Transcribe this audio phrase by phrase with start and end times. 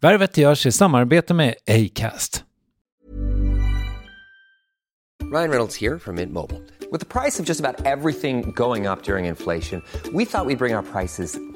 [0.00, 2.44] Värvet görs i samarbete med Acast.
[5.32, 6.60] Ryan Reynolds här från Mint Mobile.
[6.92, 10.56] Med priset på nästan allt som går upp under inflationen, trodde vi att vi skulle
[10.56, 11.55] bring våra priser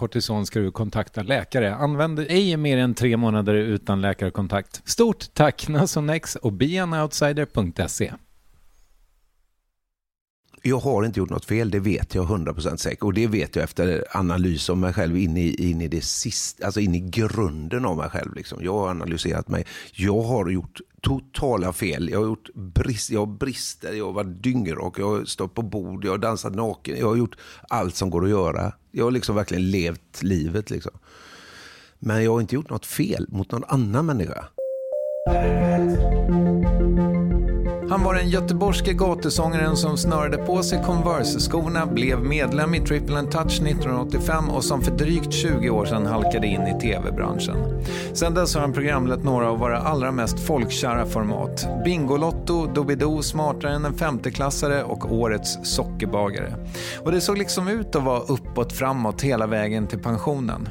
[0.01, 1.75] kortison ska du kontakta läkare.
[1.75, 4.81] Använd ej mer än tre månader utan läkarkontakt.
[4.85, 8.13] Stort tack Nasonex och beanoutsider.se.
[10.61, 13.03] Jag har inte gjort något fel, det vet jag 100% säkert.
[13.03, 16.65] Och det vet jag efter analys av mig själv in i, in i det sista,
[16.65, 18.35] alltså in i grunden av mig själv.
[18.35, 18.63] Liksom.
[18.63, 19.65] Jag har analyserat mig.
[19.93, 22.09] Jag har gjort totala fel.
[22.09, 25.61] Jag har gjort brist, jag har brister, jag har varit dyngrak, jag har stått på
[25.61, 26.97] bord, jag har dansat naken.
[26.99, 27.35] Jag har gjort
[27.69, 28.73] allt som går att göra.
[28.91, 30.69] Jag har liksom verkligen levt livet.
[30.69, 30.91] Liksom.
[31.99, 34.45] Men jag har inte gjort något fel mot någon annan människa.
[37.91, 43.31] Han var den göteborgske gatusångaren som snörde på sig Converse-skorna, blev medlem i Triple and
[43.31, 47.83] Touch 1985 och som för drygt 20 år sedan halkade in i tv-branschen.
[48.13, 51.67] Sedan dess har han programlett några av våra allra mest folkkära format.
[51.85, 56.53] Bingolotto, Doobidoo, Smartare än en femteklassare och Årets sockerbagare.
[56.99, 60.69] Och det såg liksom ut att vara uppåt framåt hela vägen till pensionen.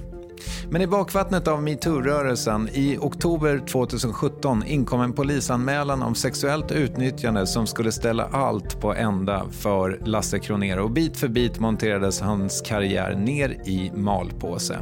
[0.71, 7.67] Men i bakvattnet av metoo-rörelsen i oktober 2017 inkom en polisanmälan om sexuellt utnyttjande som
[7.67, 13.15] skulle ställa allt på ända för Lasse Kronér och bit för bit monterades hans karriär
[13.15, 14.79] ner i malpåse.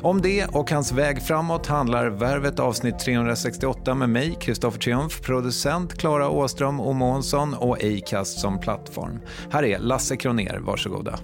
[0.00, 5.94] Om det och hans väg framåt handlar Värvet avsnitt 368 med mig, Kristoffer Triumf, producent
[5.94, 9.20] Klara Åström och Månsson och Acast som plattform.
[9.50, 11.18] Här är Lasse Kronér, varsågoda.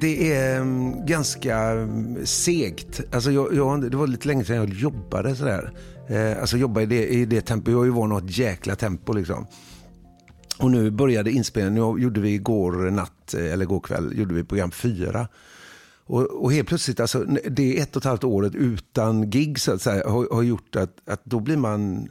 [0.00, 3.00] Det är mm, ganska mm, segt.
[3.12, 5.72] Alltså jag, jag, det var lite länge sedan jag jobbade sådär.
[6.08, 7.70] Eh, alltså jobba i det, i det tempo.
[7.70, 9.46] Jag är ju van att ha ett jäkla tempo liksom.
[10.58, 11.74] Och nu började inspelningen.
[11.74, 15.28] Nu gjorde vi igår natt, eh, eller igår kväll, gjorde vi program fyra.
[16.06, 19.82] Och, och helt plötsligt, alltså, det ett och ett halvt året utan gig så att
[19.82, 22.08] säga, har, har gjort att, att då blir man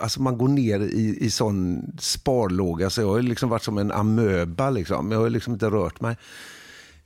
[0.00, 3.92] Alltså man går ner i, i sån sparlåga så jag har liksom varit som en
[3.92, 4.70] amöba.
[4.70, 5.12] Liksom.
[5.12, 6.16] Jag har liksom inte rört mig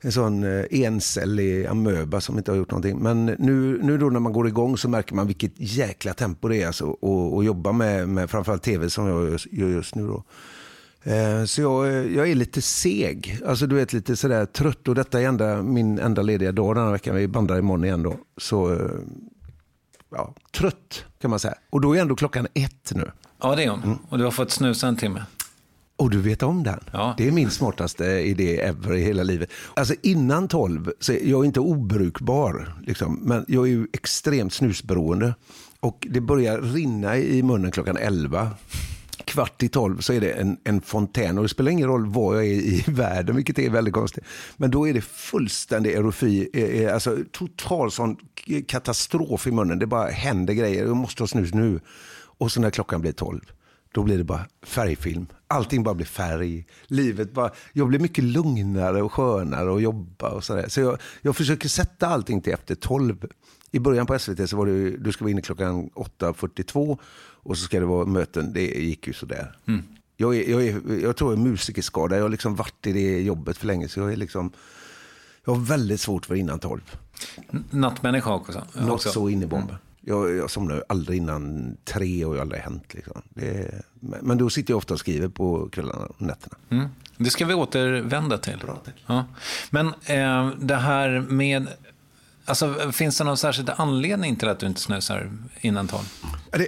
[0.01, 2.97] en sån eh, encellig amöba som inte har gjort någonting.
[2.97, 6.61] Men nu, nu då när man går igång så märker man vilket jäkla tempo det
[6.61, 6.91] är alltså,
[7.39, 10.07] att jobba med, med framförallt tv som jag gör just nu.
[10.07, 10.23] Då.
[11.11, 14.95] Eh, Så jag, eh, jag är lite seg, alltså du vet lite sådär trött och
[14.95, 17.15] detta är enda, min enda lediga dag den här veckan.
[17.15, 18.15] Vi bandar imorgon igen då.
[18.37, 18.79] Så
[20.11, 21.55] ja, trött kan man säga.
[21.69, 23.11] Och då är ändå klockan ett nu.
[23.41, 23.99] Ja, det är hon.
[24.09, 25.23] Och du har fått snusa en timme.
[25.97, 26.79] Och du vet om den?
[26.91, 27.13] Ja.
[27.17, 29.49] Det är min smartaste idé ever i hela livet.
[29.73, 35.33] Alltså innan 12, så är jag inte obrukbar, liksom, men jag är ju extremt snusberoende.
[35.79, 38.51] Och det börjar rinna i munnen klockan 11.
[39.25, 42.35] Kvart i 12 så är det en, en fontän och det spelar ingen roll var
[42.35, 44.23] jag är i världen, vilket är väldigt konstigt.
[44.57, 48.17] Men då är det fullständig erofi, eh, eh, alltså total sån
[48.67, 49.79] katastrof i munnen.
[49.79, 51.79] Det bara händer grejer, jag måste ha snus nu.
[52.39, 53.41] Och så när klockan blir 12,
[53.91, 55.27] då blir det bara färgfilm.
[55.47, 56.65] Allting bara blir färg.
[56.87, 60.65] Livet bara, jag blir mycket lugnare och skönare att jobba och sådär.
[60.69, 63.27] Så jag, jag försöker sätta allting till efter 12.
[63.71, 67.63] I början på SVT så var det, du ska vara inne klockan 8.42 och så
[67.63, 68.53] ska det vara möten.
[68.53, 69.57] Det gick ju sådär.
[70.17, 72.17] Jag, är, jag, är, jag tror jag är musikerskadad.
[72.19, 74.51] Jag har liksom varit i det jobbet för länge så jag är liksom,
[75.45, 76.81] jag har väldigt svårt för innan 12.
[77.53, 78.61] N- Nattmänniska också.
[78.73, 79.75] Något så in i bomben.
[80.09, 82.93] Jag, jag somnar aldrig innan tre och det har aldrig hänt.
[82.93, 83.21] Liksom.
[83.35, 86.57] Är, men då sitter jag ofta och skriver på kvällarna och nätterna.
[86.69, 86.87] Mm.
[87.17, 88.63] Det ska vi återvända till.
[89.07, 89.25] Ja.
[89.69, 91.67] Men eh, det här med...
[92.45, 95.31] Alltså, finns det någon särskild anledning till att du inte snusar
[95.61, 96.05] innan tolv?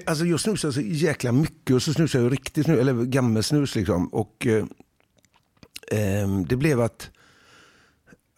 [0.06, 4.08] Alltså jag snusar så jäkla mycket och så snusar jag riktigt snus, eller gammelsnus liksom.
[4.08, 4.66] Och eh,
[5.92, 7.10] ehm, det blev att,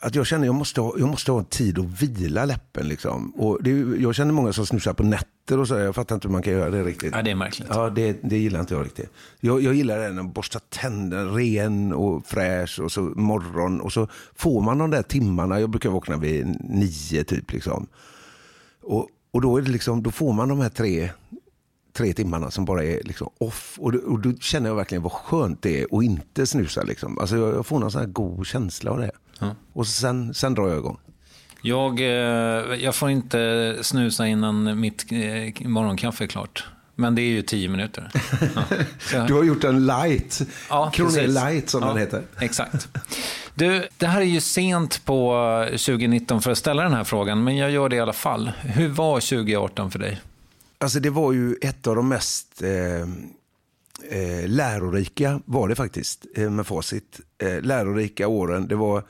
[0.01, 3.31] att jag kände att jag måste ha, jag måste ha tid att vila läppen liksom.
[3.35, 3.69] Och det,
[4.01, 5.77] jag känner många som snusar på nätter och så.
[5.77, 7.11] Jag fattar inte hur man kan göra det riktigt.
[7.15, 7.67] Ja, det är märkligt.
[7.71, 9.09] Ja, det, det gillar inte jag riktigt.
[9.39, 14.07] Jag, jag gillar den att borsta tänderna ren och fräsch och så morgon och så
[14.35, 15.59] får man de där timmarna.
[15.59, 17.87] Jag brukar vakna vid nio typ liksom.
[18.83, 21.09] Och, och då, är det liksom, då får man de här tre,
[21.93, 23.75] tre timmarna som bara är liksom off.
[23.79, 26.83] Och, då- och då känner jag verkligen vad skönt det är att inte snusa.
[26.83, 27.19] Liksom.
[27.19, 29.11] Alltså jag, jag får någon sån här god känsla av det.
[29.73, 30.97] Och sen, sen drar jag igång.
[31.61, 32.05] Jag, eh,
[32.83, 36.65] jag får inte snusa innan mitt eh, morgonkaffe är klart.
[36.95, 38.11] Men det är ju tio minuter.
[39.13, 39.23] Ja.
[39.27, 40.41] Du har gjort en light.
[40.69, 41.27] Ja, precis.
[41.27, 42.23] light som ja, den heter.
[42.39, 42.87] Exakt.
[43.55, 47.57] Du, det här är ju sent på 2019 för att ställa den här frågan, men
[47.57, 48.51] jag gör det i alla fall.
[48.61, 50.21] Hur var 2018 för dig?
[50.77, 53.01] Alltså det var ju ett av de mest eh,
[54.19, 57.19] eh, lärorika, var det faktiskt, eh, med facit.
[57.37, 58.67] Eh, lärorika åren.
[58.67, 59.03] Det var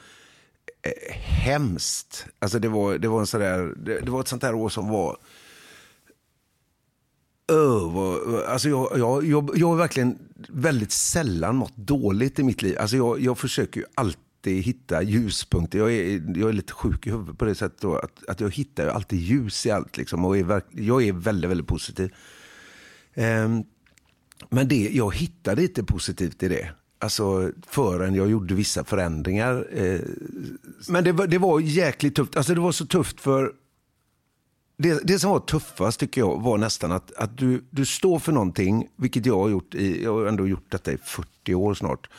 [0.81, 2.25] eh, hemskt.
[2.39, 4.87] Alltså det var, det var en sådär, det, det var ett sånt där år som
[4.89, 5.17] var
[7.51, 10.17] Öh, vad- alltså jag, jag, jag, jag har verkligen
[10.49, 12.77] väldigt sällan mått dåligt i mitt liv.
[12.79, 15.79] Alltså jag, jag försöker ju alltid hitta ljuspunkter.
[15.79, 17.81] Jag är, jag är lite sjuk i huvudet på det sättet.
[17.81, 19.97] Då, att, att jag hittar ju alltid ljus i allt.
[19.97, 22.13] Liksom, och är verk, jag är väldigt, väldigt positiv.
[23.15, 23.63] Um,
[24.49, 26.71] men det, jag hittade inte positivt i det.
[27.01, 29.68] Alltså förrän jag gjorde vissa förändringar.
[29.71, 30.00] Eh,
[30.89, 32.38] men det var, det var jäkligt tufft.
[32.38, 33.53] Alltså det var så tufft för
[34.77, 38.31] det, det som var tuffast tycker jag var nästan att, att du, du står för
[38.31, 42.09] någonting, vilket jag har gjort i, jag har ändå gjort detta i 40 år snart.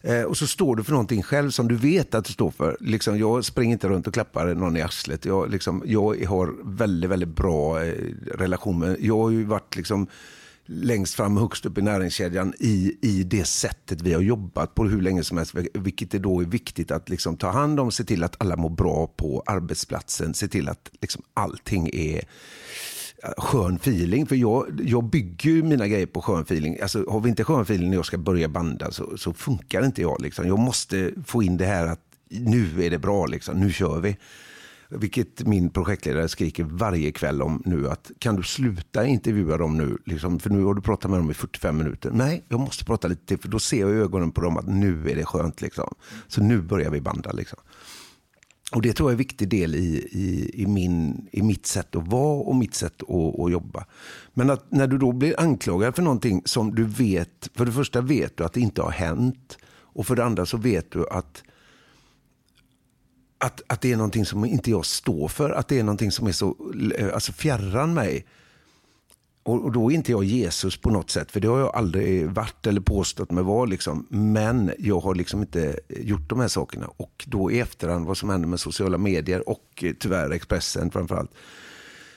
[0.00, 2.76] Eh, och så står du för någonting själv som du vet att du står för.
[2.80, 5.24] Liksom, jag springer inte runt och klappar någon i arslet.
[5.24, 7.94] Jag, liksom, jag har väldigt, väldigt bra eh,
[8.34, 10.06] relation med, jag har ju varit liksom
[10.66, 15.00] längst fram, högst upp i näringskedjan i, i det sättet vi har jobbat på hur
[15.00, 15.54] länge som helst.
[15.74, 18.70] Vilket det då är viktigt att liksom ta hand om, se till att alla mår
[18.70, 22.24] bra på arbetsplatsen, se till att liksom allting är
[23.36, 24.26] skön feeling.
[24.26, 26.80] För jag, jag bygger ju mina grejer på skön feeling.
[26.82, 30.02] Alltså, har vi inte skön feeling när jag ska börja banda så, så funkar inte
[30.02, 30.22] jag.
[30.22, 30.48] Liksom.
[30.48, 33.60] Jag måste få in det här att nu är det bra, liksom.
[33.60, 34.16] nu kör vi.
[34.94, 39.98] Vilket min projektledare skriker varje kväll om nu att kan du sluta intervjua dem nu?
[40.06, 42.10] Liksom, för nu har du pratat med dem i 45 minuter.
[42.10, 44.68] Nej, jag måste prata lite till för då ser jag i ögonen på dem att
[44.68, 45.60] nu är det skönt.
[45.60, 45.94] Liksom.
[46.28, 47.32] Så nu börjar vi banda.
[47.32, 47.58] Liksom.
[48.72, 51.96] Och det tror jag är en viktig del i, i, i, min, i mitt sätt
[51.96, 53.84] att vara och mitt sätt att, att jobba.
[54.34, 58.00] Men att när du då blir anklagad för någonting som du vet, för det första
[58.00, 59.58] vet du att det inte har hänt.
[59.94, 61.42] Och för det andra så vet du att,
[63.42, 65.50] att, att det är någonting som inte jag står för.
[65.50, 66.56] Att det är någonting som är så
[66.98, 68.26] eh, alltså fjärran mig.
[69.42, 72.30] Och, och då är inte jag Jesus på något sätt, för det har jag aldrig
[72.30, 73.64] varit eller påstått mig vara.
[73.64, 74.06] Liksom.
[74.10, 76.86] Men jag har liksom inte gjort de här sakerna.
[76.96, 81.30] Och då i efterhand, vad som händer med sociala medier och eh, tyvärr Expressen framförallt,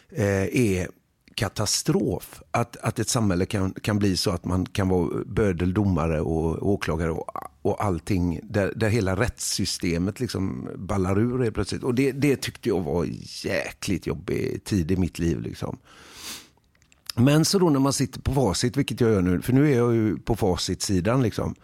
[0.09, 0.87] eh, är
[1.35, 2.41] katastrof.
[2.51, 7.11] Att, att ett samhälle kan, kan bli så att man kan vara bödeldomare och åklagare
[7.11, 7.29] och,
[7.61, 8.39] och allting.
[8.43, 11.83] Där, där hela rättssystemet liksom ballar ur helt plötsligt.
[11.83, 13.07] Och det, det tyckte jag var
[13.45, 15.41] jäkligt jobbig tid i mitt liv.
[15.41, 15.77] Liksom.
[17.15, 19.77] Men så då när man sitter på facit, vilket jag gör nu, för nu är
[19.77, 21.55] jag ju på facitsidan liksom.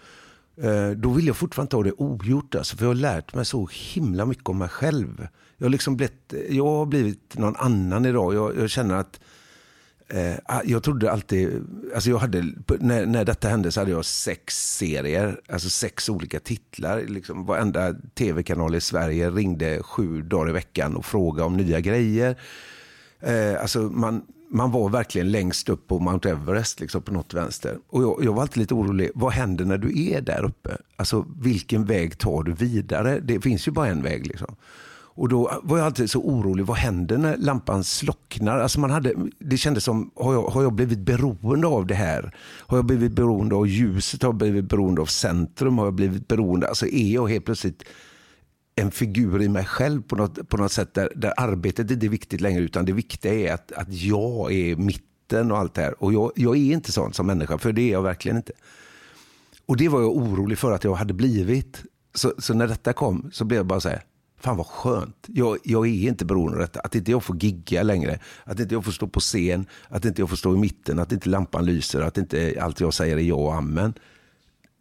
[0.58, 2.56] Eh, då vill jag fortfarande inte ha det ogjort.
[2.56, 5.28] Alltså, för jag har lärt mig så himla mycket om mig själv.
[5.58, 8.34] Jag har, liksom blivit, jag har blivit någon annan idag.
[8.34, 9.20] Jag, jag känner att
[10.13, 12.46] eh, ah, jag trodde alltid, alltså jag hade,
[12.80, 17.01] när, när detta hände så hade jag sex serier, alltså sex olika titlar.
[17.08, 22.36] Liksom, varenda tv-kanal i Sverige ringde sju dagar i veckan och frågade om nya grejer.
[23.20, 27.77] Eh, alltså man, man var verkligen längst upp på Mount Everest liksom, på något vänster.
[27.88, 29.12] Och jag, jag, var alltid lite orolig.
[29.15, 30.77] Vad händer när du är där uppe?
[30.96, 33.20] Alltså vilken väg tar du vidare?
[33.20, 34.27] Det finns ju bara en väg.
[34.27, 34.56] Liksom.
[35.13, 36.65] Och då var jag alltid så orolig.
[36.65, 38.60] Vad händer när lampan slocknar?
[38.60, 42.36] Alltså man hade, det kändes som, har jag, har jag blivit beroende av det här?
[42.68, 44.22] Har jag blivit beroende av ljuset?
[44.22, 45.77] Har jag blivit beroende av centrum?
[45.77, 46.68] Har jag blivit beroende?
[46.68, 47.84] Alltså är jag helt plötsligt
[48.75, 52.10] en figur i mig själv på något, på något sätt där, där arbetet inte är
[52.10, 56.03] viktigt längre utan det viktiga är att, att jag är mitten och allt det här.
[56.03, 58.53] Och jag, jag är inte sån som människa, för det är jag verkligen inte.
[59.65, 61.84] Och det var jag orolig för att jag hade blivit.
[62.13, 64.03] Så, så när detta kom så blev jag bara så här,
[64.41, 65.25] fan vad skönt.
[65.27, 66.79] Jag, jag är inte beroende av detta.
[66.79, 68.19] Att inte jag får gigga längre.
[68.43, 69.65] Att inte jag får stå på scen.
[69.88, 71.00] Att inte jag får stå i mitten.
[71.00, 72.01] Att inte lampan lyser.
[72.01, 73.93] Att inte allt jag säger är ja och amen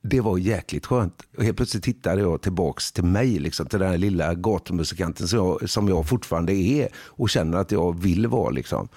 [0.02, 1.22] det var jäkligt skönt.
[1.36, 5.38] Och helt plötsligt tittade jag tillbaks till mig, liksom, till den här lilla gatumusikanten som
[5.38, 8.50] jag, som jag fortfarande är och känner att jag vill vara.
[8.50, 8.88] Liksom.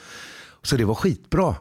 [0.62, 1.56] Så det var skitbra.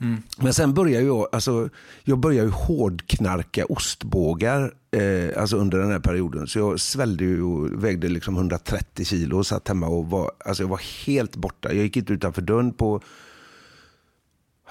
[0.00, 0.22] Mm.
[0.38, 1.68] Men sen började jag, alltså,
[2.04, 6.46] jag började ju hårdknarka ostbågar eh, alltså under den här perioden.
[6.46, 10.62] Så jag svällde ju och vägde liksom 130 kilo och satt hemma och var, alltså
[10.62, 11.72] jag var helt borta.
[11.72, 13.00] Jag gick inte utanför dörren på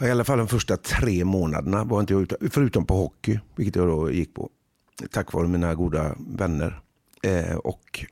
[0.01, 3.75] i alla fall de första tre månaderna var inte jag utan, förutom på hockey, vilket
[3.75, 4.49] jag då gick på.
[5.11, 6.79] Tack vare mina goda vänner.
[7.23, 8.05] Eh, och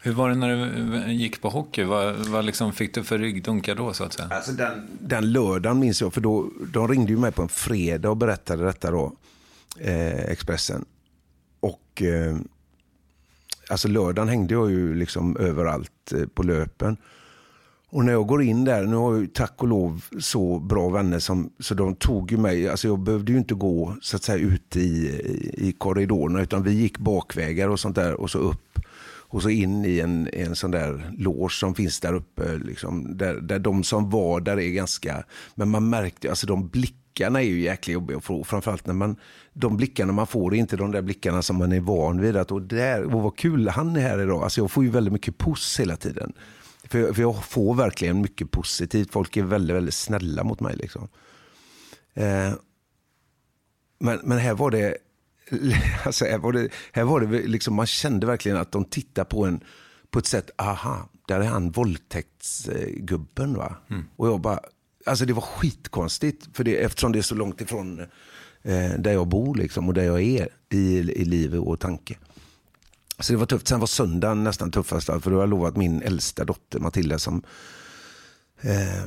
[0.00, 1.84] hur var det när du eh, gick på hockey?
[1.84, 3.92] Vad, vad liksom fick du för ryggdunkar då?
[3.92, 4.28] så att säga?
[4.30, 8.10] Alltså den, den lördagen minns jag, för då, de ringde ju mig på en fredag
[8.10, 9.12] och berättade detta då,
[9.78, 10.84] eh, Expressen.
[11.60, 12.36] Och eh,
[13.70, 16.96] alltså lördagen hängde jag ju liksom överallt eh, på löpen.
[17.90, 20.88] Och när jag går in där, nu har jag ju tack och lov så bra
[20.88, 24.22] vänner som, så de tog ju mig, alltså jag behövde ju inte gå så att
[24.22, 25.06] säga ute i,
[25.54, 28.67] i korridorerna utan vi gick bakvägar och sånt där och så upp
[29.28, 32.56] och så in i en, en sån där loge som finns där uppe.
[32.56, 37.42] Liksom, där, där de som var där är ganska, men man märkte, alltså de blickarna
[37.42, 38.44] är ju jäkligt jobbiga att få.
[38.44, 39.16] Framförallt när man,
[39.52, 42.36] de blickarna man får är inte de där blickarna som man är van vid.
[42.36, 44.42] Att, och, där, och vad kul han är här idag.
[44.42, 46.32] Alltså jag får ju väldigt mycket puss hela tiden.
[46.84, 49.12] För, för jag får verkligen mycket positivt.
[49.12, 50.76] Folk är väldigt, väldigt snälla mot mig.
[50.76, 51.08] Liksom.
[52.14, 52.52] Eh,
[54.00, 54.96] men, men här var det,
[56.04, 59.44] alltså här var det, här var det liksom, man kände verkligen att de tittar på
[59.44, 59.60] en
[60.10, 63.54] på ett sätt, aha, där är han våldtäktsgubben.
[63.54, 63.76] Va?
[63.90, 64.04] Mm.
[64.16, 64.60] Och jag bara,
[65.06, 68.00] alltså det var skitkonstigt, för det, eftersom det är så långt ifrån
[68.62, 72.18] eh, där jag bor liksom, och där jag är i, i liv och tanke.
[73.20, 73.68] Så det var tufft.
[73.68, 75.06] Sen var söndagen nästan tuffast.
[75.06, 77.42] För då har jag lovat min äldsta dotter Matilda som,
[78.60, 79.04] eh,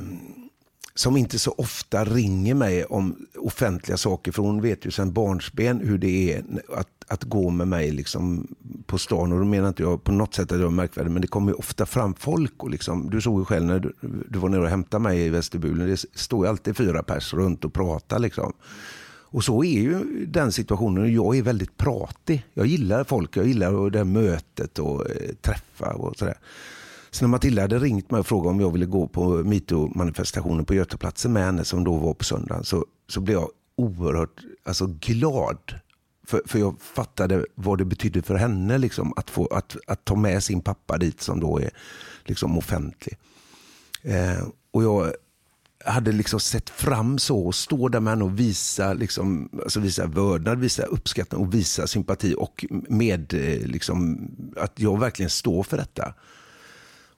[0.94, 4.32] som inte så ofta ringer mig om offentliga saker.
[4.32, 6.44] För hon vet ju sedan barnsben hur det är
[6.76, 8.54] att, att gå med mig liksom
[8.86, 9.32] på stan.
[9.32, 11.10] Och då menar inte jag på något sätt att jag är märkvärdig.
[11.10, 12.62] Men det kommer ju ofta fram folk.
[12.62, 13.92] Och liksom, du såg ju själv när du,
[14.28, 15.88] du var nere och hämtade mig i vestibulen.
[15.88, 18.18] Det står ju alltid fyra pers runt och pratar.
[18.18, 18.52] Liksom.
[19.32, 21.14] Och så är ju den situationen.
[21.14, 22.46] Jag är väldigt pratig.
[22.54, 26.38] Jag gillar folk, jag gillar det här mötet och eh, träffa och sådär.
[27.14, 30.74] Så när Matilda hade ringt mig och frågat om jag ville gå på metoo-manifestationen på
[30.74, 35.74] Götaplatsen med henne som då var på söndagen så, så blev jag oerhört alltså, glad.
[36.26, 40.14] För, för jag fattade vad det betydde för henne liksom, att, få, att, att ta
[40.14, 41.70] med sin pappa dit som då är
[42.24, 43.18] liksom, offentlig.
[44.02, 45.12] Eh, och jag
[45.84, 50.06] hade liksom sett fram så och stå där med henne och visa, liksom, alltså visa
[50.06, 55.76] vördnad, visa uppskattning och visa sympati och med eh, liksom, att jag verkligen står för
[55.76, 56.14] detta.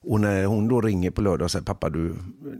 [0.05, 2.15] Och när hon då ringer på lördag och säger pappa du,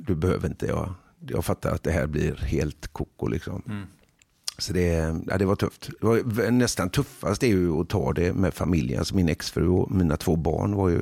[0.08, 0.94] du behöver inte, jag,
[1.28, 3.28] jag fattar att det här blir helt koko.
[3.28, 3.62] Liksom.
[3.68, 3.84] Mm.
[4.58, 5.90] Så det, ja, det var tufft.
[6.02, 9.00] Det var nästan tuffast är ju att ta det med familjen.
[9.00, 11.02] Alltså min exfru och mina två barn var ju,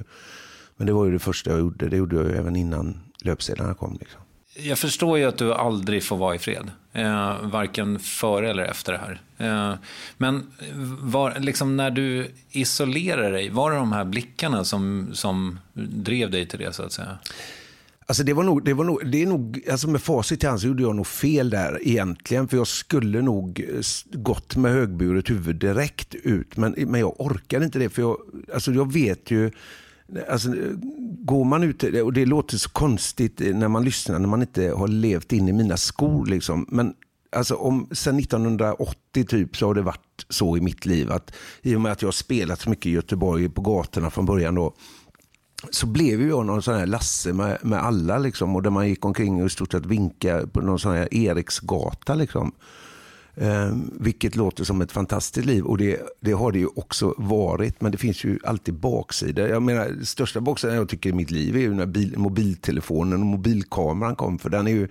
[0.78, 1.90] men det var ju det första jag gjorde.
[1.90, 3.98] Det gjorde jag även innan löpsedlarna kom.
[4.00, 4.22] Liksom.
[4.56, 6.72] Jag förstår ju att du aldrig får vara i fred.
[6.94, 9.22] Eh, varken före eller efter det här.
[9.38, 9.78] Eh,
[10.18, 10.52] men
[11.02, 16.48] var, liksom när du isolerar dig, var det de här blickarna som, som drev dig
[16.48, 17.18] till det så att säga?
[18.06, 20.62] Alltså det var nog, det var nog, det är nog, alltså med facit i hand
[20.62, 22.48] så gjorde jag nog fel där egentligen.
[22.48, 23.82] För jag skulle nog eh,
[24.12, 26.58] gått med högburet huvud direkt ut.
[26.58, 27.90] Men, men jag orkade inte det.
[27.90, 28.18] För jag,
[28.54, 29.52] alltså jag vet ju
[30.30, 30.50] Alltså,
[31.20, 34.88] går man ut, och det låter så konstigt när man lyssnar när man inte har
[34.88, 36.26] levt in i mina skor.
[36.26, 36.66] Liksom.
[36.70, 36.94] Men
[37.36, 41.76] alltså, om, sen 1980 typ så har det varit så i mitt liv att i
[41.76, 44.74] och med att jag har spelat så mycket i Göteborg på gatorna från början då,
[45.70, 49.06] så blev jag någon sån här Lasse med, med alla liksom, och där man gick
[49.06, 52.16] omkring och i stort sett vinkade på någon sån här Eriksgata.
[52.16, 52.52] Liksom.
[53.36, 57.82] Eh, vilket låter som ett fantastiskt liv och det, det, har det ju också varit.
[57.82, 59.48] Men det finns ju alltid baksidor.
[59.48, 63.26] Jag menar, största baksidan jag tycker i mitt liv är ju när bil, mobiltelefonen och
[63.26, 64.40] mobilkameran kom.
[64.40, 64.88] För den är ju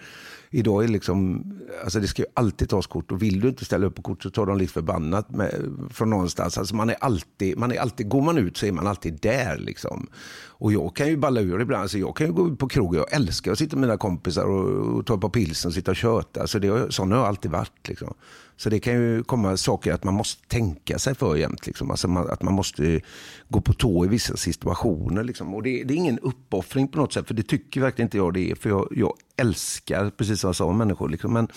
[0.54, 1.44] idag är liksom,
[1.85, 4.23] alltså det ska ju alltid tas kort och vill du inte ställa upp på kort
[4.23, 5.54] så tar de lite förbannat med,
[5.90, 6.59] från någonstans.
[6.59, 9.59] Alltså man är alltid, man är alltid, går man ut så är man alltid där
[9.59, 10.06] liksom.
[10.47, 12.99] Och jag kan ju balla ur ibland, alltså jag kan ju gå ut på krogen,
[12.99, 15.90] jag älskar att sitta med mina kompisar och, och ta ett par pilsen och sitta
[15.90, 16.40] och köta.
[16.40, 18.14] Alltså det, sån har jag alltid varit liksom.
[18.56, 21.66] Så det kan ju komma saker att man måste tänka sig för jämt.
[21.66, 21.90] Liksom.
[21.90, 23.00] Alltså man, att man måste
[23.49, 25.25] gå på tå i vissa situationer.
[25.25, 25.54] Liksom.
[25.54, 28.35] Och det, det, är ingen uppoffring på något sätt, för det tycker verkligen inte jag
[28.35, 28.54] det är.
[28.54, 31.09] För jag, jag älskar, precis som jag sa, människor.
[31.09, 31.32] Liksom.
[31.32, 31.49] Men,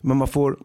[0.00, 0.56] men man får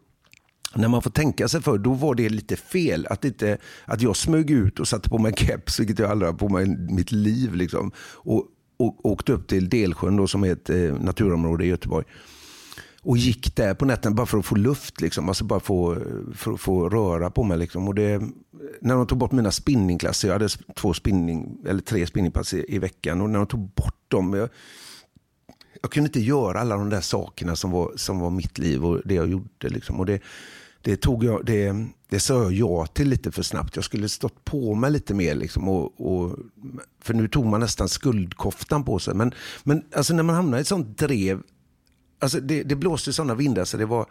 [0.75, 3.07] när man får tänka sig för, då var det lite fel.
[3.09, 6.37] Att, inte, att jag smög ut och satte på mig keps, vilket jag aldrig har
[6.37, 7.55] på mig i mitt liv.
[7.55, 7.91] Liksom.
[8.13, 8.45] Och,
[8.77, 12.05] och åkte upp till Delsjön då, som är ett eh, naturområde i Göteborg
[13.01, 15.29] och gick där på nätterna bara för att få luft, liksom.
[15.29, 15.97] alltså bara få,
[16.35, 17.57] för att få röra på mig.
[17.57, 17.87] Liksom.
[17.87, 18.21] Och det,
[18.81, 22.79] när de tog bort mina spinningklasser, jag hade två spinning, eller tre spinningpass i, i,
[22.79, 24.49] veckan, och när de tog bort dem, jag,
[25.81, 29.01] jag kunde inte göra alla de där sakerna som var, som var mitt liv och
[29.05, 29.69] det jag gjorde.
[29.69, 29.99] Liksom.
[29.99, 30.21] Och det,
[30.81, 33.75] det, tog jag, det, det sa jag ja till lite för snabbt.
[33.75, 35.35] Jag skulle stått på mig lite mer.
[35.35, 36.35] Liksom och, och,
[37.01, 39.13] för nu tog man nästan skuldkoftan på sig.
[39.13, 41.41] Men, men alltså när man hamnar i ett sånt drev
[42.19, 44.05] Alltså det, det blåste sådana vindar så det var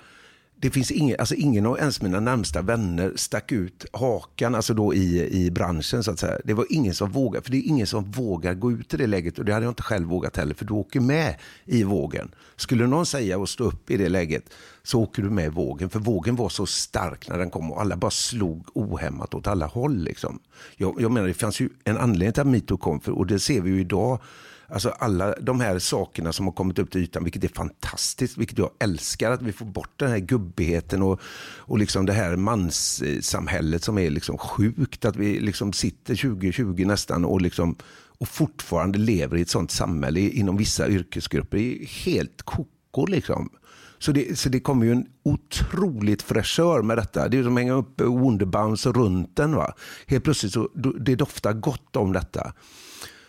[0.60, 4.94] det finns ingen, alltså ingen av ens mina närmsta vänner stack ut hakan alltså då
[4.94, 6.04] i, i branschen.
[6.04, 6.38] så att säga.
[6.44, 9.06] Det var ingen som vågade, för det är ingen som vågar gå ut i det
[9.06, 11.34] läget och det hade jag inte själv vågat heller, för du åker med
[11.64, 12.30] i vågen.
[12.56, 14.44] Skulle någon säga att stå upp i det läget
[14.82, 17.80] så åker du med i vågen, för vågen var så stark när den kom och
[17.80, 19.98] alla bara slog ohämmat åt alla håll.
[19.98, 20.38] Liksom.
[20.76, 23.38] Jag, jag menar, det fanns ju en anledning till att metoo kom, för, och det
[23.38, 24.20] ser vi ju idag
[24.68, 28.58] Alltså alla de här sakerna som har kommit upp till ytan, vilket är fantastiskt, vilket
[28.58, 31.20] jag älskar, att vi får bort den här gubbigheten och,
[31.56, 35.04] och liksom det här manssamhället som är liksom sjukt.
[35.04, 37.76] Att vi liksom sitter 2020 nästan och, liksom,
[38.18, 41.58] och fortfarande lever i ett sånt samhälle inom vissa yrkesgrupper.
[41.58, 43.50] Det är helt koko liksom.
[43.98, 47.28] Så det, så det kommer ju en otroligt fräschör med detta.
[47.28, 49.54] Det är som att hänga upp Wonderbounce runt den.
[49.54, 49.74] Va?
[50.06, 50.68] Helt plötsligt så
[51.00, 52.52] det doftar gott om detta.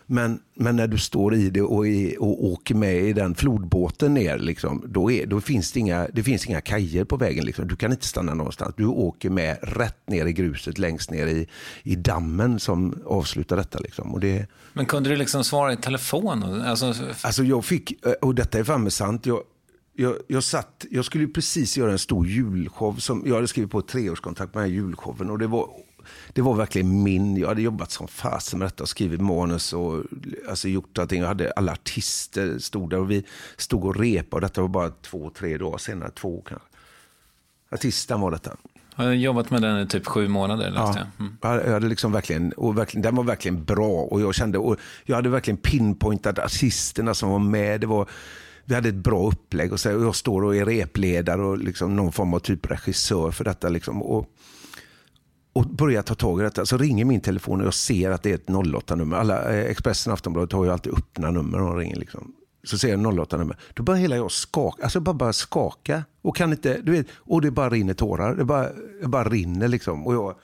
[0.10, 4.14] Men, men när du står i det och, i, och åker med i den flodbåten
[4.14, 7.46] ner, liksom, då, är, då finns det inga, det finns inga kajer på vägen.
[7.46, 7.68] Liksom.
[7.68, 8.74] Du kan inte stanna någonstans.
[8.78, 11.48] Du åker med rätt ner i gruset, längst ner i,
[11.84, 13.80] i dammen som avslutar detta.
[13.80, 14.14] Liksom.
[14.14, 14.48] Och det...
[14.74, 16.44] Men kunde du liksom svara i telefon?
[16.44, 19.42] Alltså, alltså jag fick, och detta är fan sant, jag,
[19.96, 22.96] jag, jag, satt, jag skulle precis göra en stor julshow.
[22.96, 25.30] Som, jag hade skrivit på ett treårskontrakt med den här julshowen.
[25.30, 25.70] Och det var
[26.34, 30.04] det var verkligen min, jag hade jobbat som fasen med detta och skrivit manus och
[30.50, 31.22] alltså, gjort allting.
[31.22, 33.24] Jag hade alla artister stod där och vi
[33.58, 36.68] stod och repade och detta var bara två, tre dagar senare, två kanske.
[37.72, 38.58] Artisten var detta.
[38.98, 40.74] Har jobbat med den i typ sju månader.
[40.76, 41.38] Ja, mm.
[41.42, 45.16] jag hade liksom verkligen, och verkligen, den var verkligen bra och jag kände, och jag
[45.16, 47.82] hade verkligen pinpointat artisterna som var med.
[47.82, 48.10] Det var,
[48.66, 51.96] vi hade ett bra upplägg och, så, och jag står och är repledare och liksom
[51.96, 53.70] någon form av typ regissör för detta.
[53.70, 54.04] Liksom.
[54.04, 54.30] Och
[55.58, 56.66] och börjar ta tag i detta.
[56.66, 59.18] Så ringer min telefon och jag ser att det är ett 08-nummer.
[59.18, 61.96] Alla, eh, Expressen och Aftonbladet har ju alltid öppna nummer och ringer.
[61.96, 62.34] Liksom.
[62.64, 63.58] Så ser jag 08-nummer.
[63.74, 64.84] Då börjar hela jag skaka.
[64.84, 66.04] Alltså bara, börjar skaka.
[66.22, 68.36] Och kan inte, du vet, och det bara rinner tårar.
[68.36, 68.70] Det bara,
[69.02, 70.08] det bara rinner liksom.
[70.08, 70.36] Och jag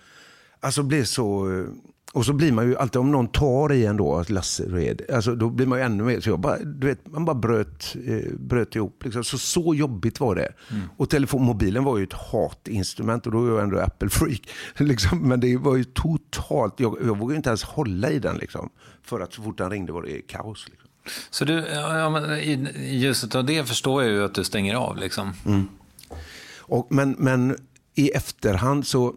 [0.59, 1.65] alltså blir så eh,
[2.13, 5.35] och så blir man ju alltid, om någon tar i en då, Lasse Red, alltså
[5.35, 8.33] då blir man ju ännu mer, så jag bara, du vet, man bara bröt, eh,
[8.39, 9.03] bröt ihop.
[9.03, 9.23] Liksom.
[9.23, 10.53] Så, så jobbigt var det.
[10.71, 10.89] Mm.
[10.97, 14.49] Och telefonmobilen var ju ett hatinstrument och då är jag ändå Apple-freak.
[14.77, 15.19] Liksom.
[15.19, 18.69] Men det var ju totalt, jag, jag vågade inte ens hålla i den liksom.
[19.03, 20.67] För att så fort den ringde var det kaos.
[20.69, 20.89] Liksom.
[21.29, 24.97] Så du, ja, men, i ljuset av det förstår jag ju att du stänger av
[24.97, 25.33] liksom.
[25.45, 25.67] Mm.
[26.57, 27.57] Och, men, men
[27.95, 29.15] i efterhand så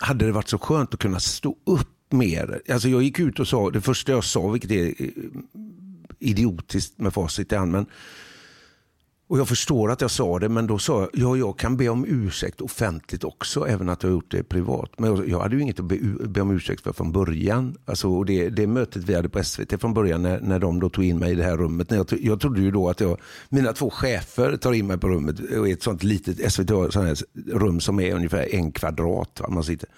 [0.00, 2.62] hade det varit så skönt att kunna stå upp mer.
[2.68, 5.08] Alltså jag gick ut och sa, det första jag sa, vilket är eh,
[6.18, 7.86] idiotiskt med facit i hand, men
[9.28, 11.88] och jag förstår att jag sa det, men då sa jag, ja, jag kan be
[11.88, 14.90] om ursäkt offentligt också, även att jag har gjort det privat.
[14.98, 17.76] Men jag hade ju inget att be, be om ursäkt för från början.
[17.84, 21.04] Alltså, det, det mötet vi hade på SVT från början, när, när de då tog
[21.04, 21.90] in mig i det här rummet.
[21.90, 25.08] När jag, jag trodde ju då att jag, mina två chefer tar in mig på
[25.08, 29.40] rummet, och ett sånt litet, SVT har ett rum som är ungefär en kvadrat.
[29.48, 29.88] Man sitter.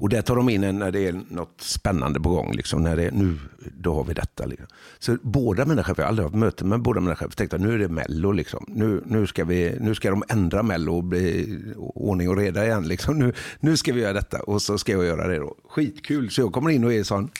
[0.00, 2.52] Och där tar de in en när det är något spännande på gång.
[2.52, 3.38] Liksom, när det är, nu,
[3.78, 4.46] då har vi detta.
[4.46, 4.66] Liksom.
[4.98, 7.62] Så båda mina chefer, jag har aldrig haft möte med båda mina chefer, tänkte att
[7.62, 8.32] nu är det Mello.
[8.32, 8.64] Liksom.
[8.68, 12.88] Nu, nu, ska vi, nu ska de ändra Mello och bli ordning och reda igen.
[12.88, 13.18] Liksom.
[13.18, 15.54] Nu, nu ska vi göra detta och så ska jag göra det då.
[15.68, 17.30] Skitkul, så jag kommer in och är sån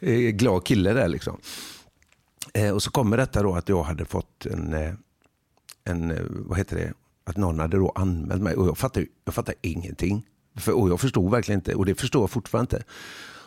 [0.00, 1.08] eh, glad kille där.
[1.08, 1.36] Liksom.
[2.54, 4.92] Eh, och så kommer detta då att jag hade fått en, eh,
[5.84, 6.92] en eh, vad heter det,
[7.24, 10.26] att någon hade då anmält mig och jag fattade, jag fattade ingenting.
[10.56, 12.86] För, och jag förstod verkligen inte och det förstår jag fortfarande inte.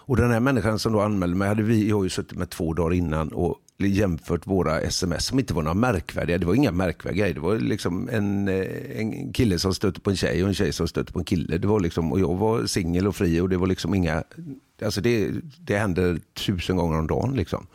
[0.06, 2.50] Och den här människan som då anmälde mig, hade vi, jag har ju suttit med
[2.50, 6.38] två dagar innan och jämfört våra sms som inte var några märkvärdiga.
[6.38, 7.34] Det var inga märkvärdiga grejer.
[7.34, 10.74] Det var liksom en, eh, en kille som stötte på en tjej och en tjej
[10.74, 11.58] som stötte på en kille.
[11.58, 14.24] Det var liksom, och jag var singel och fri och det var liksom inga,
[14.82, 17.36] alltså det, det hände tusen gånger om dagen.
[17.36, 17.68] Liksom.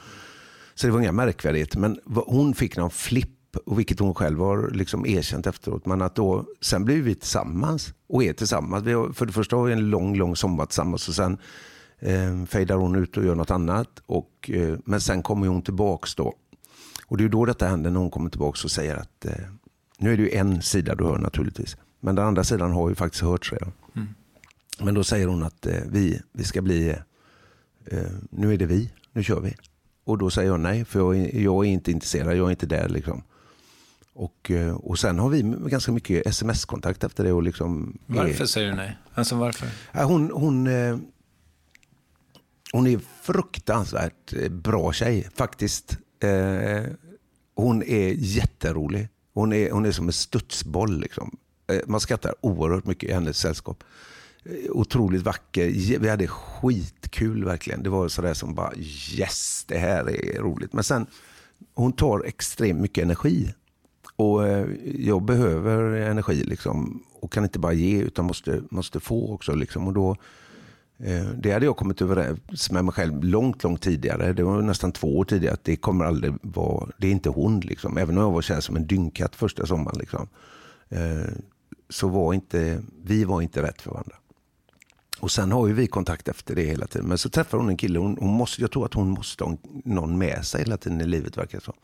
[0.74, 1.78] Så det var inga märkvärdigheter.
[1.78, 5.86] Men hon fick någon flipp och vilket hon själv har liksom erkänt efteråt.
[5.86, 8.84] Men att då, sen blir vi tillsammans och är tillsammans.
[8.84, 11.38] Vi har, för det första har vi en lång, lång sommar tillsammans och sen
[11.98, 14.02] eh, fejdar hon ut och gör något annat.
[14.06, 16.34] Och, eh, men sen kommer hon tillbaks då.
[17.06, 19.32] Och det är då detta händer när hon kommer tillbaks och säger att eh,
[19.98, 21.76] nu är det ju en sida du hör naturligtvis.
[22.00, 23.72] Men den andra sidan har ju faktiskt hörts redan.
[23.96, 24.08] Mm.
[24.80, 26.88] Men då säger hon att eh, vi, vi ska bli,
[27.84, 29.54] eh, nu är det vi, nu kör vi.
[30.04, 32.88] Och då säger jag nej, för jag, jag är inte intresserad, jag är inte där.
[32.88, 33.22] Liksom.
[34.18, 37.32] Och, eh, och sen har vi ganska mycket sms-kontakt efter det.
[37.32, 38.98] Och liksom varför är, säger du nej?
[39.14, 39.68] Alltså varför?
[40.04, 40.98] Hon, hon, eh,
[42.72, 45.98] hon är fruktansvärt eh, bra tjej, faktiskt.
[47.54, 49.08] Hon är jätterolig.
[49.34, 51.00] Hon är, hon är som en studsboll.
[51.00, 51.36] Liksom.
[51.86, 53.84] Man skrattar oerhört mycket i hennes sällskap.
[54.70, 55.98] Otroligt vacker.
[55.98, 57.82] Vi hade skitkul verkligen.
[57.82, 60.72] Det var sådär som bara yes, det här är roligt.
[60.72, 61.06] Men sen,
[61.74, 63.54] hon tar extremt mycket energi.
[64.18, 64.66] Och eh,
[64.98, 69.54] jag behöver energi liksom, och kan inte bara ge utan måste, måste få också.
[69.54, 69.86] Liksom.
[69.86, 70.16] Och då,
[70.98, 74.32] eh, det hade jag kommit överens med mig själv långt, långt tidigare.
[74.32, 75.54] Det var nästan två år tidigare.
[75.54, 77.60] Att det kommer aldrig vara, det är inte hon.
[77.60, 77.98] Liksom.
[77.98, 79.98] Även om jag var känd som en dyngkatt första sommaren.
[79.98, 80.28] Liksom.
[80.88, 81.34] Eh,
[81.88, 84.16] så var inte, vi var inte rätt för varandra.
[85.20, 87.08] Och sen har ju vi kontakt efter det hela tiden.
[87.08, 87.98] Men så träffar hon en kille.
[87.98, 91.06] Hon, hon måste, jag tror att hon måste ha någon med sig hela tiden i
[91.06, 91.74] livet verkar det som.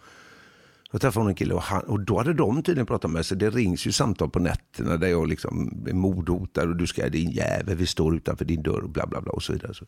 [0.94, 3.37] Jag träffade hon en kille och, han, och då hade de tydligen pratat med sig.
[3.37, 7.30] Det rings ju samtal på nätterna där jag liksom är mordhotad och du ska, din
[7.30, 9.74] jävel, vi står utanför din dörr och bla bla bla och så vidare.
[9.74, 9.85] Så.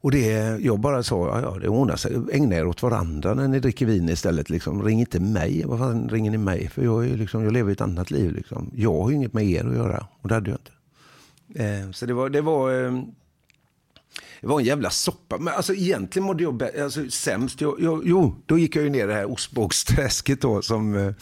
[0.00, 2.16] Och det, jag bara sa, ja, ja det ordnar sig.
[2.32, 4.50] Ägna er åt varandra när ni dricker vin istället.
[4.50, 4.82] Liksom.
[4.82, 5.62] Ring inte mig.
[5.66, 6.68] Vad fan ringer ni mig?
[6.68, 8.32] För jag, är liksom, jag lever ett annat liv.
[8.32, 8.70] Liksom.
[8.74, 10.06] Jag har ju inget med er att göra.
[10.20, 10.72] Och det hade jag inte.
[11.64, 13.02] Eh, så det var, det var eh,
[14.42, 15.38] det var en jävla soppa.
[15.38, 17.60] Men alltså egentligen mådde jag alltså, sämst.
[17.60, 21.14] Jag, jag, jo, då gick jag ju ner i det här ostbågsträsket då som eh,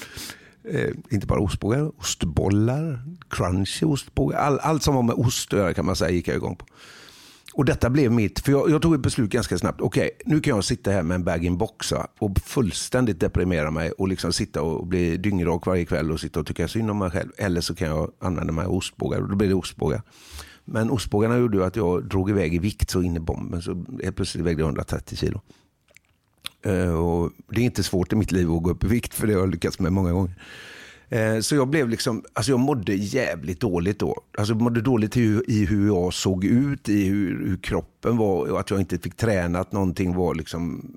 [0.64, 4.38] eh, inte bara ostbågar, ostbollar, crunchy ostbågar.
[4.38, 6.66] All, allt som har med ost att göra kan man säga gick jag igång på.
[7.54, 9.80] Och detta blev mitt, för jag, jag tog ett beslut ganska snabbt.
[9.80, 14.08] Okej, okay, nu kan jag sitta här med en bag-in-box och fullständigt deprimera mig och
[14.08, 17.30] liksom sitta och bli dyngrak varje kväll och sitta och tycka synd om mig själv.
[17.36, 20.02] Eller så kan jag använda mig av ostbågar och då blir det ostbågar.
[20.72, 23.62] Men ostbågarna gjorde att jag drog iväg i vikt så in i bomben.
[23.62, 25.40] Så helt plötsligt vägde jag 130 kilo.
[26.66, 29.26] Uh, och det är inte svårt i mitt liv att gå upp i vikt för
[29.26, 30.34] det har jag lyckats med många gånger.
[31.12, 34.22] Uh, så jag blev liksom, alltså jag mådde jävligt dåligt då.
[34.38, 38.50] Alltså jag mådde dåligt i, i hur jag såg ut, i hur, hur, kroppen var
[38.50, 40.92] och att jag inte fick tränat någonting var liksom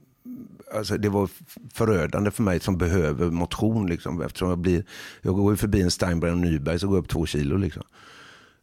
[0.75, 1.29] Alltså det var
[1.73, 3.87] förödande för mig som behöver motion.
[3.87, 4.83] Liksom, eftersom jag, blir,
[5.21, 7.57] jag går förbi en Steinberg och Nyberg så går jag upp två kilo.
[7.57, 7.83] Liksom.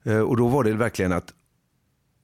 [0.04, 1.32] Eh, och då var det verkligen att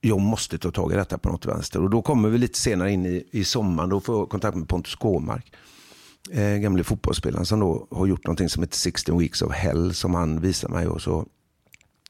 [0.01, 1.81] jag måste ta tag i detta på något vänster.
[1.81, 3.89] Och då kommer vi lite senare in i, i sommaren.
[3.89, 5.53] Då får jag kontakt med Pontus Kåmark.
[6.31, 10.15] Eh, gamle fotbollsspelaren som då har gjort någonting som heter 16 weeks of hell som
[10.15, 10.87] han visar mig.
[10.87, 11.25] Och så,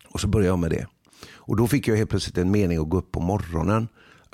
[0.10, 0.88] och så började jag med det.
[1.34, 3.88] Och då fick jag helt plötsligt en mening att gå upp på morgonen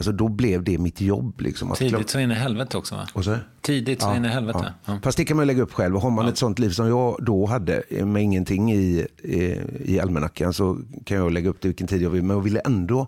[0.08, 1.42] Alltså då blev det mitt jobb.
[1.42, 3.08] Liksom, att Tidigt så in i helvete också va?
[3.14, 3.38] Och så?
[3.62, 4.74] Tidigt så ja, in i helvete.
[4.86, 4.94] Ja.
[4.94, 5.00] Ja.
[5.04, 5.96] Fast det kan man lägga upp själv.
[5.96, 10.00] Och har man ett sånt liv som jag då hade med ingenting i, i, i
[10.00, 12.24] almanackan så kan jag lägga upp det vilken tid jag vill.
[12.24, 13.08] Men jag ville ändå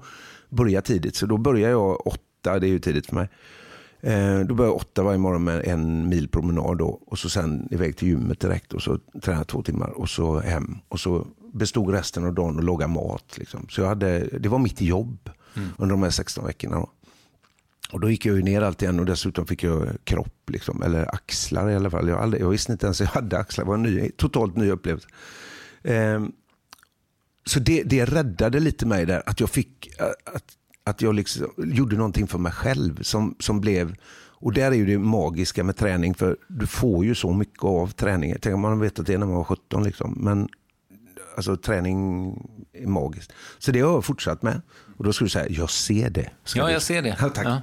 [0.49, 1.15] börja tidigt.
[1.15, 3.29] Så då börjar jag åtta, det är ju tidigt för mig.
[4.01, 7.67] Eh, då börjar jag åtta varje morgon med en mil promenad då, och så sen
[7.71, 10.77] iväg till gymmet direkt och så tränar två timmar och så hem.
[10.88, 13.38] Och så bestod resten av dagen att laga mat.
[13.38, 13.67] Liksom.
[13.69, 15.69] Så jag hade, det var mitt jobb mm.
[15.77, 16.75] under de här 16 veckorna.
[16.75, 16.89] Då.
[17.91, 21.15] Och då gick jag ju ner allt igen och dessutom fick jag kropp, liksom, eller
[21.15, 22.07] axlar i alla fall.
[22.09, 24.55] Jag, aldrig, jag visste inte ens att jag hade axlar, det var en ny, totalt
[24.55, 25.07] ny upplevelse.
[25.83, 26.25] Eh,
[27.45, 30.43] så det, det räddade lite mig där, att jag fick, eh, att,
[30.83, 33.95] att jag liksom gjorde någonting för mig själv som, som blev,
[34.37, 37.87] och där är ju det magiska med träning, för du får ju så mycket av
[37.87, 38.37] träningen.
[38.41, 40.17] Tänk om man vet att det när man var 17, liksom.
[40.17, 40.49] men
[41.35, 42.27] Alltså träning
[42.73, 43.33] är magiskt.
[43.57, 44.61] Så det har jag fortsatt med.
[44.97, 46.29] Och då skulle du säga, jag ser det.
[46.43, 47.15] Ska Ja, du- jag ser det.
[47.21, 47.45] Ja, tack.
[47.47, 47.62] Ja.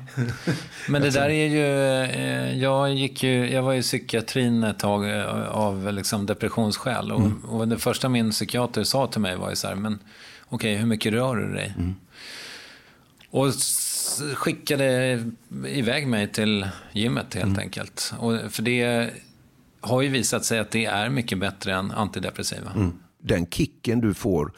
[0.88, 1.66] Men det där är ju,
[2.04, 7.12] eh, jag, gick ju, jag var i psykiatrin ett tag eh, av liksom depressionsskäl.
[7.12, 9.98] Och, och det första min psykiater sa till mig var ju så här, men
[10.48, 11.74] okej, hur mycket rör du dig?
[13.30, 15.24] Och s- skickade
[15.66, 18.14] iväg mig till gymmet helt enkelt.
[18.18, 19.10] Och, för det
[19.80, 22.90] har ju visat sig att det är mycket bättre än antidepressiva.
[23.22, 24.52] den kicken du får,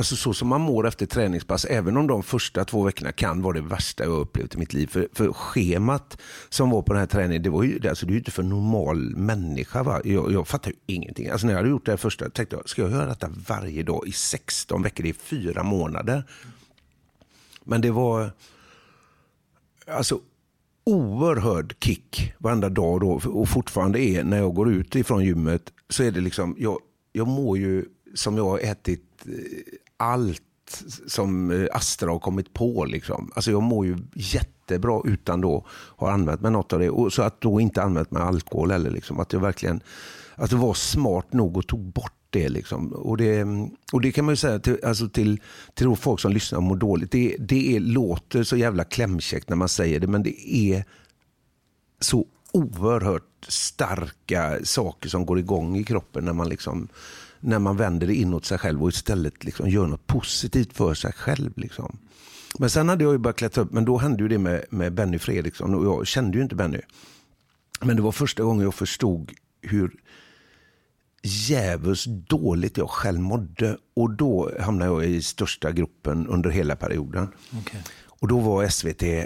[0.00, 3.54] alltså så som man mår efter träningspass, även om de första två veckorna kan vara
[3.54, 4.86] det värsta jag upplevt i mitt liv.
[4.86, 8.12] För, för schemat som var på den här träningen, det var ju alltså, det är
[8.12, 9.82] ju inte för normal människa.
[9.82, 10.00] Va?
[10.04, 11.28] Jag, jag fattar ju ingenting.
[11.28, 13.82] Alltså när jag hade gjort det här första, tänkte jag, ska jag göra detta varje
[13.82, 15.04] dag i 16 veckor?
[15.04, 16.24] Det är fyra månader.
[17.64, 18.32] Men det var
[19.86, 20.20] alltså
[20.84, 26.02] oerhörd kick varenda dag då och fortfarande är när jag går ut ifrån gymmet så
[26.02, 26.78] är det liksom, jag,
[27.12, 27.84] jag mår ju
[28.14, 29.32] som jag har ätit eh,
[30.00, 30.42] allt
[31.06, 32.84] som eh, Astra har kommit på.
[32.84, 33.30] Liksom.
[33.34, 36.90] Alltså jag mår ju jättebra utan då ha använt mig något av det.
[36.90, 39.20] Och så att då inte använt mig alkohol eller liksom.
[39.20, 39.80] Att jag verkligen,
[40.34, 42.48] att det var smart nog och tog bort det.
[42.48, 42.92] Liksom.
[42.92, 43.46] Och, det
[43.92, 45.40] och det kan man ju säga till, alltså till,
[45.74, 47.12] till folk som lyssnar och mår dåligt.
[47.12, 50.84] Det, det är, låter så jävla klämkäckt när man säger det, men det är
[52.00, 56.88] så oerhört starka saker som går igång i kroppen när man, liksom,
[57.40, 61.12] när man vänder det inåt sig själv och istället liksom gör något positivt för sig
[61.12, 61.52] själv.
[61.56, 61.98] Liksom.
[62.58, 64.92] Men sen hade jag ju börjat klättra upp, men då hände ju det med, med
[64.92, 66.80] Benny Fredriksson och jag kände ju inte Benny.
[67.80, 69.90] Men det var första gången jag förstod hur
[71.22, 73.76] jävligt dåligt jag själv mådde.
[73.94, 77.28] Och då hamnade jag i största gruppen under hela perioden.
[77.60, 77.82] Okej.
[78.06, 79.24] Och då var SVT eh,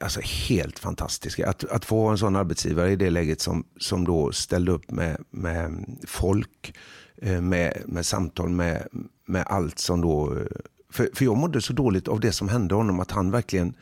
[0.00, 1.48] alltså helt fantastiska.
[1.48, 5.24] Att, att få en sån arbetsgivare i det läget som, som då ställde upp med,
[5.30, 6.74] med folk,
[7.22, 8.88] Eh, med, med samtal, med,
[9.26, 10.36] med allt som då...
[10.36, 10.46] Eh,
[10.90, 13.74] för, för jag mådde så dåligt av det som hände honom, att han verkligen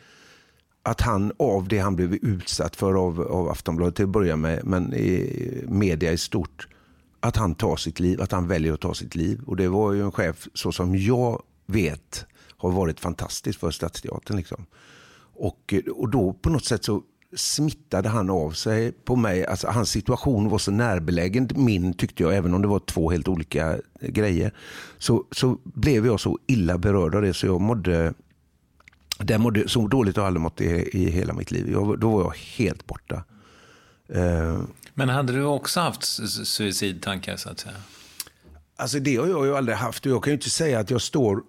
[0.83, 4.64] att han av det han blev utsatt för av, av Aftonbladet till att börja med,
[4.64, 6.68] men i media i stort,
[7.20, 9.40] att han tar sitt liv, att han väljer att ta sitt liv.
[9.46, 14.37] Och det var ju en chef, så som jag vet, har varit fantastisk för Stadsteatern.
[14.37, 14.66] Liksom.
[15.35, 17.03] Och, eh, och då på något sätt så
[17.37, 19.47] smittade han av sig på mig.
[19.47, 23.29] Alltså, hans situation var så närbelägen min tyckte jag, även om det var två helt
[23.29, 24.53] olika grejer.
[24.99, 28.14] Så, så blev jag så illa berörd av det så jag mådde
[29.19, 31.71] det mådde så dåligt har jag aldrig mått i, i hela mitt liv.
[31.71, 33.25] Jag, då var jag helt borta.
[34.09, 34.61] Eh,
[34.95, 37.75] Men hade du också haft su- suicidtankar så att säga?
[38.77, 41.43] alltså det har jag ju aldrig haft jag kan ju inte säga att jag står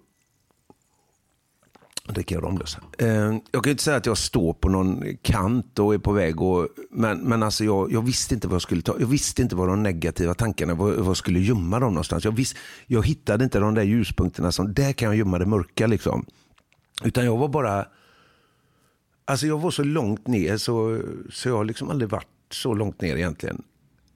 [2.14, 2.78] dricker jag Ramlös.
[2.98, 3.08] Eh,
[3.52, 6.42] jag kan ju inte säga att jag står på någon kant och är på väg.
[6.42, 8.96] Och, men men alltså jag, jag visste inte vad jag skulle ta.
[9.00, 12.26] Jag visste inte vad de negativa tankarna, vad, vad jag skulle gömma dem någonstans.
[12.26, 15.88] Jag, visst, jag hittade inte de där ljuspunkterna som, där kan jag gömma det mörka
[15.88, 16.26] liksom.
[17.04, 17.86] Utan jag var bara,
[19.26, 23.02] alltså jag var så långt ner så, så jag har liksom aldrig varit så långt
[23.02, 23.64] ner egentligen.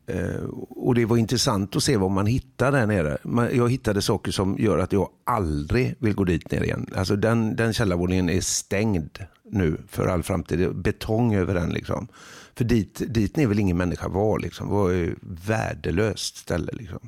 [0.06, 3.18] Eh, och det var intressant att se vad man hittar där nere.
[3.24, 6.88] Man, jag hittade saker som gör att jag aldrig vill gå dit ner igen.
[6.96, 10.60] Alltså den, den källarvåningen är stängd nu för all framtid.
[10.60, 12.08] Det är betong över den liksom.
[12.56, 14.68] För dit, dit ner vill ingen människa vara liksom.
[14.68, 17.00] Det var ett värdelöst ställe liksom.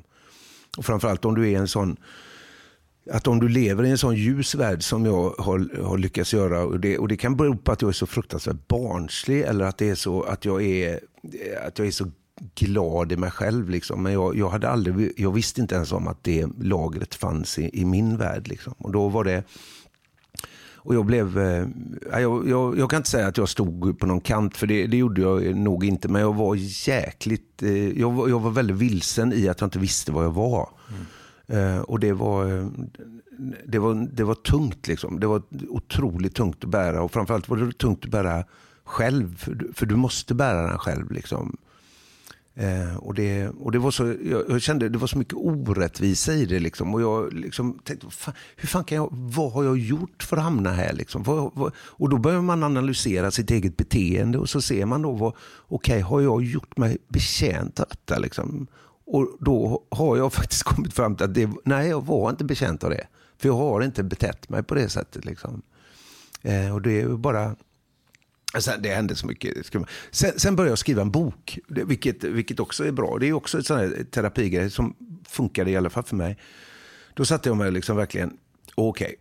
[0.78, 1.98] Och framförallt om du är en sån
[3.12, 6.64] att om du lever i en sån ljus värld som jag har, har lyckats göra
[6.64, 9.78] och det, och det kan bero på att jag är så fruktansvärt barnslig eller att
[9.78, 11.00] det är så att jag är,
[11.68, 12.12] att jag är så
[12.56, 13.70] glad i mig själv.
[13.70, 14.04] Liksom.
[14.04, 17.82] Men jag, jag, hade aldrig, jag visste inte ens om att det lagret fanns i,
[17.82, 18.48] i min värld.
[18.48, 18.74] Liksom.
[18.78, 19.44] Och då var det
[20.76, 21.68] och jag blev, eh,
[22.22, 24.98] jag, jag, jag kan inte säga att jag stod på någon kant, för det, det
[24.98, 26.08] gjorde jag nog inte.
[26.08, 26.56] Men jag var
[26.88, 30.32] jäkligt, eh, jag, var, jag var väldigt vilsen i att jag inte visste vad jag
[30.32, 30.70] var.
[31.48, 32.68] Eh, och det var, eh,
[33.66, 35.20] det, var, det var tungt liksom.
[35.20, 37.02] Det var otroligt tungt att bära.
[37.04, 38.44] Och framförallt var det tungt att bära
[38.84, 39.38] själv.
[39.38, 41.12] För, du- för du måste bära den själv.
[41.12, 41.58] Liksom.
[42.58, 46.34] Eh, och det, och det var så, jag, jag kände det var så mycket orättvisa
[46.34, 46.60] i det.
[46.60, 50.38] Liksom, och jag liksom tänkte, fan, hur fan kan jag, vad har jag gjort för
[50.38, 50.94] att hamna här?
[50.94, 51.24] Liksom?
[51.24, 55.12] Vad, vad, och då börjar man analysera sitt eget beteende och så ser man då,
[55.12, 55.34] vad,
[55.68, 58.20] okej, har jag gjort mig betjänt av detta?
[58.20, 58.68] Liksom?
[59.06, 62.84] Och då har jag faktiskt kommit fram till att det, nej, jag var inte betjänt
[62.84, 63.08] av det.
[63.38, 65.26] För jag har inte betett mig på det sättet.
[65.26, 65.62] Liksom.
[66.42, 67.56] Eh, och det är ju bara...
[68.60, 69.72] Sen, det hände så mycket.
[70.12, 73.18] Sen, sen började jag skriva en bok, vilket, vilket också är bra.
[73.20, 74.96] Det är också en sån terapigrej som
[75.28, 76.38] funkade i alla fall för mig.
[77.14, 78.38] Då satte jag mig liksom verkligen,
[78.76, 79.16] okej,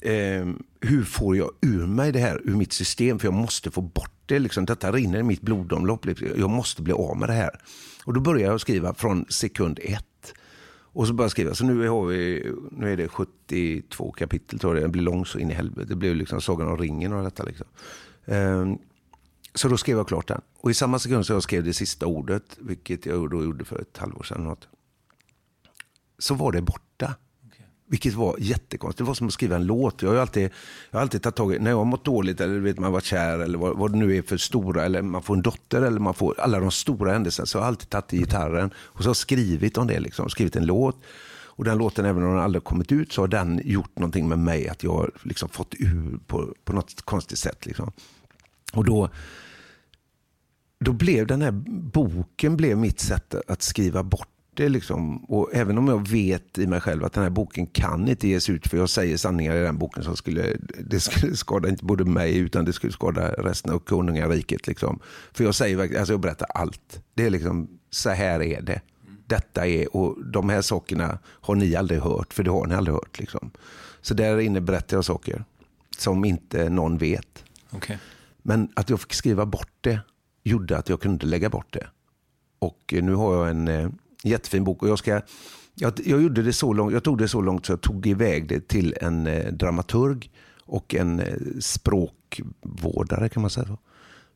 [0.00, 0.46] eh,
[0.80, 3.18] hur får jag ur mig det här ur mitt system?
[3.18, 4.38] För jag måste få bort det.
[4.38, 4.64] Liksom.
[4.64, 6.06] Detta rinner i mitt blodomlopp.
[6.06, 6.28] Liksom.
[6.36, 7.60] Jag måste bli av med det här.
[8.04, 10.34] Och då började jag skriva från sekund ett.
[10.94, 11.54] Och så började jag skriva.
[11.54, 14.84] Så nu, har vi, nu är det 72 kapitel tror jag.
[14.84, 15.88] Det blir långt så in i helvete.
[15.88, 17.42] Det blev liksom Sagan om ringen och detta.
[17.42, 17.66] Liksom.
[18.26, 18.78] Um,
[19.54, 20.40] så då skrev jag klart den.
[20.60, 23.80] Och i samma sekund som jag skrev det sista ordet, vilket jag då gjorde för
[23.80, 24.68] ett halvår sedan, något,
[26.18, 27.14] så var det borta.
[27.86, 28.98] Vilket var jättekonstigt.
[28.98, 30.02] Det var som att skriva en låt.
[30.02, 30.42] Jag har alltid,
[30.90, 33.04] jag har alltid tagit tag i, när jag har mått dåligt eller vet, man varit
[33.04, 36.00] kär eller vad, vad, det nu är för stora, eller man får en dotter eller
[36.00, 39.08] man får alla de stora händelserna, så jag har alltid tagit i gitarren och så
[39.08, 40.96] har skrivit om det, liksom, skrivit en låt.
[41.56, 44.38] Och den låten, även om den aldrig kommit ut, så har den gjort någonting med
[44.38, 47.66] mig, att jag har liksom fått ur på, på något konstigt sätt.
[47.66, 47.92] Liksom.
[48.74, 49.08] Och då,
[50.80, 51.52] då blev den här
[51.92, 54.68] boken blev mitt sätt att skriva bort det.
[54.68, 55.24] Liksom.
[55.24, 58.50] Och även om jag vet i mig själv att den här boken kan inte ges
[58.50, 62.04] ut, för jag säger sanningar i den boken som skulle, det skulle skada inte både
[62.04, 64.66] mig utan det skulle skada resten av konungariket.
[64.66, 65.00] Liksom.
[65.32, 67.02] För jag säger alltså jag berättar allt.
[67.14, 68.80] Det är liksom, så här är det.
[69.26, 72.94] Detta är, och de här sakerna har ni aldrig hört, för det har ni aldrig
[72.94, 73.18] hört.
[73.18, 73.50] Liksom.
[74.00, 75.44] Så där inne berättar jag saker
[75.98, 77.44] som inte någon vet.
[77.70, 77.96] Okay.
[78.46, 80.00] Men att jag fick skriva bort det
[80.42, 81.86] gjorde att jag kunde lägga bort det.
[82.58, 83.90] Och eh, nu har jag en eh,
[84.22, 85.20] jättefin bok och jag ska
[85.74, 88.48] jag, jag, gjorde det så långt, jag tog det så långt så jag tog iväg
[88.48, 90.30] det till en eh, dramaturg
[90.64, 93.66] och en eh, språkvårdare kan man säga.
[93.66, 93.78] Så.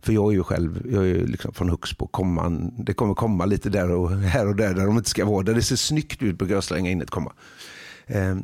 [0.01, 2.07] För jag är ju själv jag är liksom från Huxbo.
[2.07, 5.43] Komman, det kommer komma lite där och här och där där de inte ska vara.
[5.43, 7.33] Där det ser snyggt ut brukar jag slänga in ett komma.
[8.07, 8.37] Eh,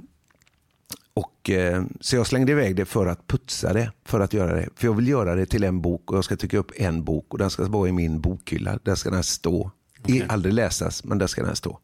[1.14, 3.92] och, eh, så jag slängde iväg det för att putsa det.
[4.04, 4.68] För att göra det.
[4.76, 7.26] För jag vill göra det till en bok och jag ska tycka upp en bok
[7.28, 8.78] och den ska vara i min bokhylla.
[8.82, 9.70] Där ska den stå.
[10.00, 10.16] Okay.
[10.16, 11.78] I, aldrig läsas, men där ska den stå.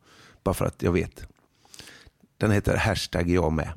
[0.45, 1.27] Bara för att jag vet.
[2.39, 3.69] Den heter hashtag jag med.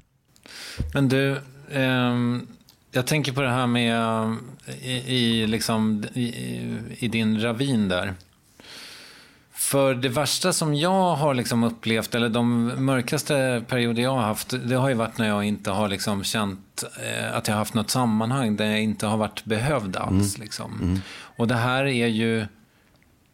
[0.93, 1.31] Men du,
[1.69, 2.17] eh,
[2.91, 4.35] jag tänker på det här med
[4.81, 6.27] i, i, liksom, i,
[6.97, 8.13] i din ravin där.
[9.63, 14.53] För det värsta som jag har liksom upplevt, eller de mörkaste perioder jag har haft,
[14.65, 17.73] det har ju varit när jag inte har liksom känt eh, att jag har haft
[17.73, 20.35] något sammanhang där jag inte har varit behövd alls.
[20.35, 20.45] Mm.
[20.45, 20.79] Liksom.
[20.81, 20.99] Mm.
[21.09, 22.45] Och det här är ju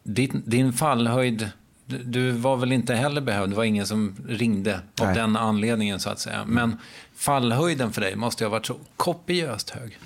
[0.02, 1.50] din, din fallhöjd.
[1.86, 5.08] Du var väl inte heller behövd, det var ingen som ringde Nej.
[5.08, 6.44] av den anledningen så att säga.
[6.46, 6.78] Men
[7.16, 9.98] fallhöjden för dig måste ju ha varit så kopiöst hög.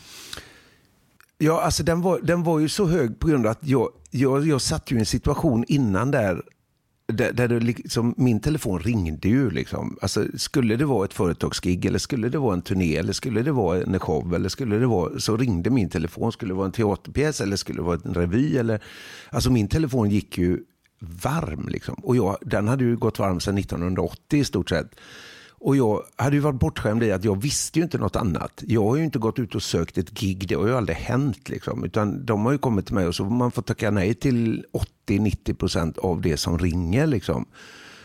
[1.38, 4.46] Ja, alltså den var, den var ju så hög på grund av att jag, jag,
[4.46, 6.42] jag satt ju i en situation innan där
[7.06, 9.50] där, där det liksom, min telefon ringde ju.
[9.50, 9.98] Liksom.
[10.02, 13.52] Alltså, skulle det vara ett företagsgig eller skulle det vara en turné eller skulle det
[13.52, 16.32] vara en show eller skulle det vara, så ringde min telefon.
[16.32, 18.56] Skulle det vara en teaterpjäs eller skulle det vara en revy?
[18.56, 18.82] Eller,
[19.30, 20.60] alltså min telefon gick ju
[20.98, 21.68] varm.
[21.68, 21.94] Liksom.
[21.94, 24.90] Och jag, den hade ju gått varm sedan 1980 i stort sett.
[25.64, 28.62] Och jag hade ju varit bortskämd i att jag visste ju inte något annat.
[28.66, 31.48] Jag har ju inte gått ut och sökt ett gig, det har ju aldrig hänt.
[31.48, 31.84] Liksom.
[31.84, 34.64] Utan de har ju kommit till mig och så får man tacka nej till
[35.08, 37.06] 80-90% av det som ringer.
[37.06, 37.46] Liksom.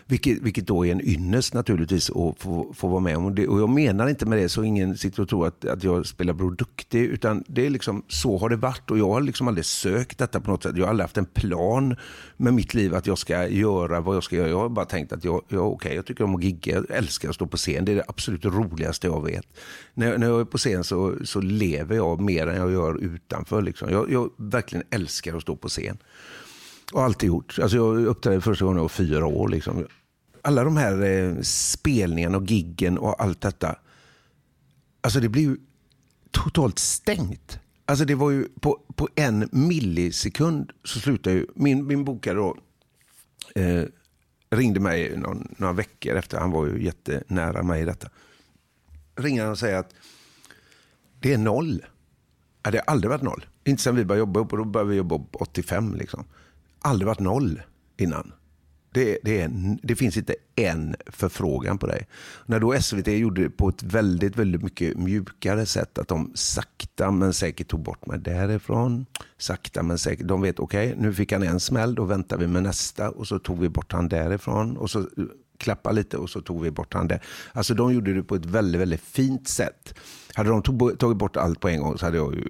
[0.10, 3.36] Vilket, vilket då är en ynnest naturligtvis att få, få vara med om.
[3.36, 6.06] Det, och jag menar inte med det så ingen sitter och tror att, att jag
[6.06, 7.02] spelar Bror Duktig.
[7.02, 10.42] Utan det är liksom, så har det varit och jag har liksom aldrig sökt detta
[10.42, 10.78] på något sätt.
[10.78, 11.96] Jag har aldrig haft en plan
[12.38, 14.50] med mitt liv att jag ska göra vad jag ska göra.
[14.50, 17.30] Jag har bara tänkt att jag, jag, okay, jag tycker om att gigga, jag älskar
[17.30, 17.86] att stå på scen.
[17.86, 19.46] Det är det absolut roligaste jag vet.
[19.94, 23.62] När, när jag är på scen så, så lever jag mer än jag gör utanför.
[23.62, 23.90] Liksom.
[23.90, 25.98] Jag, jag verkligen älskar att stå på scen.
[26.94, 27.60] Och alltid gjort.
[27.62, 29.50] Alltså jag uppträdde första gången jag var fyra år.
[29.50, 29.86] Liksom
[30.44, 33.76] alla de här eh, spelningarna och giggen och allt detta.
[35.02, 35.58] Alltså det blir ju
[36.32, 37.60] totalt stängt.
[37.86, 42.58] Alltså det var ju på, på en millisekund så slutade ju, min, min bokare då,
[43.56, 43.84] eh,
[44.50, 48.10] ringde mig någon, några veckor efter, han var ju jättenära mig i detta.
[49.16, 49.94] Ringer han och säger att
[51.20, 51.86] det är noll.
[52.64, 53.46] Ja, det har aldrig varit noll.
[53.64, 56.24] Inte sen vi började jobba upp och då började vi jobba upp 85 liksom.
[56.80, 57.62] Aldrig varit noll
[57.98, 58.34] innan.
[58.92, 62.08] Det, det, är, det, finns inte en förfrågan på dig.
[62.46, 67.12] När då SVT gjorde det på ett väldigt, väldigt mycket mjukare sätt, att de sakta
[67.12, 69.06] men säkert tog bort mig därifrån.
[69.38, 70.28] Sakta men säkert.
[70.28, 73.28] De vet, okej, okay, nu fick han en smäll, då väntar vi med nästa och
[73.28, 74.78] så tog vi bort han därifrån.
[74.78, 75.06] Och så eh,
[75.58, 77.24] klappa lite och så tog vi bort han där.
[77.52, 79.94] Alltså de gjorde det på ett väldigt, väldigt fint sätt.
[80.40, 82.50] Hade de tagit bort allt på en gång så hade jag ju,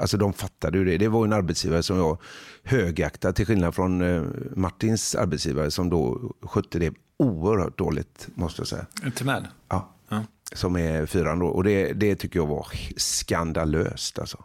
[0.00, 0.98] alltså de fattade ju det.
[0.98, 2.18] Det var en arbetsgivare som jag
[2.64, 4.22] högaktade till skillnad från eh,
[4.56, 8.86] Martins arbetsgivare som då skötte det oerhört dåligt måste jag säga.
[9.14, 9.48] Timell?
[9.68, 9.92] Ja.
[10.08, 10.24] ja.
[10.52, 11.46] Som är fyran då.
[11.46, 12.66] Och det, det tycker jag var
[12.96, 14.44] skandalöst alltså.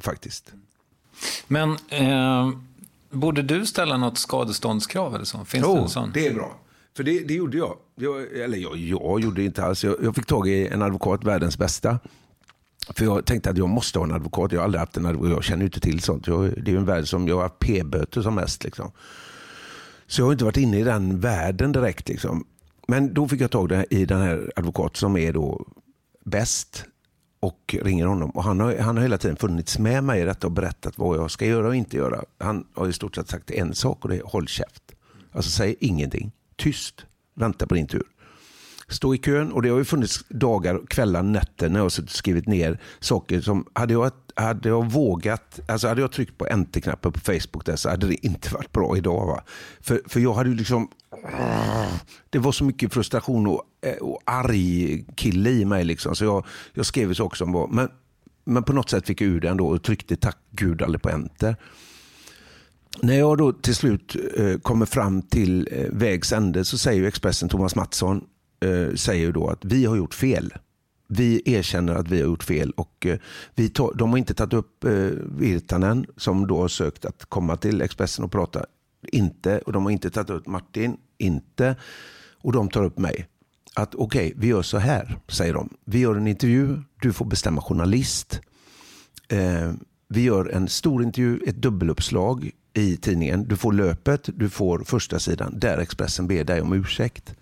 [0.00, 0.52] Faktiskt.
[1.46, 2.50] Men eh,
[3.10, 5.44] borde du ställa något skadeståndskrav eller så?
[5.44, 6.10] Finns jo, det en sån?
[6.14, 6.56] det är bra.
[6.96, 7.76] För det, det gjorde jag.
[7.94, 8.36] jag.
[8.36, 9.84] Eller jag, jag gjorde inte alls.
[9.84, 11.98] Jag, jag fick tag i en advokat, världens bästa.
[12.88, 14.52] För jag tänkte att jag måste ha en advokat.
[14.52, 15.30] Jag har aldrig haft en advokat.
[15.30, 16.26] Jag känner inte till sånt.
[16.26, 18.64] Jag, det är en värld som jag har haft p-böter som mest.
[18.64, 18.90] Liksom.
[20.06, 22.08] Så jag har inte varit inne i den världen direkt.
[22.08, 22.44] Liksom.
[22.88, 25.66] Men då fick jag tag i den här advokaten som är då
[26.24, 26.84] bäst
[27.40, 28.30] och ringer honom.
[28.30, 31.18] Och han, har, han har hela tiden funnits med mig i detta och berättat vad
[31.18, 32.24] jag ska göra och inte göra.
[32.38, 34.82] Han har i stort sett sagt en sak och det är håll käft.
[35.32, 36.32] Alltså säg ingenting.
[36.56, 37.06] Tyst.
[37.34, 38.04] Vänta på din tur.
[38.88, 42.46] Stå i kön och det har ju funnits dagar, kvällar, nätter när jag har skrivit
[42.46, 47.20] ner saker som, hade jag, hade jag vågat, alltså hade jag tryckt på enter-knappen på
[47.20, 49.26] Facebook där så hade det inte varit bra idag.
[49.26, 49.42] Va?
[49.80, 50.88] För, för jag hade ju liksom,
[52.30, 56.16] det var så mycket frustration och, eh, och arg kille i mig liksom.
[56.16, 57.88] Så jag, jag skrev saker som var, men,
[58.44, 61.10] men på något sätt fick jag ur det ändå och tryckte tack gud aldrig på
[61.10, 61.56] enter.
[63.02, 67.48] När jag då till slut eh, kommer fram till eh, vägs ände så säger Expressen
[67.48, 68.24] Thomas Mattsson
[68.60, 70.54] eh, säger då att vi har gjort fel.
[71.08, 73.18] Vi erkänner att vi har gjort fel och eh,
[73.54, 74.90] vi tar, de har inte tagit upp eh,
[75.38, 78.66] Virtanen som då har sökt att komma till Expressen och prata.
[79.12, 79.58] Inte.
[79.58, 80.96] Och de har inte tagit upp Martin.
[81.18, 81.76] Inte.
[82.42, 83.26] Och de tar upp mig.
[83.74, 85.76] Att okej, okay, vi gör så här, säger de.
[85.84, 88.40] Vi gör en intervju, du får bestämma journalist.
[89.28, 89.72] Eh,
[90.08, 93.48] vi gör en stor intervju, ett dubbeluppslag i tidningen.
[93.48, 97.34] Du får löpet, du får första sidan där Expressen ber dig om ursäkt.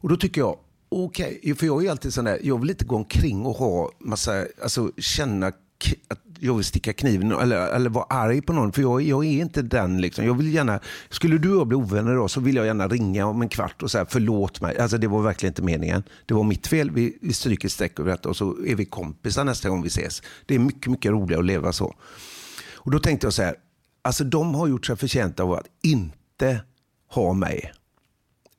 [0.00, 2.84] Och då tycker jag, okej, okay, för jag är alltid sån där, jag vill inte
[2.84, 5.46] gå omkring och ha massa, alltså känna
[6.08, 8.72] att jag vill sticka kniven eller, eller vara arg på någon.
[8.72, 10.00] För jag, jag är inte den.
[10.00, 10.24] Liksom.
[10.24, 13.26] Jag vill gärna, skulle du och jag bli ovänner idag så vill jag gärna ringa
[13.26, 14.78] om en kvart och säga förlåt mig.
[14.78, 16.02] Alltså det var verkligen inte meningen.
[16.26, 16.90] Det var mitt fel.
[16.90, 20.22] Vi, vi stryker streck över detta och så är vi kompisar nästa gång vi ses.
[20.46, 21.94] Det är mycket, mycket roligare att leva så.
[22.74, 23.54] Och då tänkte jag så här,
[24.02, 26.60] alltså de har gjort sig förtjänta av att inte
[27.10, 27.72] ha mig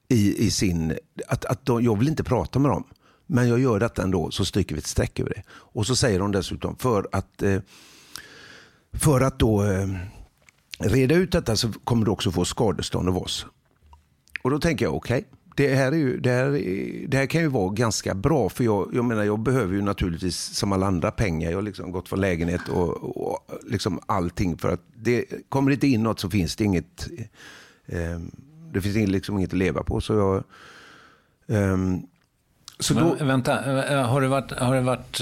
[0.10, 0.97] i, i sin...
[1.28, 2.84] Att, att de, jag vill inte prata med dem.
[3.28, 5.43] Men jag gör detta ändå, så stryker vi ett streck över det.
[5.49, 7.60] Och så säger de dessutom, för att, eh,
[8.93, 9.88] för att då eh,
[10.80, 13.45] reda ut detta så kommer du också få skadestånd av oss.
[14.41, 15.91] Och då tänker jag, okej, okay, det, här
[16.22, 16.51] det, här,
[17.07, 18.49] det här kan ju vara ganska bra.
[18.49, 21.49] För jag, jag menar, jag behöver ju naturligtvis som alla andra pengar.
[21.49, 24.57] Jag har liksom gått från lägenhet och, och liksom allting.
[24.57, 27.07] För att det kommer inte in något så finns det inget.
[27.86, 28.20] Eh,
[28.74, 30.01] det finns liksom inget att leva på.
[30.01, 30.43] Så jag,
[31.47, 32.03] um,
[32.82, 35.22] så Men, då, vänta, eh, har det, varit, har det varit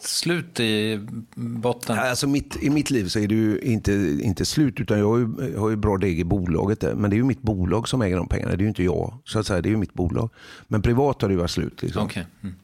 [0.00, 1.00] slut i
[1.34, 1.98] botten?
[1.98, 5.18] Alltså mitt, I mitt liv så är det ju inte, inte slut, utan jag har
[5.18, 6.80] ju, jag har ju bra deg i bolaget.
[6.80, 6.94] Där.
[6.94, 9.18] Men det är ju mitt bolag som äger de pengarna, det är ju inte jag.
[9.24, 10.30] Så att säga, det är ju mitt bolag.
[10.68, 11.82] Men privat har det ju varit slut.
[11.82, 12.04] Liksom.
[12.04, 12.24] Okay.
[12.42, 12.54] Mm.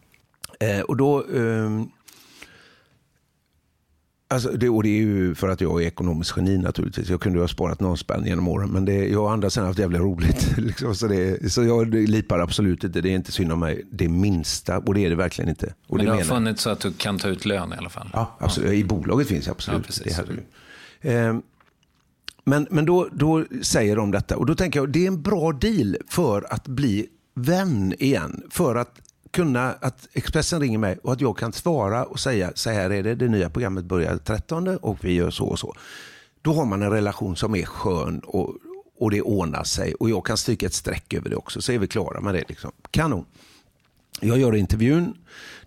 [0.61, 1.23] Eh, och då...
[1.23, 1.91] Um,
[4.33, 7.09] Alltså det, och det är ju för att jag är ekonomisk geni naturligtvis.
[7.09, 8.70] Jag kunde ha sparat någon spänn genom åren.
[8.70, 10.53] Men det, jag har andra sidan haft jävligt roligt.
[10.59, 13.01] Liksom, så, det, så jag lipar absolut inte.
[13.01, 14.78] Det är inte synd om mig det minsta.
[14.78, 15.74] Och det är det verkligen inte.
[15.87, 17.89] Och men det, det har funnits så att du kan ta ut lön i alla
[17.89, 18.11] fall?
[18.12, 18.70] Ja, absolut.
[18.70, 18.74] Ja.
[18.74, 19.81] I bolaget finns det absolut.
[19.81, 20.20] Ja, precis.
[21.03, 21.39] Det eh,
[22.45, 24.37] men men då, då säger de detta.
[24.37, 28.43] Och då tänker jag det är en bra deal för att bli vän igen.
[28.51, 29.01] För att
[29.31, 33.03] kunna att Expressen ringer mig och att jag kan svara och säga så här är
[33.03, 35.74] det, det nya programmet börjar 13 och vi gör så och så.
[36.43, 38.55] Då har man en relation som är skön och,
[38.99, 41.78] och det ordnar sig och jag kan stryka ett streck över det också så är
[41.78, 42.45] vi klara med det.
[42.49, 42.72] Liksom.
[42.91, 43.24] Kanon.
[44.20, 45.14] Jag gör intervjun,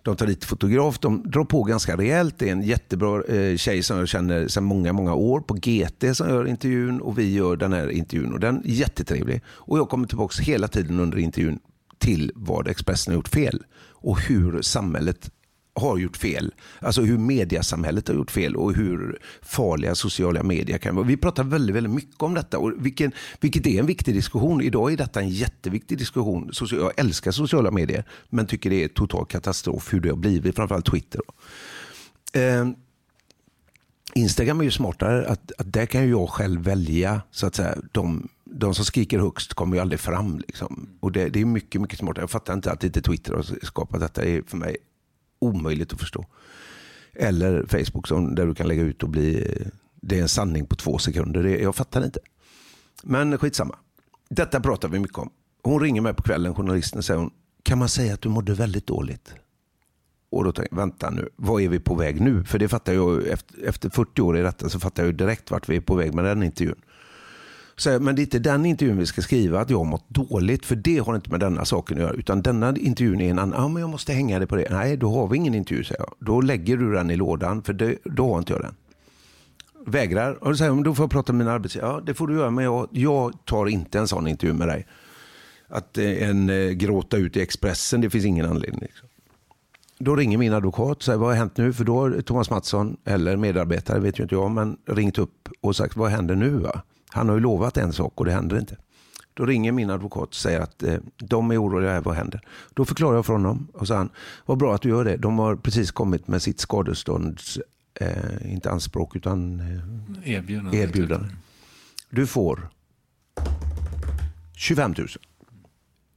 [0.02, 2.38] de tar dit fotograf, de drar på ganska rejält.
[2.38, 6.16] Det är en jättebra eh, tjej som jag känner sedan många, många år på GT
[6.16, 9.42] som gör intervjun och vi gör den här intervjun och den är jättetrevlig.
[9.46, 11.58] Och jag kommer tillbaka hela tiden under intervjun
[11.98, 15.30] till vad Expressen har gjort fel och hur samhället
[15.74, 16.54] har gjort fel.
[16.80, 21.06] Alltså hur mediasamhället har gjort fel och hur farliga sociala medier kan vara.
[21.06, 24.62] Vi pratar väldigt, väldigt mycket om detta, och vilken, vilket är en viktig diskussion.
[24.62, 26.50] Idag är detta en jätteviktig diskussion.
[26.70, 30.86] Jag älskar sociala medier, men tycker det är total katastrof hur det har blivit, framförallt
[30.86, 31.20] Twitter.
[32.32, 32.68] Eh,
[34.14, 38.28] Instagram är ju smartare, att, att där kan jag själv välja så att säga, de
[38.44, 40.38] de som skriker högst kommer ju aldrig fram.
[40.38, 40.88] Liksom.
[41.00, 42.22] Och det, det, är mycket, mycket smartare.
[42.22, 44.20] Jag fattar inte att inte Twitter har skapat detta.
[44.20, 44.76] Det är för mig
[45.38, 46.26] omöjligt att förstå.
[47.12, 49.58] Eller Facebook som, där du kan lägga ut och bli...
[50.00, 51.42] Det är en sanning på två sekunder.
[51.42, 52.20] Det, jag fattar inte.
[53.02, 53.76] Men skitsamma.
[54.28, 55.30] Detta pratar vi mycket om.
[55.62, 57.30] Hon ringer mig på kvällen, journalisten, och säger hon,
[57.62, 59.34] kan man säga att du mådde väldigt dåligt?
[60.30, 62.44] Och då tänkte jag, vänta nu, vad är vi på väg nu?
[62.44, 65.68] För det fattar jag, efter, efter 40 år i detta så fattar jag direkt vart
[65.68, 66.80] vi är på väg med den intervjun.
[67.76, 70.66] Så, men det är inte den intervjun vi ska skriva, att jag har mått dåligt,
[70.66, 72.12] för det har inte med denna saken att göra.
[72.12, 74.68] Utan denna intervjun är en annan, ja men jag måste hänga det på det.
[74.70, 76.14] Nej, då har vi ingen intervju, säger jag.
[76.18, 78.74] Då lägger du den i lådan, för det, då har inte jag den.
[79.86, 81.92] Vägrar, och då säger jag, då får jag prata med min arbetsgivare.
[81.92, 84.86] Ja, det får du göra, men jag, jag tar inte en sån intervju med dig.
[85.68, 88.80] Att eh, en eh, gråta ut i Expressen, det finns ingen anledning.
[88.80, 89.08] Liksom.
[89.98, 91.72] Då ringer min advokat och säger, vad har hänt nu?
[91.72, 95.76] För då har Thomas Mattsson, eller medarbetare, vet ju inte jag, men ringt upp och
[95.76, 96.50] sagt, vad händer nu?
[96.50, 96.82] Va?
[97.14, 98.76] Han har ju lovat en sak och det händer inte.
[99.34, 102.40] Då ringer min advokat och säger att eh, de är oroliga över vad händer.
[102.74, 104.08] Då förklarar jag för honom och sa han,
[104.46, 105.16] vad bra att du gör det.
[105.16, 107.58] De har precis kommit med sitt skadestånds,
[108.00, 110.78] eh, inte anspråk utan eh, Erbjudande.
[110.78, 111.28] erbjudande.
[112.10, 112.68] Du får
[114.56, 115.08] 25 000.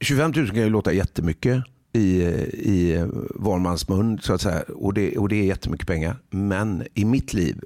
[0.00, 4.62] 25 000 kan ju låta jättemycket i, i var mans mun så att säga.
[4.76, 6.16] Och det, och det är jättemycket pengar.
[6.30, 7.60] Men i mitt liv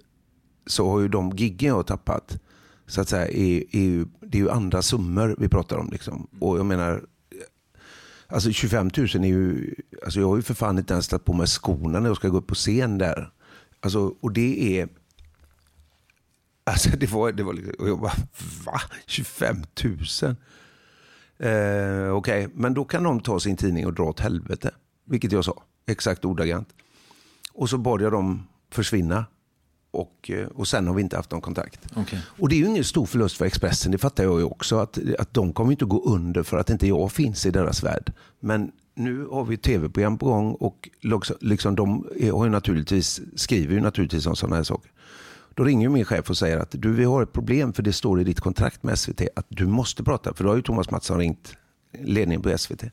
[0.66, 2.38] så har ju de giggen jag har tappat
[2.92, 5.90] så att säga, är, är ju, det är ju andra summor vi pratar om.
[5.92, 6.28] Liksom.
[6.40, 7.04] Och jag menar,
[8.26, 9.74] alltså 25 000 är ju,
[10.04, 12.28] alltså jag har ju för fan inte ens tagit på mig skorna när jag ska
[12.28, 13.32] gå upp på scen där.
[13.80, 14.88] Alltså, och det är,
[16.64, 18.12] alltså det var, det var liksom, och jag bara,
[18.66, 18.80] va?
[19.06, 19.96] 25 000?
[21.38, 22.48] Eh, Okej, okay.
[22.54, 24.70] men då kan de ta sin tidning och dra åt helvete.
[25.04, 26.68] Vilket jag sa, exakt ordagrant.
[27.52, 29.24] Och så bad jag dem försvinna.
[29.92, 31.80] Och, eh, och sen har vi inte haft någon kontakt.
[31.96, 32.18] Okay.
[32.26, 34.78] Och det är ju ingen stor förlust för Expressen, det fattar jag ju också.
[34.78, 38.12] Att, att de kommer inte gå under för att inte jag finns i deras värld.
[38.40, 40.88] Men nu har vi tv-program på gång och
[41.40, 44.90] liksom, de har ju naturligtvis, skriver ju naturligtvis om sådana här saker.
[45.54, 48.20] Då ringer min chef och säger att du, vi har ett problem för det står
[48.20, 50.34] i ditt kontrakt med SVT att du måste prata.
[50.34, 51.56] För då har ju Thomas Mattsson ringt
[52.00, 52.84] ledningen på SVT.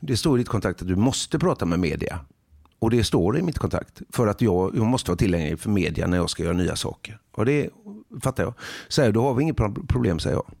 [0.00, 2.20] Det står i ditt kontrakt att du måste prata med media.
[2.82, 4.02] Och det står i mitt kontrakt.
[4.10, 7.18] För att jag, jag måste vara tillgänglig för media när jag ska göra nya saker.
[7.32, 7.70] Och det
[8.22, 8.54] fattar jag.
[8.88, 9.56] Säger då har vi inget
[9.88, 10.52] problem, säger jag.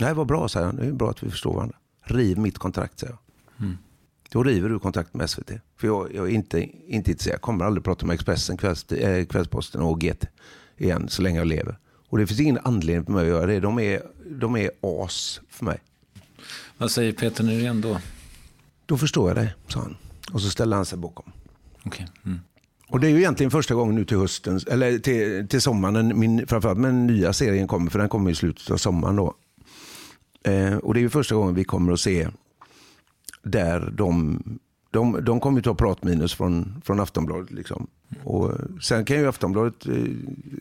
[0.00, 0.76] Nej, vad bra, säger han.
[0.76, 1.76] Det är bra att vi förstår varandra.
[2.04, 3.66] Riv mitt kontrakt, säger jag.
[3.66, 3.78] Mm.
[4.30, 5.50] Då river du kontrakt med SVT.
[5.76, 7.34] För jag, jag är inte, inte intresserad.
[7.34, 10.26] Jag kommer aldrig prata med Expressen, kvälls, äh, Kvällsposten och GT
[10.76, 11.78] igen så länge jag lever.
[12.08, 13.60] Och det finns ingen anledning för mig att göra det.
[13.60, 15.78] De är, de är as för mig.
[16.78, 17.98] Vad säger Peter Nyrén då?
[18.86, 19.96] Då förstår jag det, sa han.
[20.32, 21.32] Och så ställde han sig bakom.
[21.86, 22.06] Okay.
[22.24, 22.40] Mm.
[22.88, 26.46] Och det är ju egentligen första gången nu till hösten, eller till, till sommaren, min,
[26.46, 29.34] framförallt med den nya serien kommer, för den kommer i slutet av sommaren då.
[30.44, 32.28] Eh, och det är ju första gången vi kommer att se
[33.42, 34.42] där de
[34.90, 37.50] de, de kommer ju ta pratminus från, från Aftonbladet.
[37.50, 37.86] Liksom.
[38.24, 38.52] Och
[38.82, 39.94] sen kan ju Aftonbladet eh,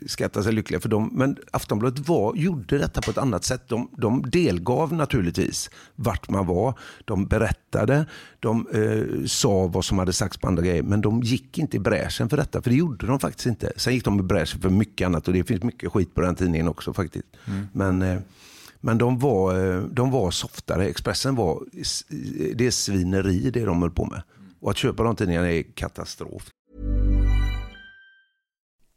[0.08, 1.10] skatta sig lyckliga för dem.
[1.14, 3.62] Men Aftonbladet var, gjorde detta på ett annat sätt.
[3.68, 6.80] De, de delgav naturligtvis vart man var.
[7.06, 8.06] De berättade,
[8.40, 10.84] de eh, sa vad som hade sagts på andra grejer.
[10.84, 13.72] Men de gick inte i bräschen för detta, för det gjorde de faktiskt inte.
[13.76, 16.36] Sen gick de i bräschen för mycket annat och det finns mycket skit på den
[16.36, 17.28] tidningen också faktiskt.
[17.48, 17.68] Mm.
[17.74, 18.20] Men eh,
[18.86, 20.86] men de var, eh, de var softare.
[20.86, 21.64] Expressen var,
[22.56, 24.22] det är svineri det de höll på med.
[24.60, 26.52] Och att köpa de tidningarna är katastrof.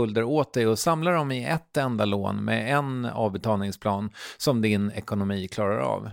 [0.00, 4.90] skulder åt dig och samla dem i ett enda lån med en avbetalningsplan som din
[4.90, 6.10] ekonomi klarar av.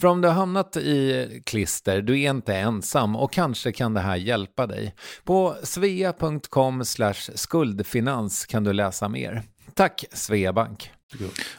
[0.00, 4.00] För om du har hamnat i klister, du är inte ensam och kanske kan det
[4.00, 4.94] här hjälpa dig.
[5.24, 6.84] På svea.com
[7.34, 9.42] skuldfinans kan du läsa mer.
[9.74, 10.90] Tack Sveabank.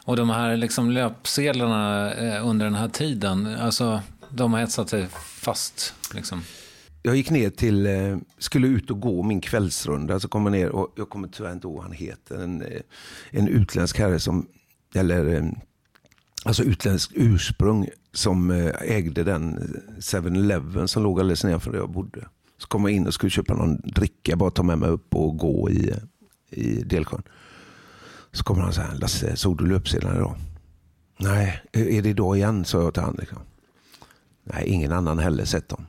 [0.06, 5.08] Och de här liksom löpsedlarna eh, under den här tiden, alltså de har etsat sig
[5.42, 6.44] fast liksom
[7.02, 10.20] jag gick ner till, eh, skulle ut och gå min kvällsrunda.
[10.20, 12.43] Så kom jag ner och jag kommer tyvärr inte ihåg vad han heter.
[12.43, 12.82] En, eh,
[13.32, 14.47] en utländsk herre som,
[14.95, 15.52] eller eh,
[16.45, 19.60] alltså utländsk ursprung som ägde den
[19.99, 22.28] 7-Eleven som låg alldeles nedanför där jag bodde.
[22.58, 25.38] Så kom jag in och skulle köpa någon dricka, bara ta med mig upp och
[25.38, 25.93] gå i,
[26.49, 27.24] i Delsjön.
[28.32, 30.36] Så kommer han så här, Lasse, såg du löpsedlarna idag?
[31.20, 32.66] Nej, är det idag igen?
[32.66, 33.18] sa jag till honom.
[33.20, 33.38] Liksom.
[34.43, 35.86] Nej, ingen annan heller sett dem.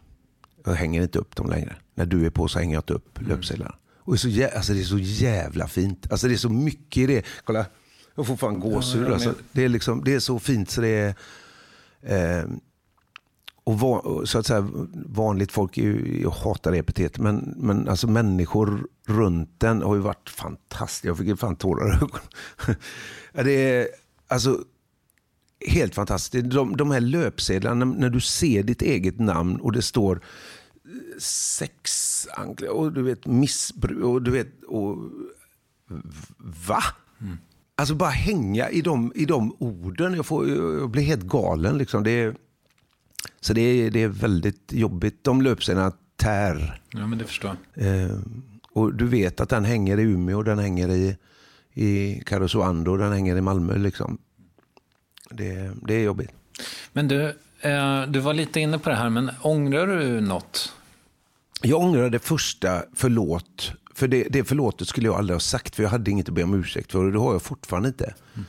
[0.64, 1.76] Jag hänger inte upp dem längre.
[1.94, 3.30] När du är på så hänger jag inte upp mm.
[3.30, 3.74] löpsedlarna.
[3.98, 6.12] Och det är, så, alltså det är så jävla fint.
[6.12, 7.26] Alltså det är så mycket i det.
[7.44, 7.66] Kolla,
[8.14, 9.08] jag får fan gåshud.
[9.08, 9.34] Ja, alltså.
[9.52, 11.14] det, är liksom, det är så fint så det är...
[12.02, 12.44] Eh,
[13.64, 14.68] och van, så att säga,
[15.06, 19.94] vanligt folk, är ju, jag hatar det epitetet, men, men alltså människor runt den har
[19.94, 21.08] ju varit fantastiska.
[21.08, 22.76] Jag fick fan tårar i ögonen.
[23.32, 23.88] det är,
[24.28, 24.58] alltså,
[25.68, 26.50] helt fantastiskt.
[26.50, 30.20] De, de här löpsedlarna, när du ser ditt eget namn och det står
[31.18, 32.26] sex
[32.70, 34.98] och du vet missbruk och du vet och
[36.38, 36.82] va?
[37.20, 37.38] Mm.
[37.74, 40.14] Alltså bara hänga i de, i de orden.
[40.14, 41.78] Jag, får, jag blir helt galen.
[41.78, 42.04] Liksom.
[42.04, 42.34] Det är,
[43.40, 45.24] så det är, det är väldigt jobbigt.
[45.24, 46.80] De löpsedlarna tär.
[46.90, 47.86] Ja, men det förstår jag.
[47.86, 48.18] Eh,
[48.72, 51.16] och du vet att den hänger i Umeå, den hänger i,
[51.74, 53.78] i Karesuando, den hänger i Malmö.
[53.78, 54.18] Liksom
[55.30, 56.30] det, det är jobbigt.
[56.92, 60.72] Men du, eh, du var lite inne på det här, men ångrar du något?
[61.62, 63.72] Jag ångrar det första förlåt.
[63.94, 66.42] För det, det förlåtet skulle jag aldrig ha sagt, för jag hade inget att be
[66.42, 68.14] om ursäkt för och det har jag fortfarande inte.
[68.34, 68.44] Mm.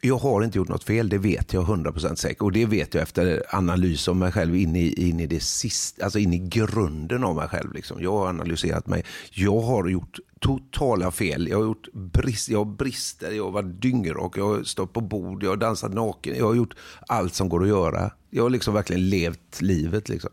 [0.00, 2.42] Jag har inte gjort något fel, det vet jag 100% säkert.
[2.42, 6.04] Och det vet jag efter analys av mig själv in i, in i, det sista,
[6.04, 7.72] alltså in i grunden av mig själv.
[7.72, 8.02] Liksom.
[8.02, 9.04] Jag har analyserat mig.
[9.30, 11.48] Jag har gjort totala fel.
[11.48, 15.00] Jag har gjort brist, jag har brister, jag har varit dyngrak, jag har stått på
[15.00, 16.36] bord, jag har dansat naken.
[16.36, 16.74] Jag har gjort
[17.08, 18.10] allt som går att göra.
[18.30, 20.08] Jag har liksom verkligen levt livet.
[20.08, 20.30] Liksom.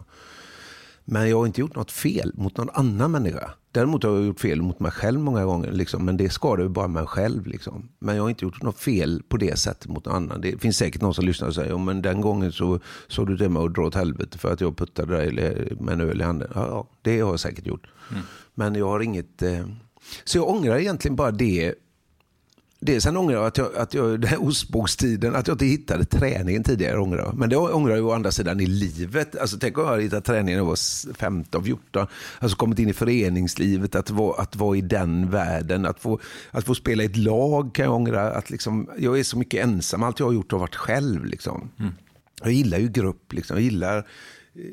[1.12, 3.53] Men jag har inte gjort något fel mot någon annan människa.
[3.72, 5.72] Däremot har jag gjort fel mot mig själv många gånger.
[5.72, 7.47] Liksom, men det skadar ju bara mig själv.
[7.47, 7.89] Liksom.
[7.99, 10.41] Men jag har inte gjort något fel på det sättet mot någon annan.
[10.41, 13.49] Det finns säkert någon som lyssnar och säger, men den gången så såg du till
[13.49, 16.51] mig att dra åt helvete för att jag puttade dig med en öl i handen.
[16.55, 17.88] Ja, ja, det har jag säkert gjort.
[18.12, 18.24] Mm.
[18.55, 19.41] Men jag har inget...
[19.41, 19.66] Eh...
[20.24, 21.76] Så jag ångrar egentligen bara det
[22.84, 26.05] det, sen ångrar jag att jag, att jag den här ostbågstiden, att jag inte hittade
[26.05, 26.99] träningen tidigare.
[26.99, 29.36] Ångrar Men det ångrar jag å andra sidan i livet.
[29.36, 32.07] Alltså, tänk om jag hade hittat träningen när jag var 15, 14.
[32.39, 35.86] Alltså kommit in i föreningslivet, att vara, att vara i den världen.
[35.86, 36.19] Att få,
[36.51, 38.32] att få spela i ett lag kan jag ångra.
[38.32, 40.03] Att liksom, jag är så mycket ensam.
[40.03, 41.25] Allt jag har gjort har varit själv.
[41.25, 41.69] Liksom.
[41.79, 41.91] Mm.
[42.43, 43.34] Jag gillar ju grupp.
[43.34, 43.57] Liksom.
[43.57, 44.07] Jag gillar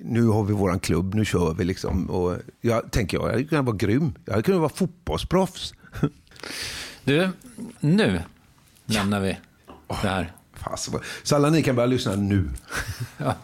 [0.03, 1.65] nu har vi våran klubb, nu kör vi.
[1.65, 2.11] Liksom.
[2.11, 4.13] Och jag tänker, jag hade kunnat vara grym.
[4.25, 5.75] Jag hade kunnat vara fotbollsproffs.
[7.09, 7.29] Du,
[7.81, 8.21] nu
[8.87, 9.37] lämnar vi
[10.03, 10.33] det här.
[11.23, 12.49] Så alla ni kan börja lyssna nu.
[13.19, 13.35] ja.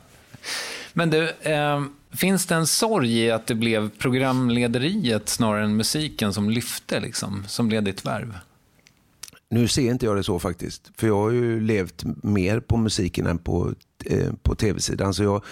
[0.92, 6.32] Men du, eh, finns det en sorg i att det blev programlederiet snarare än musiken
[6.32, 8.38] som lyfte, liksom, som blev ditt värv?
[9.50, 10.90] Nu ser inte jag det så faktiskt.
[10.96, 15.14] För jag har ju levt mer på musiken än på, eh, på tv-sidan.
[15.14, 15.44] Så jag,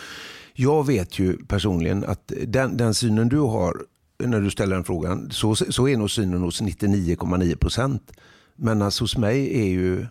[0.54, 3.82] jag vet ju personligen att den, den synen du har
[4.26, 5.30] när du ställer den frågan.
[5.30, 8.12] Så, så är nog synen hos 99,9 procent.
[8.56, 10.06] Men alltså hos mig är ju,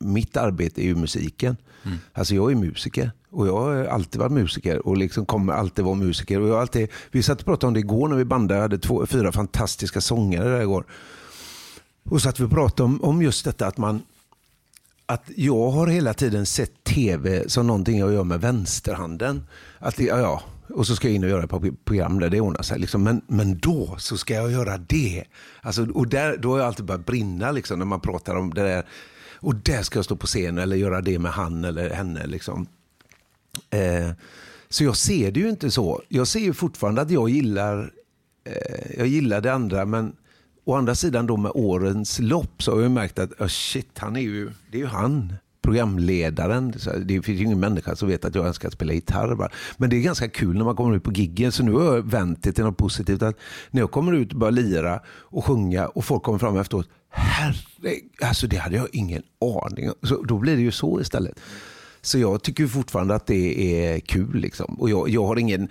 [0.00, 1.56] mitt arbete är ju musiken.
[1.84, 1.98] Mm.
[2.12, 5.94] Alltså jag är musiker och jag har alltid varit musiker och liksom kommer alltid vara
[5.94, 6.40] musiker.
[6.40, 9.06] Och jag alltid, vi satt och pratade om det igår när vi bandade, hade två,
[9.06, 10.84] fyra fantastiska sångare där igår.
[12.04, 14.02] Och så att vi pratade om, om just detta att man,
[15.06, 19.46] att jag har hela tiden sett tv som någonting jag gör med vänsterhanden.
[19.78, 22.62] Att det, ja, och så ska jag in och göra ett program där det ordnar
[22.62, 22.78] sig.
[22.78, 23.02] Liksom.
[23.02, 25.24] Men, men då så ska jag göra det.
[25.60, 28.62] Alltså, och där, då har jag alltid börjat brinna liksom, när man pratar om det
[28.62, 28.86] där.
[29.40, 32.26] Och där ska jag stå på scen eller göra det med han eller henne.
[32.26, 32.66] Liksom.
[33.70, 34.10] Eh,
[34.68, 36.02] så jag ser det ju inte så.
[36.08, 37.92] Jag ser ju fortfarande att jag gillar,
[38.44, 40.16] eh, jag gillar det andra, men
[40.64, 44.16] å andra sidan då med årens lopp så har jag märkt att oh shit, han
[44.16, 45.32] är ju, det är ju han
[45.68, 46.74] programledaren.
[47.04, 49.34] Det finns ju ingen människa som vet att jag önskar spela gitarr.
[49.34, 49.50] Bara.
[49.76, 51.52] Men det är ganska kul när man kommer ut på giggen.
[51.52, 53.22] Så nu har jag vänt det till något positivt.
[53.22, 53.36] Att
[53.70, 56.88] när jag kommer ut och börjar lira och sjunga och folk kommer fram efteråt.
[57.10, 59.94] Herregud, alltså det hade jag ingen aning om.
[60.02, 61.40] Så Då blir det ju så istället.
[62.02, 64.40] Så jag tycker fortfarande att det är kul.
[64.40, 64.74] Liksom.
[64.74, 65.68] Och jag, jag har ingen...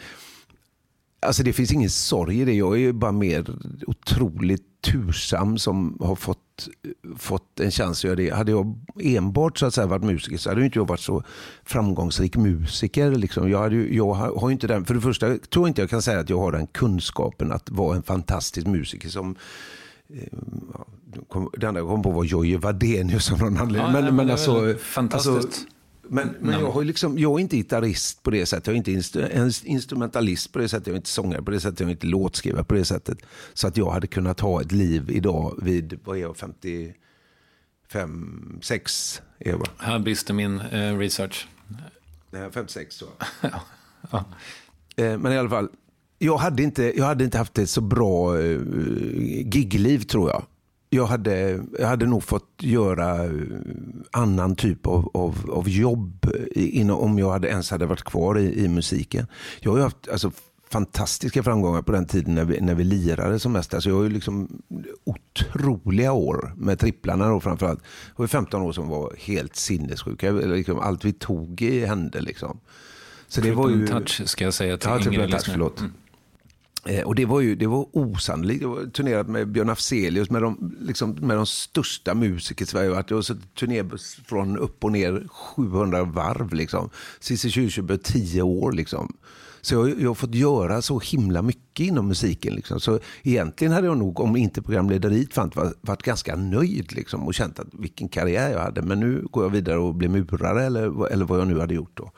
[1.20, 2.54] Alltså det finns ingen sorg i det.
[2.54, 3.46] Jag är bara mer
[3.88, 6.70] otroligt tursam som har fått,
[7.18, 8.30] fått en chans att göra det.
[8.30, 11.24] Hade jag enbart så att säga, varit musiker så hade jag inte varit så
[11.64, 13.12] framgångsrik musiker.
[13.12, 13.50] Liksom.
[13.50, 16.20] Jag, hade, jag har inte den, för det första tror jag inte jag kan säga
[16.20, 19.36] att jag har den kunskapen att vara en fantastisk musiker som
[20.10, 23.96] eh, det enda jag kom på var Jojje Wadenius av någon anledning.
[23.96, 25.36] Ja, men, men, alltså, fantastiskt.
[25.36, 25.62] Alltså,
[26.10, 28.68] men, men jag, har liksom, jag är inte gitarrist på det sättet.
[28.68, 30.88] Jag är inte instru instrumentalist på det sättet.
[30.88, 31.80] Jag är inte sångare på det sättet.
[31.80, 33.18] Jag är inte låtskrivare på det sättet.
[33.54, 39.22] Så att jag hade kunnat ha ett liv idag vid, vad är jag, 55, 6
[39.40, 41.48] är jag Här brister min eh, research.
[42.32, 43.28] Nej, 56 tror jag.
[44.12, 44.26] ja.
[44.96, 45.70] eh, men i alla fall,
[46.18, 48.60] jag hade inte, jag hade inte haft ett så bra eh,
[49.46, 50.44] gigliv tror jag
[50.90, 53.32] jag hade, jag hade nog fått göra eh,
[54.12, 58.64] annan typ av, av, av jobb inom, om jag hade ens hade varit kvar i,
[58.64, 59.28] i musiken.
[59.60, 60.32] Jag har haft alltså,
[60.70, 63.74] fantastiska framgångar på den tiden när vi, när vi lirade som mest.
[63.74, 64.62] Alltså jag har ju liksom
[65.04, 67.80] otroliga år med tripplarna då framförallt.
[67.80, 70.32] Det var 15 år som var helt sinnessjuka.
[70.32, 72.60] Liksom, allt vi tog i hände liksom.
[73.28, 73.88] Så det var ju...
[73.88, 75.70] touch ska jag säga till ja, yngre lyssnare.
[75.80, 75.92] Mm.
[76.88, 78.62] Eh, och det var ju det var osannolikt.
[78.62, 83.04] Jag har turnerat med Björn Afzelius, med de, liksom, med de största musiker i Sverige.
[83.08, 86.54] Jag har suttit turnébuss från upp och ner 700 varv.
[86.54, 86.90] Liksom.
[87.20, 88.72] Cissi Kyrkjebø 10 år.
[88.72, 89.18] Liksom.
[89.62, 92.54] Så jag, jag har fått göra så himla mycket inom musiken.
[92.54, 92.80] Liksom.
[92.80, 97.34] Så egentligen hade jag nog, om inte programlederiet fanns, varit, varit ganska nöjd liksom, och
[97.34, 98.82] känt att vilken karriär jag hade.
[98.82, 101.98] Men nu går jag vidare och blir murare eller, eller vad jag nu hade gjort
[101.98, 102.12] då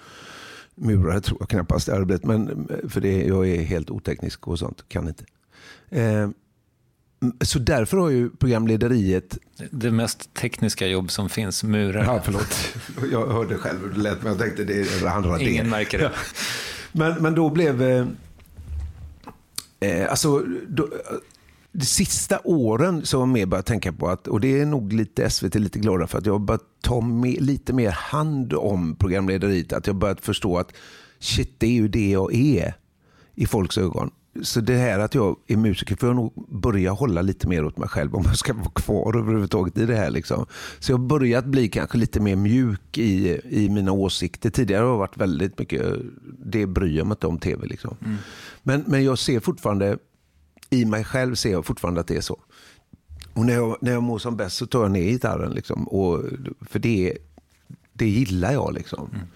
[0.80, 2.26] murare tror jag knappast hade blivit.
[2.26, 4.86] Men, för det, jag är helt oteknisk och sånt.
[4.88, 5.24] Kan inte.
[5.90, 6.30] Eh,
[7.42, 9.38] så därför har ju programlederiet...
[9.72, 12.04] Det mest tekniska jobb som finns, murare.
[12.06, 12.76] Ja, förlåt.
[13.12, 15.50] Jag hörde själv hur det lät, men jag tänkte det om det.
[15.52, 16.12] Ingen märker det.
[16.92, 17.82] Men, men då blev...
[17.82, 18.08] Eh,
[19.80, 20.88] eh, alltså, då,
[21.72, 24.94] de sista åren så har jag mer börjat tänka på att, och det är nog
[24.94, 28.96] lite SVT lite glada för, att jag har börjat ta med, lite mer hand om
[28.96, 29.74] programlederiet.
[29.74, 30.72] Att jag har börjat förstå att
[31.20, 32.74] shit, det är ju det jag är
[33.36, 34.12] i folks ögon.
[34.42, 37.78] Så det här att jag är musiker får jag nog börja hålla lite mer åt
[37.78, 40.10] mig själv om jag ska vara kvar överhuvudtaget i det här.
[40.10, 40.46] Liksom.
[40.80, 44.50] Så jag har börjat bli kanske lite mer mjuk i, i mina åsikter.
[44.50, 45.96] Tidigare har jag varit väldigt mycket,
[46.46, 47.68] det bryr jag mig inte om tv.
[47.68, 47.98] Liksom.
[48.06, 48.18] Mm.
[48.64, 49.98] Men, men jag ser fortfarande
[50.70, 52.40] i mig själv ser jag fortfarande att det är så.
[53.34, 55.52] Och när jag, när jag mår som bäst så tar jag ner gitarren.
[55.52, 56.24] Liksom, och,
[56.62, 57.18] för det,
[57.94, 58.74] det gillar jag.
[58.74, 59.10] Liksom.
[59.14, 59.28] Mm.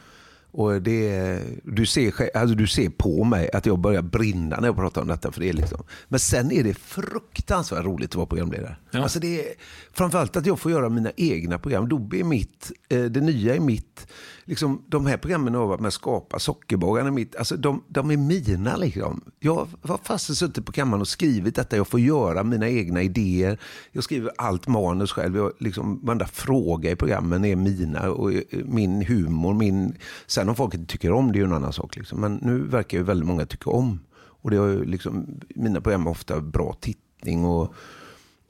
[0.52, 4.76] Och det, du, ser, alltså du ser på mig att jag börjar brinna när jag
[4.76, 5.32] pratar om detta.
[5.32, 5.84] För det är liksom.
[6.08, 8.76] Men sen är det fruktansvärt roligt att vara programledare.
[8.92, 9.04] Ja.
[9.04, 9.54] Alltså det är,
[9.94, 11.90] framförallt att jag får göra mina egna program.
[11.90, 14.08] Dobby är mitt, eh, det nya är mitt
[14.46, 18.18] liksom, de här programmen har varit med att skapa, Sockerbagarna mitt, alltså de, de är
[18.18, 18.76] mina.
[18.76, 19.22] Liksom.
[19.40, 21.76] Jag har fast suttit på kammaren och skrivit detta.
[21.76, 23.60] Jag får göra mina egna idéer.
[23.92, 25.36] Jag skriver allt manus själv.
[25.36, 28.12] Jag, liksom, varenda fråga i programmen är mina.
[28.12, 29.96] Och eh, min humor, min...
[30.28, 31.96] Sen om folk inte tycker om det är ju en annan sak.
[31.96, 32.22] Liksom.
[32.22, 34.00] Men nu verkar ju väldigt många tycka om.
[34.16, 37.46] Och det har liksom, mina program har ofta bra tittning.
[37.46, 37.74] och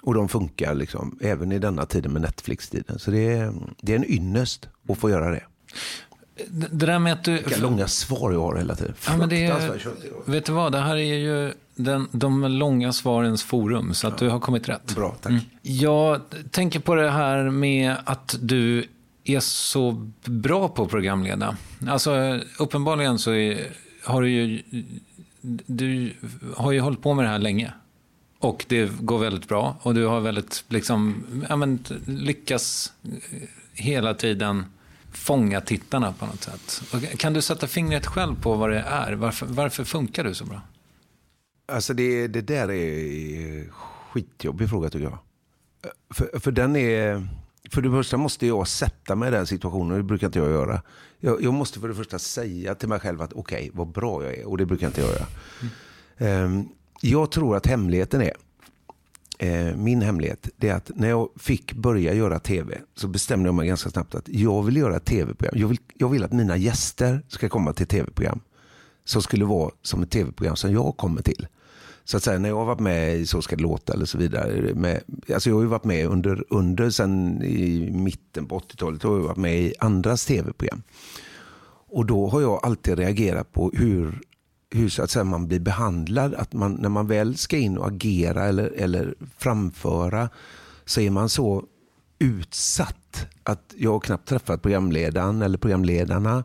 [0.03, 2.99] och de funkar liksom, även i denna tiden med Netflix-tiden.
[2.99, 5.43] Så det är, det är en ynnest att få göra det.
[6.49, 7.31] Det där med att du...
[7.31, 8.93] Vilka långa svar jag har hela tiden.
[9.07, 9.81] Ja, men det är,
[10.25, 14.27] vet du vad, det här är ju den, de långa svarens forum, så att ja.
[14.27, 14.95] du har kommit rätt.
[14.95, 15.31] Bra, tack.
[15.31, 15.43] Mm.
[15.61, 16.21] Jag
[16.51, 18.87] tänker på det här med att du
[19.23, 21.57] är så bra på att programleda.
[21.87, 23.67] Alltså, uppenbarligen så är,
[24.03, 24.61] har du ju...
[25.65, 26.13] Du
[26.55, 27.73] har ju hållit på med det här länge.
[28.39, 29.77] Och det går väldigt bra.
[29.81, 32.93] Och du har väldigt, liksom, ja, men, lyckas
[33.73, 34.65] hela tiden
[35.13, 36.83] fånga tittarna på något sätt.
[37.17, 39.13] Kan du sätta fingret själv på vad det är?
[39.13, 40.61] Varför, varför funkar du så bra?
[41.65, 43.69] Alltså det, det där är
[44.13, 45.17] skitjobbig fråga tycker jag.
[46.09, 47.27] För, för den är...
[47.71, 50.81] för det första måste jag sätta mig i den situationen, det brukar inte jag göra.
[51.19, 54.23] Jag, jag måste för det första säga till mig själv att okej, okay, vad bra
[54.23, 55.25] jag är, och det brukar inte jag göra.
[56.17, 56.43] Mm.
[56.43, 56.69] Um,
[57.01, 58.33] jag tror att hemligheten är,
[59.43, 63.55] eh, min hemlighet, det är att när jag fick börja göra tv så bestämde jag
[63.55, 65.59] mig ganska snabbt att jag vill göra tv-program.
[65.59, 68.39] Jag vill, jag vill att mina gäster ska komma till tv-program
[69.05, 71.47] som skulle vara som ett tv-program som jag kommer till.
[72.05, 74.17] Så att säga, när jag har varit med i Så ska det låta eller så
[74.17, 74.73] vidare.
[74.73, 75.01] Med,
[75.33, 79.23] alltså jag har ju varit med under, under sen i mitten på 80-talet, har jag
[79.23, 80.83] varit med i andras tv-program.
[81.87, 84.21] Och då har jag alltid reagerat på hur,
[84.75, 86.33] hur så att säga, man blir behandlad.
[86.33, 90.29] Att man, när man väl ska in och agera eller, eller framföra
[90.85, 91.65] så är man så
[92.19, 96.43] utsatt att jag har knappt träffat programledaren eller programledarna.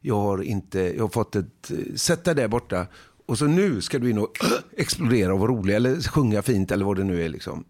[0.00, 2.86] Jag har, inte, jag har fått ett, sätt dig där borta
[3.26, 4.38] och så nu ska du in och
[4.76, 7.28] explodera och vara rolig eller sjunga fint eller vad det nu är.
[7.28, 7.64] Liksom.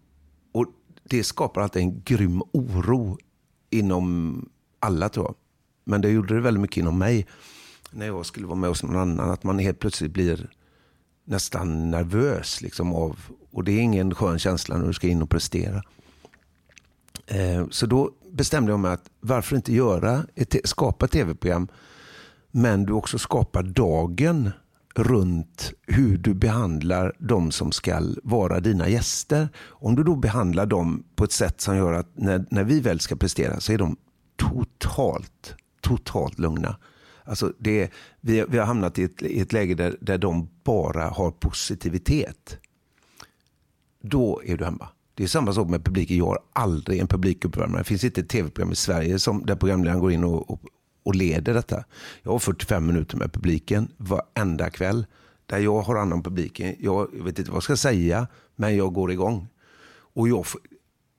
[0.51, 0.65] Och
[1.03, 3.17] det skapar alltid en grym oro
[3.69, 4.45] inom
[4.79, 5.35] alla tror jag.
[5.83, 7.27] Men det gjorde det väldigt mycket inom mig
[7.91, 9.31] när jag skulle vara med hos någon annan.
[9.31, 10.49] Att man helt plötsligt blir
[11.25, 12.61] nästan nervös.
[12.61, 13.19] Liksom, av,
[13.51, 15.83] och det är ingen skön känsla när du ska in och prestera.
[17.27, 21.67] Eh, så då bestämde jag mig att varför inte göra ett, skapa ett tv-program
[22.51, 24.51] men du också skapar dagen
[24.95, 29.49] runt hur du behandlar de som ska vara dina gäster.
[29.67, 32.99] Om du då behandlar dem på ett sätt som gör att när, när vi väl
[32.99, 33.97] ska prestera så är de
[34.35, 36.77] totalt, totalt lugna.
[37.29, 41.09] Alltså det, vi, vi har hamnat i ett, i ett läge där, där de bara
[41.09, 42.57] har positivitet.
[44.01, 44.89] Då är du hemma.
[45.13, 46.17] Det är samma sak med publiken.
[46.17, 47.81] Jag har aldrig en publikuppvärmare.
[47.81, 50.61] Det finns inte ett tv-program i Sverige som, där programledaren går in och, och,
[51.03, 51.83] och leder detta.
[52.23, 55.05] Jag har 45 minuter med publiken varenda kväll.
[55.45, 56.75] Där jag har hand om publiken.
[56.79, 59.47] Jag vet inte vad jag ska säga, men jag går igång.
[59.91, 60.45] Och jag,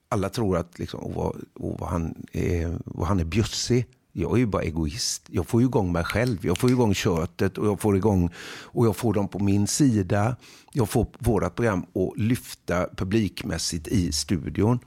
[0.09, 3.87] alla tror att liksom, och vad, och vad, han är, vad han är bjussig.
[4.13, 5.25] Jag är ju bara egoist.
[5.29, 6.45] Jag får ju igång mig själv.
[6.45, 8.29] Jag får igång köttet och jag får igång
[8.63, 10.35] och jag får dem på min sida.
[10.73, 14.79] Jag får vårt program att lyfta publikmässigt i studion.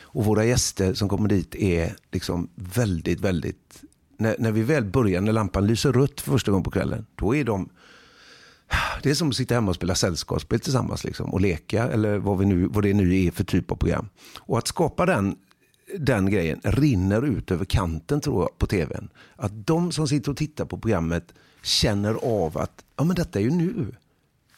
[0.00, 3.82] Och våra gäster som kommer dit är liksom väldigt, väldigt
[4.18, 7.36] när, när vi väl börjar, när lampan lyser rött för första gången på kvällen, då
[7.36, 7.68] är de
[9.02, 12.38] det är som att sitta hemma och spela sällskapsspel tillsammans liksom, och leka eller vad,
[12.38, 14.08] vi nu, vad det nu är för typ av program.
[14.38, 15.36] Och att skapa den,
[15.98, 19.08] den grejen rinner ut över kanten tror jag på tvn.
[19.36, 23.42] Att de som sitter och tittar på programmet känner av att ja, men detta är
[23.42, 23.94] ju nu.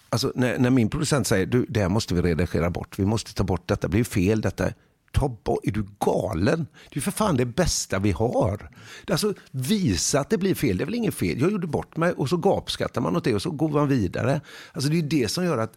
[0.09, 3.35] Alltså när, när min producent säger du, det här måste vi redigera bort, vi måste
[3.35, 4.72] ta bort detta, det blir fel detta
[5.12, 6.66] ta bort, är du galen?
[6.91, 8.70] Det är för fan det bästa vi har.
[9.11, 11.41] Alltså, visa att det blir fel, det är väl inget fel.
[11.41, 14.41] Jag gjorde bort mig och så gapskattar man åt det och så går man vidare.
[14.72, 15.76] Alltså, det är det som gör att,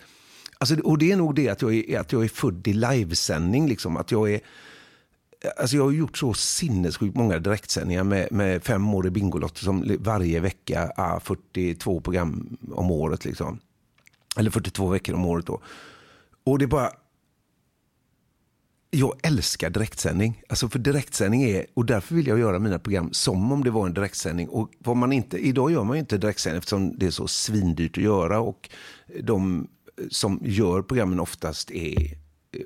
[0.57, 3.67] alltså, och det är nog det att jag är, att jag är född i livesändning.
[3.67, 4.39] Liksom, att jag är,
[5.57, 9.97] Alltså jag har gjort så sinnessjukt många direktsändningar med, med fem år i Bingolotto som
[9.99, 13.25] varje vecka, är 42 program om året.
[13.25, 13.59] Liksom.
[14.37, 15.45] Eller 42 veckor om året.
[15.45, 15.61] Då.
[16.43, 16.91] Och det är bara,
[18.89, 20.43] jag älskar direktsändning.
[20.49, 23.85] Alltså för direktsändning är, och därför vill jag göra mina program som om det var
[23.85, 24.49] en direktsändning.
[24.49, 27.97] Och vad man inte, idag gör man ju inte direktsändning eftersom det är så svindyrt
[27.97, 28.39] att göra.
[28.39, 28.69] Och
[29.19, 29.67] de
[30.09, 32.17] som gör programmen oftast är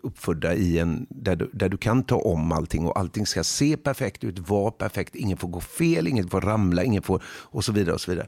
[0.04, 3.78] uppfödda i en, där du, där du kan ta om allting och allting ska se
[3.78, 7.72] perfekt ut, vara perfekt, ingen får gå fel, ingen får ramla, ingen får och så
[7.72, 7.94] vidare.
[7.96, 8.28] Och så vidare.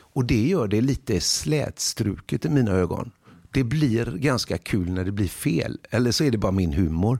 [0.00, 3.10] Och det gör det lite slätstruket i mina ögon
[3.54, 5.78] det blir ganska kul när det blir fel.
[5.90, 7.18] Eller så är det bara min humor.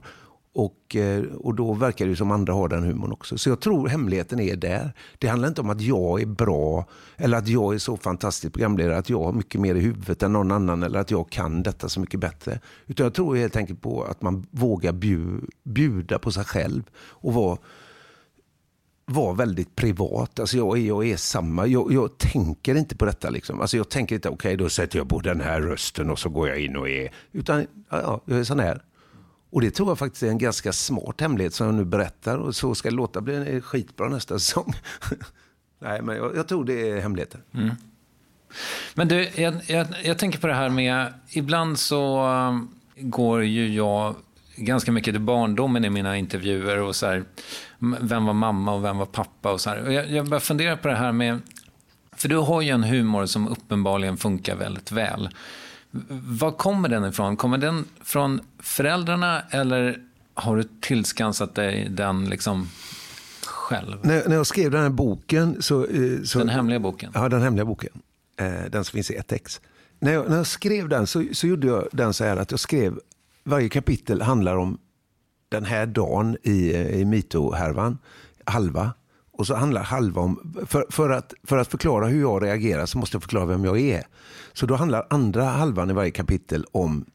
[0.57, 3.37] Och, eh, och då verkar det som andra har den humorn också.
[3.37, 4.93] Så jag tror hemligheten är där.
[5.17, 6.85] Det handlar inte om att jag är bra
[7.17, 10.33] eller att jag är så fantastisk programledare att jag har mycket mer i huvudet än
[10.33, 12.59] någon annan eller att jag kan detta så mycket bättre.
[12.87, 14.93] Utan jag tror helt enkelt på att man vågar
[15.63, 17.57] bjuda på sig själv och vara
[19.05, 20.39] var väldigt privat.
[20.39, 21.67] Alltså jag, jag är samma.
[21.67, 23.29] Jag, jag, tänker inte på detta.
[23.29, 23.61] Liksom.
[23.61, 26.29] Alltså jag tänker inte, okej okay, då sätter jag på den här rösten och så
[26.29, 27.11] går jag in och är.
[27.31, 28.81] Utan ja, jag är sån här.
[29.55, 32.37] Och det tror jag faktiskt är en ganska smart hemlighet som jag nu berättar.
[32.37, 34.73] Och så ska det låta bli skitbra nästa säsong.
[35.79, 37.41] Nej, men jag, jag, tror det är hemligheten.
[37.53, 37.75] Mm.
[38.93, 43.73] Men du, jag, jag, jag, tänker på det här med, ibland så um, går ju
[43.73, 44.15] jag
[44.55, 47.23] ganska mycket till barndomen i mina intervjuer och så här,
[48.01, 49.85] vem var mamma och vem var pappa och så här.
[49.85, 51.41] Och jag, jag börjar fundera på det här med,
[52.15, 55.29] för du har ju en humor som uppenbarligen funkar väldigt väl.
[56.09, 57.37] Var kommer den ifrån?
[57.37, 59.99] Kommer den från föräldrarna eller
[60.33, 62.69] har du tillskansat dig den liksom
[63.45, 63.97] själv?
[64.01, 66.39] När, när jag skrev den här boken så, eh, så...
[66.39, 67.11] Den hemliga boken?
[67.13, 68.01] Ja, den hemliga boken.
[68.37, 69.61] Eh, den som finns i ett ex.
[69.99, 72.59] När jag, när jag skrev den så, så gjorde jag den så här att jag
[72.59, 72.99] skrev
[73.43, 74.77] varje kapitel handlar om
[75.49, 77.97] den här dagen i, i Mito-härvan,
[78.45, 78.93] halva.
[79.37, 82.97] Och så handlar halva om, för, för, att, för att förklara hur jag reagerar så
[82.97, 84.07] måste jag förklara vem jag är.
[84.53, 87.05] Så då handlar andra halvan i varje kapitel om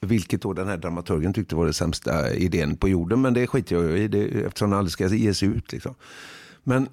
[0.00, 3.22] vilket då den här dramaturgen tyckte var den sämsta idén på jorden.
[3.22, 5.72] Men det skiter jag i det, eftersom den aldrig ska ges ut.
[5.72, 5.94] Liksom.
[6.62, 6.88] Men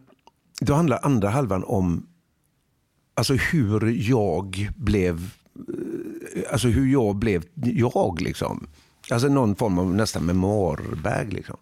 [0.62, 2.08] då handlar andra halvan om
[3.14, 5.30] alltså hur jag blev
[6.36, 8.22] eh, alltså hur jag blev jag.
[8.22, 8.68] Liksom.
[9.12, 11.34] Alltså någon form av nästan memoarbag.
[11.34, 11.58] Liksom.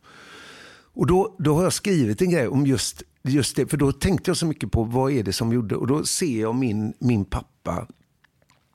[1.00, 4.30] Och då, då har jag skrivit en grej om just, just det, för då tänkte
[4.30, 7.26] jag så mycket på vad är det som gjorde, och då ser jag min, min
[7.26, 7.88] pappa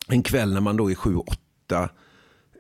[0.09, 1.83] en kväll när man då är sju, åtta,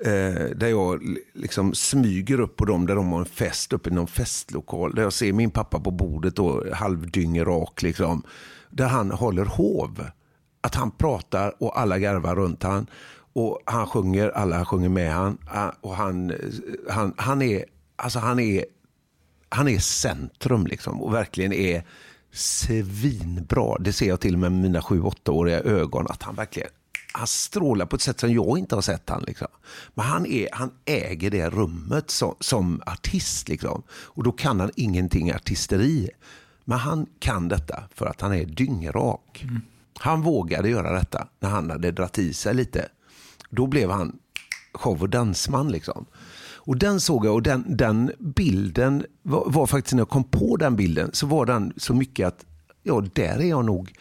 [0.04, 1.02] eh, där jag
[1.34, 4.94] liksom smyger upp på dem där de har en fest uppe i någon festlokal.
[4.94, 8.22] Där jag ser min pappa på bordet då, halvdyngrak liksom.
[8.70, 10.06] Där han håller hov.
[10.60, 12.86] Att han pratar och alla garvar runt han.
[13.32, 15.38] Och han sjunger, alla sjunger med han.
[15.80, 16.36] Och han, eh,
[16.90, 17.64] han, han är,
[17.96, 18.64] alltså han är,
[19.48, 21.02] han är centrum liksom.
[21.02, 21.84] Och verkligen är
[22.32, 23.78] svinbra.
[23.78, 26.06] Det ser jag till med mina sju, åttaåriga ögon.
[26.08, 26.68] Att han verkligen
[27.16, 29.22] han strålar på ett sätt som jag inte har sett han.
[29.22, 29.48] Liksom.
[29.94, 33.48] Men han, är, han äger det rummet som, som artist.
[33.48, 33.82] Liksom.
[33.90, 36.10] Och då kan han ingenting artisteri.
[36.64, 39.42] Men han kan detta för att han är dyngrak.
[39.42, 39.60] Mm.
[39.98, 42.88] Han vågade göra detta när han hade dratt i sig lite.
[43.50, 44.18] Då blev han
[44.72, 45.68] show och dansman.
[45.72, 46.06] Liksom.
[46.66, 50.56] Och den såg jag och den, den bilden var, var, faktiskt när jag kom på
[50.56, 52.44] den bilden så var den så mycket att
[52.82, 53.92] ja, där är jag nog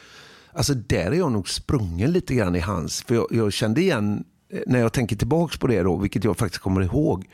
[0.55, 3.03] Alltså där är jag nog sprungen lite grann i hans.
[3.03, 6.38] För jag, jag kände igen, eh, när jag tänker tillbaks på det då, vilket jag
[6.38, 7.30] faktiskt kommer ihåg,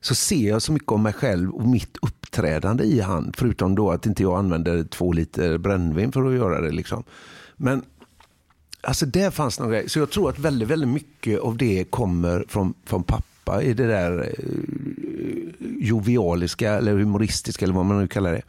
[0.00, 3.32] så ser jag så mycket om mig själv och mitt uppträdande i han.
[3.36, 6.70] Förutom då att inte jag använder två liter brännvin för att göra det.
[6.70, 7.04] Liksom.
[7.56, 7.82] Men
[8.80, 9.88] alltså där fanns någon grej.
[9.88, 13.86] Så jag tror att väldigt, väldigt mycket av det kommer från, från pappa i det
[13.86, 18.42] där eh, jovialiska eller humoristiska eller vad man nu kallar det.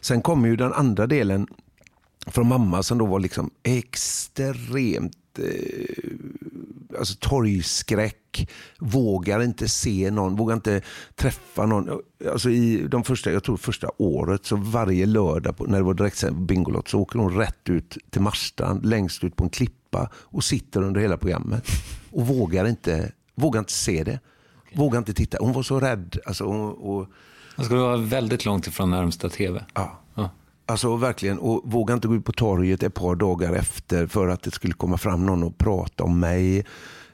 [0.00, 1.46] Sen kommer ju den andra delen
[2.26, 6.12] från mamma som då var liksom extremt eh,
[6.98, 10.82] alltså torgskräck, vågar inte se någon, vågar inte
[11.14, 12.00] träffa någon.
[12.32, 15.94] Alltså i de första, jag tror första året, så varje lördag på, när det var
[15.94, 20.44] direktsänd Bingolott så åker hon rätt ut till Marstrand, längst ut på en klippa och
[20.44, 21.64] sitter under hela programmet.
[22.10, 24.20] Och vågar inte, vågar inte se det.
[24.74, 25.38] Vågar inte titta.
[25.40, 26.18] Hon var så rädd.
[26.26, 27.08] Alltså, och, och...
[27.56, 29.64] Man skulle vara väldigt långt ifrån närmsta tv.
[29.74, 30.00] Ja.
[30.14, 30.30] ja.
[30.66, 34.42] Alltså verkligen, och våga inte gå ut på torget ett par dagar efter för att
[34.42, 36.66] det skulle komma fram någon och prata om mig.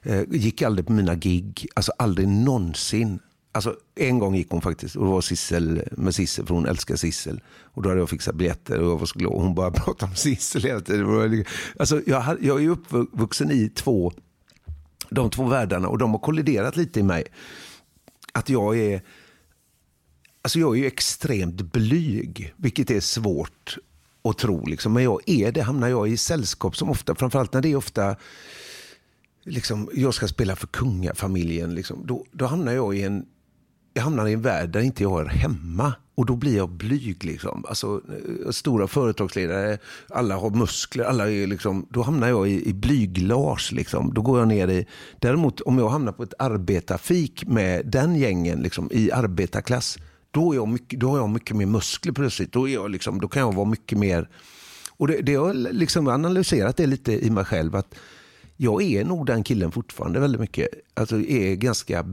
[0.03, 3.19] Eh, gick aldrig på mina gig, alltså aldrig någonsin.
[3.53, 6.97] Alltså, en gång gick hon faktiskt och det var Sissel med Sissel, för hon älskar
[6.97, 7.41] Sissel.
[7.63, 9.33] Och då hade jag fixat biljetter och jag var så glad.
[9.33, 11.45] Hon bara pratade om Sissel hela tiden.
[11.79, 14.13] Alltså, jag, jag är uppvuxen i två,
[15.11, 17.25] de två världarna och de har kolliderat lite i mig.
[18.33, 19.03] Att jag är
[20.43, 23.79] Alltså jag är ju extremt blyg, vilket är svårt
[24.25, 24.67] att tro.
[24.67, 24.93] Liksom.
[24.93, 25.63] Men jag är det.
[25.63, 28.17] Hamnar jag i sällskap som ofta, framförallt när det är ofta
[29.45, 33.27] liksom, jag ska spela för kungafamiljen, liksom, då, då hamnar jag i en
[33.99, 35.93] jag hamnar i en värld där inte jag är hemma.
[36.15, 37.25] Och då blir jag blyg.
[37.25, 37.65] Liksom.
[37.69, 38.01] Alltså,
[38.45, 39.79] eh, stora företagsledare,
[40.09, 41.05] alla har muskler.
[41.05, 43.73] Alla är liksom, då hamnar jag i, i blyg-Lars.
[43.73, 44.15] Liksom.
[44.15, 44.87] Då går jag ner i...
[45.19, 49.99] Däremot om jag hamnar på ett arbetarfik med den gängen liksom, i arbetarklass
[50.31, 52.53] då, är jag mycket, då har jag mycket mer muskler plötsligt.
[52.53, 54.29] Då, är jag liksom, då kan jag vara mycket mer...
[54.91, 57.77] Och det, det har liksom analyserat det lite i mig själv.
[57.77, 57.95] att
[58.57, 60.69] Jag är nog den killen fortfarande väldigt mycket.
[60.95, 62.05] Alltså är ganska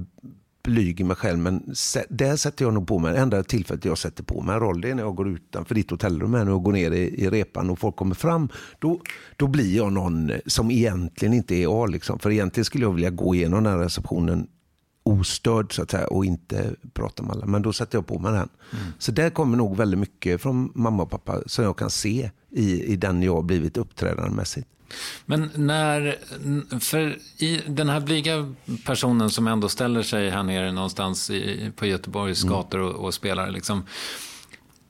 [0.65, 1.39] blyg i mig själv.
[1.39, 1.75] Men
[2.09, 4.89] där sätter jag nog på mig, enda tillfället jag sätter på mig en roll det
[4.89, 7.79] är när jag går utanför ditt hotellrum här och går ner i, i repan och
[7.79, 8.49] folk kommer fram.
[8.79, 9.01] Då,
[9.35, 11.89] då blir jag någon som egentligen inte är jag.
[11.89, 12.19] Liksom.
[12.19, 14.47] För egentligen skulle jag vilja gå igenom den här receptionen
[15.03, 17.45] ostörd så att säga och inte prata med alla.
[17.45, 18.49] Men då sätter jag på mig den.
[18.71, 18.85] Mm.
[18.99, 22.83] Så där kommer nog väldigt mycket från mamma och pappa som jag kan se i,
[22.83, 24.67] i den jag har blivit uppträdandemässigt.
[25.25, 26.17] Men när,
[26.79, 28.53] för i den här blyga
[28.85, 32.55] personen som ändå ställer sig här nere någonstans i, på Göteborgs mm.
[32.55, 33.83] gator och, och spelar, liksom,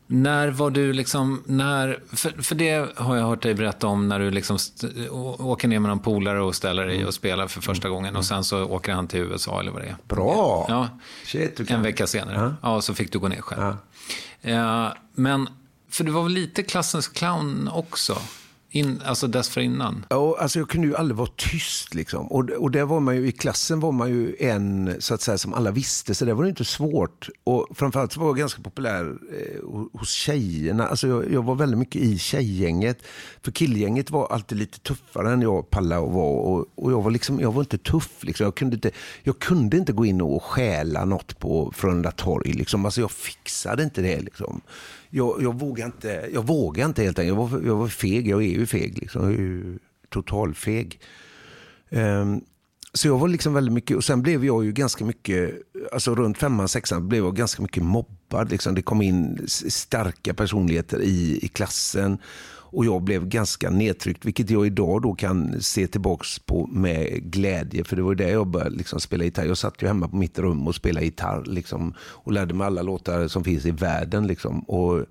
[0.08, 4.20] när var du liksom, när, för, för det har jag hört dig berätta om när
[4.20, 7.89] du liksom st- åker ner med någon polare och ställer dig och spelar för första
[7.89, 9.96] gången och sen så åker han till USA eller vad det är.
[10.08, 10.66] Bra!
[10.70, 10.89] Ja,
[11.26, 12.56] Shit, en vecka senare.
[12.62, 12.70] Ja.
[12.72, 13.76] ja, så fick du gå ner själv.
[14.41, 14.96] Ja.
[15.16, 15.50] men,
[15.89, 18.18] för du var väl lite klassens clown också?
[18.76, 20.05] In, alltså dessförinnan?
[20.09, 22.28] Ja, alltså jag kunde ju aldrig vara tyst liksom.
[22.28, 25.38] Och, och där var man ju, i klassen var man ju en, så att säga,
[25.38, 27.30] som alla visste, så det var det inte svårt.
[27.43, 29.61] Och framförallt så var jag ganska populär eh,
[29.99, 30.88] hos tjejerna.
[30.88, 33.03] Alltså jag, jag, var väldigt mycket i tjejgänget.
[33.41, 36.39] För killgänget var alltid lite tuffare än jag pallade att vara.
[36.39, 38.43] Och, och jag var liksom, jag var inte tuff liksom.
[38.43, 38.91] Jag kunde inte,
[39.23, 42.86] jag kunde inte gå in och stjäla något på Frölunda torg liksom.
[42.86, 44.61] Alltså jag fixade inte det liksom
[45.16, 47.38] jag, jag vågade inte, jag vågade inte helt enkelt.
[47.38, 48.97] Jag var, jag var feg, jag är ju feg.
[48.97, 49.24] Liksom.
[49.24, 50.99] Jag är ju totalfeg.
[51.89, 52.41] Um, ehm,
[52.93, 55.55] så jag var liksom väldigt mycket, och sen blev jag ju ganska mycket,
[55.91, 58.51] alltså runt femman, sexan blev jag ganska mycket mobbad.
[58.51, 58.76] Liksom.
[58.76, 62.18] Det kom in starka personligheter i, i klassen.
[62.76, 67.84] Och jag blev ganska nedtryckt, vilket jag idag då kan se tillbaks på med glädje.
[67.84, 69.45] För det var där jag började liksom spela gitarr.
[69.45, 72.82] Jag satt ju hemma på mitt rum och spelade gitarr liksom, och lärde mig alla
[72.82, 74.28] låtar som finns i världen.
[74.28, 74.59] Liksom.
[74.59, 75.05] Och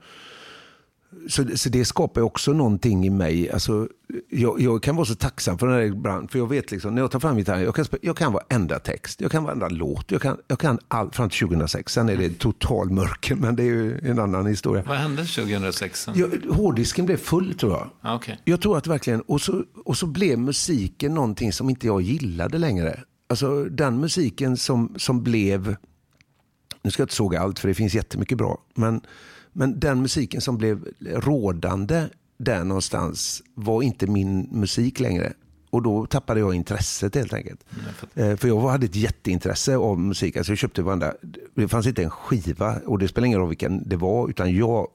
[1.28, 3.50] så, så det skapar också någonting i mig.
[3.50, 3.88] Alltså,
[4.30, 7.02] jag, jag, kan vara så tacksam för den här ibland, för jag vet liksom, när
[7.02, 10.22] jag tar fram gitarren, jag kan, jag kan varenda text, jag kan varenda låt, jag
[10.22, 11.92] kan, jag kan allt fram till 2006.
[11.92, 14.82] Sen är det total mörker, men det är ju en annan historia.
[14.86, 16.08] Vad hände 2006?
[16.14, 17.90] Jag, hårddisken blev full tror jag.
[18.00, 18.36] Ah, okay.
[18.44, 22.58] Jag tror att verkligen, och så, och så blev musiken någonting som inte jag gillade
[22.58, 23.00] längre.
[23.26, 25.76] Alltså den musiken som, som blev,
[26.82, 29.00] nu ska jag inte såga allt för det finns jättemycket bra, men
[29.55, 35.32] men den musiken som blev rådande där någonstans var inte min musik längre.
[35.70, 37.64] Och då tappade jag intresset helt enkelt.
[38.16, 40.36] Mm, jag för jag hade ett jätteintresse av musik.
[40.36, 41.14] Alltså jag köpte varandra,
[41.55, 44.28] det fanns inte en skiva och det spelar ingen roll vilken det var.
[44.28, 44.88] Utan jag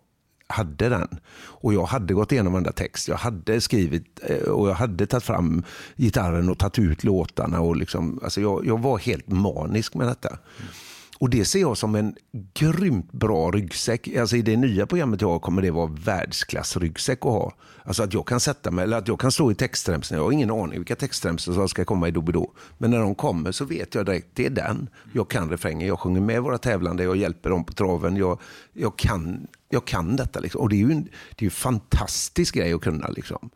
[0.48, 1.08] hade den.
[1.42, 3.08] Och jag hade gått igenom varenda text.
[3.08, 5.64] Jag hade skrivit eh, och jag hade tagit fram
[5.96, 7.62] gitarren och tagit ut låtarna.
[7.62, 10.30] Och liksom, alltså jag, jag var helt manisk med detta.
[10.30, 10.72] Mm.
[11.20, 12.16] Och det ser jag som en
[12.54, 14.16] grymt bra ryggsäck.
[14.16, 17.54] Alltså i det nya programmet jag har kommer det vara världsklass-ryggsäck att ha.
[17.84, 20.20] Alltså att jag kan sätta mig, eller att jag kan stå i textremsorna.
[20.20, 22.54] Jag har ingen aning vilka textremsor som ska komma i Doobidoo.
[22.78, 24.90] Men när de kommer så vet jag direkt, det är den.
[25.14, 28.16] Jag kan refrängen, jag sjunger med våra tävlande, jag hjälper dem på traven.
[28.16, 28.40] Jag,
[28.74, 30.62] jag, kan, jag kan detta liksom.
[30.62, 33.50] Och det är ju en, det är en fantastisk grej att kunna liksom.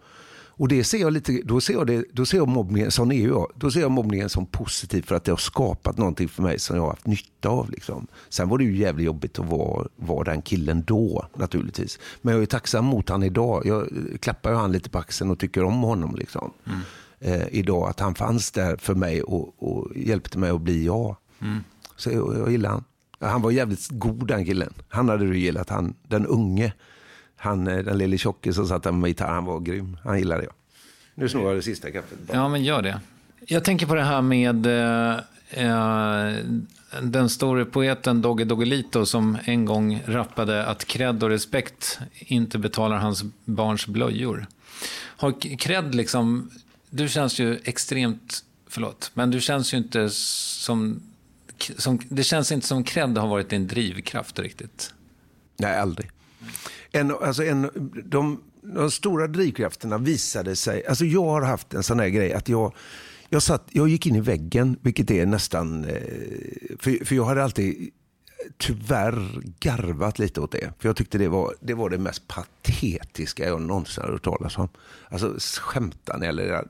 [0.56, 3.28] Och det ser jag lite, då ser jag, det, då ser jag mobbningen, sån är
[3.28, 6.60] jag, då ser jag mobbningen som positiv för att det har skapat någonting för mig
[6.60, 7.70] som jag har haft nytta av.
[7.70, 8.08] Liksom.
[8.30, 12.00] Sen var det ju jävligt jobbigt att vara, vara den killen då naturligtvis.
[12.22, 13.66] Men jag är tacksam mot han idag.
[13.66, 13.88] Jag
[14.20, 16.16] klappar ju han lite på axeln och tycker om honom.
[16.16, 16.52] Liksom.
[16.66, 16.80] Mm.
[17.20, 21.16] Eh, idag, att han fanns där för mig och, och hjälpte mig att bli jag.
[21.42, 21.60] Mm.
[21.96, 22.84] Så jag, jag gillar han.
[23.20, 24.74] Han var jävligt god den killen.
[24.88, 26.74] Han hade du gillat, han, den unge.
[27.44, 29.98] Han, eh, den lille tjocke som satt där med gitarr, han var grym.
[30.04, 30.54] Han gillade jag.
[31.16, 32.18] Nu snor jag det sista kaffet.
[32.28, 32.38] Bara.
[32.38, 33.00] Ja, men gör det.
[33.48, 35.20] Jag tänker på det här med eh,
[35.50, 36.34] eh,
[37.02, 42.98] den store poeten Dogge Doggelito som en gång rappade att cred och respekt inte betalar
[42.98, 44.48] hans barns blöjor.
[44.96, 46.52] Har cred liksom,
[46.90, 51.02] du känns ju extremt, förlåt, men du känns ju inte som,
[51.78, 54.94] som det känns inte som cred har varit din drivkraft riktigt.
[55.58, 56.10] Nej, aldrig.
[56.96, 62.00] En, alltså en, de, de stora drivkrafterna visade sig, alltså jag har haft en sån
[62.00, 62.74] här grej att jag,
[63.30, 66.02] jag, satt, jag gick in i väggen, vilket är nästan, eh,
[66.80, 67.92] för, för jag hade alltid
[68.58, 70.74] tyvärr garvat lite åt det.
[70.80, 74.58] För jag tyckte det var det, var det mest patetiska jag någonsin har hört talas
[74.58, 74.70] om.
[75.10, 76.68] Alltså skämtar ni eller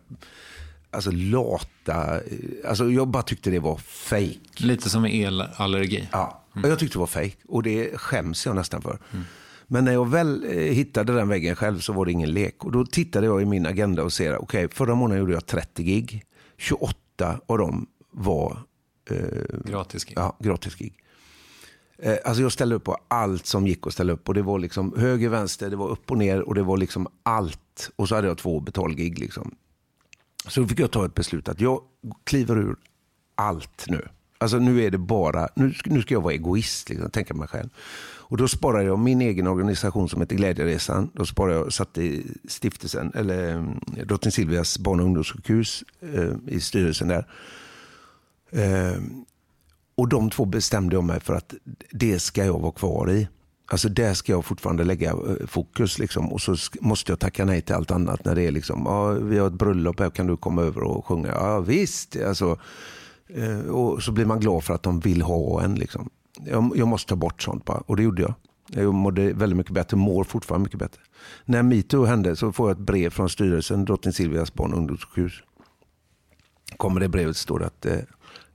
[0.91, 4.39] alltså lata, eh, alltså jag bara tyckte det var fake.
[4.57, 6.07] Lite som elallergi.
[6.11, 6.69] Ja, mm.
[6.69, 8.99] jag tyckte det var fake och det skäms jag nästan för.
[9.11, 9.26] Mm.
[9.74, 12.65] Men när jag väl eh, hittade den väggen själv så var det ingen lek.
[12.65, 15.45] Och då tittade jag i min agenda och ser, okej, okay, förra månaden gjorde jag
[15.45, 16.24] 30 gig.
[16.57, 18.57] 28 av dem var
[19.09, 19.17] eh,
[19.65, 20.17] gratis gig.
[20.17, 20.93] Ja, gratis gig.
[21.97, 24.28] Eh, alltså jag ställde upp på allt som gick att ställa upp.
[24.30, 27.07] Och det var liksom höger, vänster, det var upp och ner och det var liksom
[27.24, 27.91] allt.
[27.95, 29.19] Och så hade jag två betalgig.
[29.19, 29.55] Liksom.
[30.47, 31.82] Så då fick jag ta ett beslut att jag
[32.24, 32.76] kliver ur
[33.36, 34.07] allt nu.
[34.43, 37.69] Alltså nu är det bara, nu, nu ska jag vara egoist, liksom, tänka mig själv.
[38.33, 41.09] Och då sparade jag min egen organisation som heter Glädjeresan.
[41.13, 46.59] Då sparade jag, satt i stiftelsen, eller eh, Drottning Silvias barn och ungdomssjukhus eh, i
[46.59, 47.27] styrelsen där.
[48.51, 49.01] Eh,
[49.95, 51.53] och de två bestämde jag mig för att
[51.91, 53.27] det ska jag vara kvar i.
[53.65, 55.99] Alltså där ska jag fortfarande lägga eh, fokus.
[55.99, 56.34] Liksom.
[56.34, 58.26] Och så måste jag tacka nej till allt annat.
[58.26, 61.05] När det är liksom, ah, vi har ett bröllop här, kan du komma över och
[61.05, 61.27] sjunga?
[61.27, 62.15] Ja visst.
[62.27, 62.57] Alltså,
[63.35, 65.76] Eh, och så blir man glad för att de vill ha en.
[65.76, 66.10] Liksom
[66.45, 67.77] jag, jag måste ta bort sånt bara.
[67.77, 68.34] Och det gjorde jag.
[68.68, 71.01] Jag mådde väldigt mycket bättre, mår fortfarande mycket bättre.
[71.45, 75.34] När metoo hände så får jag ett brev från styrelsen, Drottning Silvias barn och ungdomssjukhus.
[76.77, 77.97] Kommer det brevet står det att eh,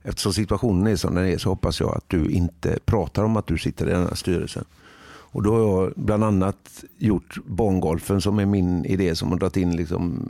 [0.03, 3.47] eftersom situationen är som den är så hoppas jag att du inte pratar om att
[3.47, 4.65] du sitter i den här styrelsen.
[5.31, 9.57] Och då har jag bland annat gjort barngolfen som är min idé som har dragit
[9.57, 10.25] in liksom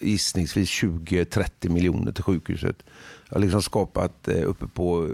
[0.00, 2.82] gissningsvis 20-30 miljoner till sjukhuset.
[3.28, 5.04] Jag har liksom skapat eh, uppe på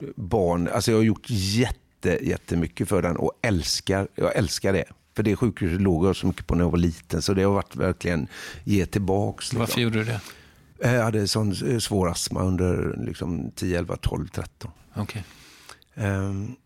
[0.00, 4.84] eh, barn, alltså jag har gjort jätte, jättemycket för den och älskar, jag älskar det.
[5.16, 7.52] För det sjukhuset låg jag så mycket på när jag var liten så det har
[7.52, 8.26] varit verkligen
[8.64, 9.44] ge tillbaks.
[9.44, 9.58] Liksom.
[9.58, 10.20] Varför gjorde du det?
[10.78, 14.70] Eh, Jag hade sån svår astma under liksom 10, 11, 12, 13.
[14.94, 15.24] Okej.
[15.94, 16.56] Ehm,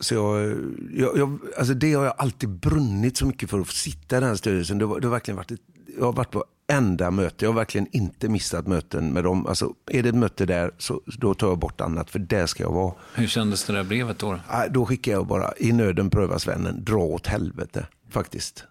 [0.00, 0.56] så jag,
[0.92, 4.20] jag, jag, alltså det har jag alltid brunnit så mycket för att få sitta i
[4.20, 4.78] den här styrelsen.
[4.78, 5.60] Det, var, det har verkligen varit ett,
[5.98, 7.44] jag har varit på enda möte.
[7.44, 9.46] Jag har verkligen inte missat möten med dem.
[9.46, 12.62] Alltså, är det ett möte där så då tar jag bort annat för där ska
[12.62, 12.94] jag vara.
[13.14, 14.38] Hur kändes det där brevet då?
[14.52, 18.64] Nej, Då skickar jag bara i nöden prövas vännen, dra åt helvete faktiskt.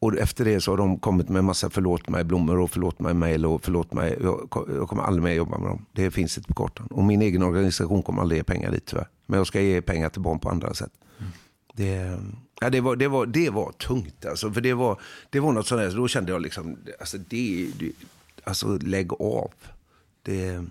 [0.00, 3.14] Och efter det så har de kommit med massa förlåt mig blommor och förlåt mig
[3.14, 4.18] mail och förlåt mig.
[4.22, 5.86] Jag, jag kommer aldrig mer jobba med dem.
[5.92, 6.86] Det finns inte på kartan.
[6.86, 9.08] Och min egen organisation kommer aldrig ge pengar dit tyvärr.
[9.26, 10.92] Men jag ska ge pengar till barn på andra sätt.
[11.74, 12.18] Det,
[12.62, 14.52] ja, det, var, det, var, det var tungt alltså.
[14.52, 17.66] För det var, det var något sånt där, så då kände jag liksom, alltså, det,
[17.78, 17.92] det,
[18.44, 19.50] alltså lägg av.
[20.22, 20.64] Det,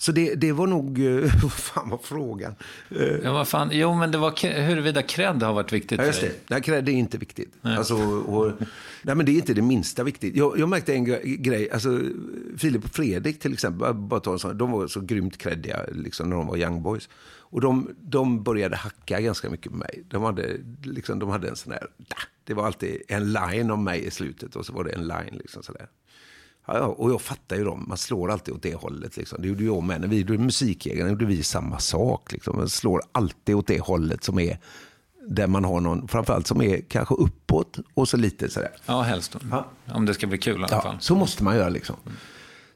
[0.00, 2.54] så det, det var nog, eh, vad fan var frågan?
[2.90, 3.68] Eh, Ja, vad fan.
[3.72, 6.32] Jo, men det var huruvida cred har varit viktigt Ja, just det.
[6.50, 7.52] Nej, cred, är inte viktigt.
[7.62, 8.52] Alltså, och,
[9.02, 10.36] nej, men det är inte det minsta viktigt.
[10.36, 12.00] Jag, jag märkte en gre- grej, alltså,
[12.58, 15.80] Filip och Fredrik till exempel, bara- bara ta en sån, de var så grymt creddiga
[15.92, 17.08] liksom, när de var young boys.
[17.50, 20.04] Och de, de började hacka ganska mycket med mig.
[20.08, 21.86] De hade, liksom, de hade en sån här,
[22.44, 25.32] det var alltid en line om mig i slutet och så var det en line.
[25.32, 25.88] Liksom, sådär.
[26.66, 27.84] Ja, ja, och jag fattar ju dem.
[27.88, 29.16] Man slår alltid åt det hållet.
[29.16, 29.42] Liksom.
[29.42, 30.00] Det gjorde jag med.
[30.00, 32.32] När vi gjorde Musikjägarna gjorde vi samma sak.
[32.32, 32.56] Liksom.
[32.56, 34.58] Man slår alltid åt det hållet som är
[35.28, 38.70] där man har någon, framförallt som är kanske uppåt och så lite sådär.
[38.86, 39.36] Ja, helst.
[39.86, 40.96] Om det ska bli kul i alla Ja, fall.
[41.00, 41.96] så måste man göra liksom.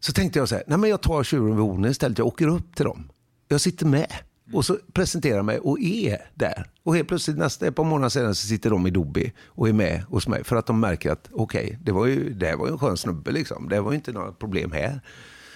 [0.01, 2.19] Så tänkte jag så här, nej men jag tar tjuren vid hornen istället.
[2.19, 3.11] Jag åker upp till dem.
[3.49, 4.07] Jag sitter med
[4.47, 4.56] Mm.
[4.56, 6.66] och så presenterar mig och är där.
[6.82, 9.73] Och helt plötsligt nästa ett par månader senare så sitter de i Dobby och är
[9.73, 10.44] med hos mig.
[10.44, 12.97] För att de märker att okej, det, var ju, det här var ju en skön
[12.97, 13.69] snubbe liksom.
[13.69, 15.01] Det var ju inte några problem här.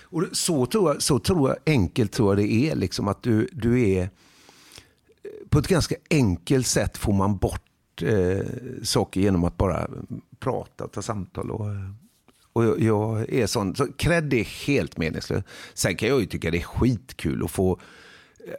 [0.02, 3.48] Och så tror jag, så tror jag enkelt tror jag det är liksom att du,
[3.52, 4.08] du är eh,
[5.48, 8.46] på ett ganska enkelt sätt får man bort eh,
[8.82, 9.90] saker genom att bara
[10.38, 11.50] prata ta samtal.
[11.50, 11.66] Och,
[12.52, 15.46] och jag, jag är sån, så cred är helt meningslöst.
[15.74, 17.80] Sen kan jag ju tycka det är skitkul att få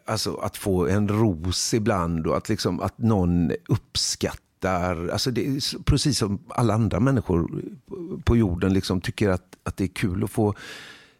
[0.05, 5.83] Alltså att få en ros ibland och att, liksom, att någon uppskattar, alltså det är
[5.83, 7.61] precis som alla andra människor
[8.23, 10.53] på jorden liksom tycker att, att det är kul att få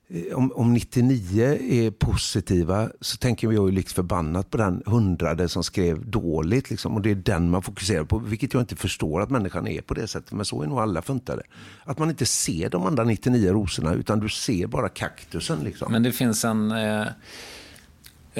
[0.07, 5.49] eh, om, om 99 är positiva så tänker jag ju likt förbannat på den hundrade
[5.49, 6.69] som skrev dåligt.
[6.69, 8.19] Liksom, och det är den man fokuserar på.
[8.19, 10.31] Vilket jag inte förstår att människan är på det sättet.
[10.31, 11.44] Men så är nog alla funtade.
[11.84, 15.60] Att man inte ser de andra 99 rosorna utan du ser bara kaktusen.
[15.60, 15.91] Liksom.
[15.91, 16.72] Men det finns en...
[16.72, 17.07] Eh,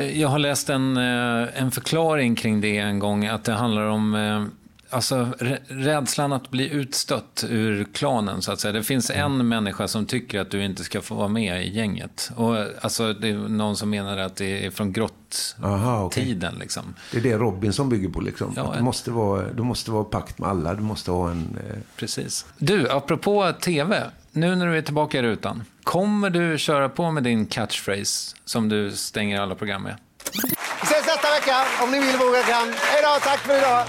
[0.04, 4.16] jag har läst en, eh, en förklaring kring det en gång, att det handlar om
[4.16, 4.44] eh,
[4.90, 8.72] alltså, rä- rädslan att bli utstött ur klanen, så att säga.
[8.72, 12.32] Det finns en människa som tycker att du inte ska få vara med i gänget.
[12.36, 14.94] Och, eh, alltså, det är någon som menar att det är från okej.
[15.02, 16.56] grott-tiden.
[16.60, 16.84] Liksom.
[17.12, 18.22] Det är det Robinson bygger på.
[18.22, 18.54] Liksom.
[18.56, 20.74] Ja, du, måste vara, du måste vara pakt med alla.
[20.74, 21.58] Du måste ha en...
[21.70, 22.46] Eh, Precis.
[22.58, 24.04] Du, apropå tv.
[24.38, 25.64] Nu när du är tillbaka i rutan.
[25.84, 29.98] Kommer du köra på med din catchphrase som du stänger alla program med?
[30.34, 32.68] Vi ses nästa vecka om ni vill våga kan.
[32.68, 33.86] Hej då, tack för idag.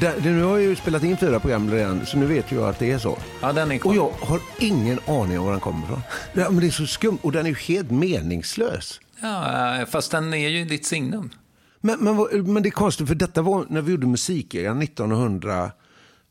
[0.00, 2.62] där, det- nu har jag ju spelat in fyra program redan, så nu vet jag
[2.68, 3.18] att det är så.
[3.42, 3.86] Ja, den är.
[3.86, 6.00] Och jag har ingen aning om var den kommer ifrån.
[6.32, 9.00] Ja, men det är så skumt och den är ju helt meningslös.
[9.22, 11.30] Ja, fast den är ju ditt signum.
[11.80, 12.16] Men, men,
[12.52, 15.70] men det är konstigt, för detta var när vi gjorde Musikjägaren 1900,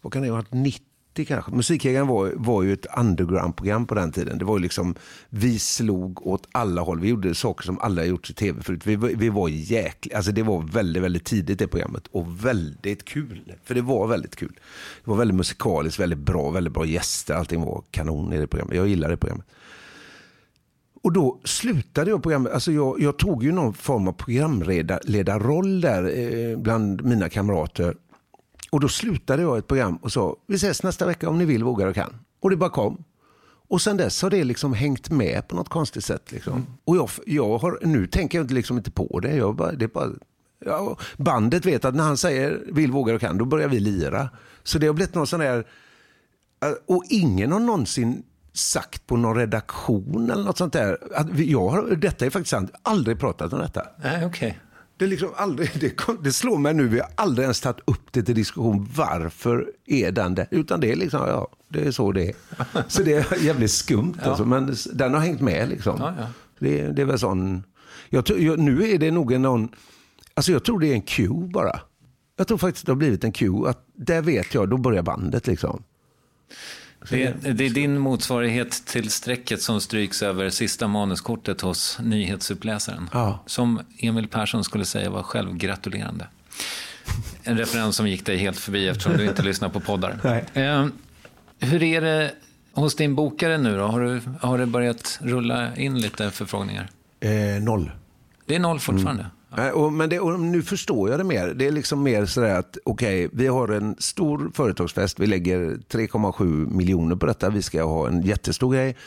[0.02, 0.84] vad kan det ha varit, 90
[1.14, 1.52] kanske.
[1.52, 4.38] Musikjägaren var, var ju ett underground-program på den tiden.
[4.38, 4.96] Det var ju liksom,
[5.30, 7.00] vi slog åt alla håll.
[7.00, 8.82] Vi gjorde saker som alla gjort i tv förut.
[8.86, 13.54] Vi, vi var jäkla, alltså det var väldigt, väldigt tidigt det programmet och väldigt kul.
[13.64, 14.54] För det var väldigt kul.
[15.04, 17.34] Det var väldigt musikaliskt, väldigt bra, väldigt bra gäster.
[17.34, 18.78] Allting var kanon i det programmet.
[18.78, 19.46] Jag gillade det programmet.
[21.02, 22.54] Och då slutade jag programmet.
[22.54, 27.96] Alltså jag, jag tog ju någon form av programledarroll där eh, bland mina kamrater.
[28.70, 31.64] Och då slutade jag ett program och sa, vi ses nästa vecka om ni vill,
[31.64, 32.14] vågar och kan.
[32.40, 33.04] Och det bara kom.
[33.68, 36.32] Och sen dess har det liksom hängt med på något konstigt sätt.
[36.32, 36.66] Liksom.
[36.86, 39.36] Och jag, jag har, nu tänker jag inte liksom inte på det.
[39.36, 40.10] Jag bara, det bara,
[40.66, 44.30] ja, bandet vet att när han säger vill, vågar och kan, då börjar vi lira.
[44.64, 45.66] Så det har blivit någon sån där
[46.66, 48.24] Uh, Och ingen har någonsin
[48.54, 50.98] sagt på någon redaktion eller något sånt där.
[51.16, 53.84] Att jag har, detta är faktiskt sant, aldrig pratat om detta.
[54.04, 54.60] Nej, okej.
[55.00, 55.94] Det, liksom aldrig, det,
[56.24, 58.90] det slår mig nu, vi har aldrig ens tagit upp det till diskussion.
[58.96, 60.48] Varför är den där?
[60.52, 62.36] Utan det är liksom, ja, det är så det är.
[62.88, 65.96] Så det är jävligt skumt alltså, men den har hängt med liksom.
[66.00, 66.28] Ja, ja.
[66.60, 67.64] Det, det är väl sån...
[68.10, 69.70] Jag, jag, nu är det nog en någon,
[70.34, 71.80] alltså jag tror det är en cue bara.
[72.38, 75.48] Jag tror faktiskt det har blivit en cue, att där vet jag, då börjar bandet
[75.48, 75.84] liksom.
[77.10, 83.10] Det, det är din motsvarighet till strecket som stryks över sista manuskortet hos nyhetsuppläsaren.
[83.14, 83.40] Ja.
[83.46, 86.28] Som Emil Persson skulle säga var självgratulerande.
[87.44, 90.44] En referens som gick dig helt förbi eftersom du inte lyssnar på poddar.
[90.54, 90.88] Eh,
[91.60, 92.32] hur är det
[92.74, 93.84] hos din bokare nu då?
[93.84, 96.90] Har, du, har det börjat rulla in lite förfrågningar?
[97.20, 97.92] Eh, noll.
[98.46, 99.26] Det är noll fortfarande.
[99.58, 101.48] Nej, eh, och, men det, och nu förstår jag det mer.
[101.48, 105.20] Det är liksom mer sådär att okej, vi har en stor företagsfest.
[105.20, 107.50] Vi lägger 3,7 miljoner på detta.
[107.50, 108.98] Vi ska ha en jättestor grej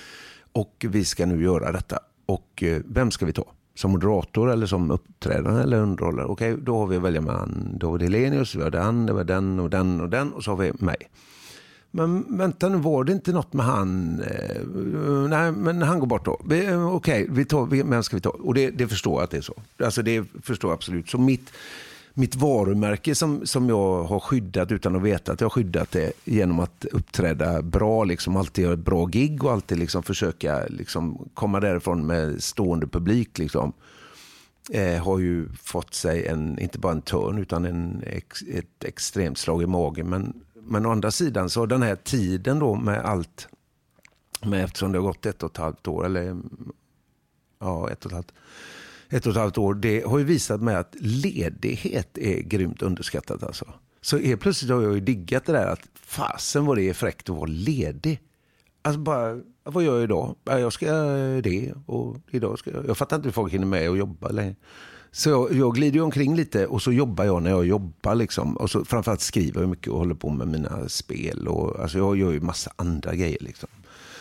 [0.52, 1.98] och vi ska nu göra detta.
[2.26, 3.44] Och eh, vem ska vi ta?
[3.74, 6.26] Som moderator eller som uppträdande eller underhållare?
[6.26, 9.60] Okej, då har vi att välja mellan David Hellenius, vi har den, det var den
[9.60, 10.96] och den och den och så har vi mig.
[11.94, 14.20] Men vänta nu, var det inte något med han?
[14.20, 16.54] Eh, nej, men han går bort då.
[16.54, 18.30] Eh, okej, vi tar, vem ska vi ta?
[18.30, 19.54] Och det, det förstår jag att det är så.
[19.84, 21.10] Alltså det förstår jag absolut.
[21.10, 21.52] Så mitt,
[22.14, 26.12] mitt varumärke som, som jag har skyddat utan att veta att jag har skyddat det
[26.24, 31.28] genom att uppträda bra, liksom alltid göra ett bra gig och alltid liksom försöka liksom
[31.34, 33.38] komma därifrån med stående publik.
[33.38, 33.72] Liksom
[34.70, 38.02] eh, har ju fått sig en, inte bara en törn utan en,
[38.48, 40.10] ett extremt slag i magen.
[40.10, 43.48] Men, men å andra sidan så den här tiden då med allt,
[44.42, 46.36] med, eftersom det har gått ett och ett halvt år, eller
[47.58, 48.32] ja, ett och ett halvt,
[49.08, 53.42] ett och ett halvt år, det har ju visat mig att ledighet är grymt underskattat
[53.42, 53.72] alltså.
[54.00, 57.30] Så helt plötsligt har jag ju diggat det där att fasen vad det är fräckt
[57.30, 58.20] att vara ledig.
[58.82, 60.36] Alltså bara, vad gör jag idag?
[60.44, 62.88] Jag ska göra det och idag ska jag...
[62.88, 64.54] Jag fattar inte hur folk hinner med att jobba längre.
[65.14, 68.14] Så jag, jag glider omkring lite och så jobbar jag när jag jobbar.
[68.14, 68.56] Liksom.
[68.56, 71.48] Och så framförallt skriver jag mycket och håller på med mina spel.
[71.48, 73.68] Och, alltså jag gör ju massa andra grejer liksom,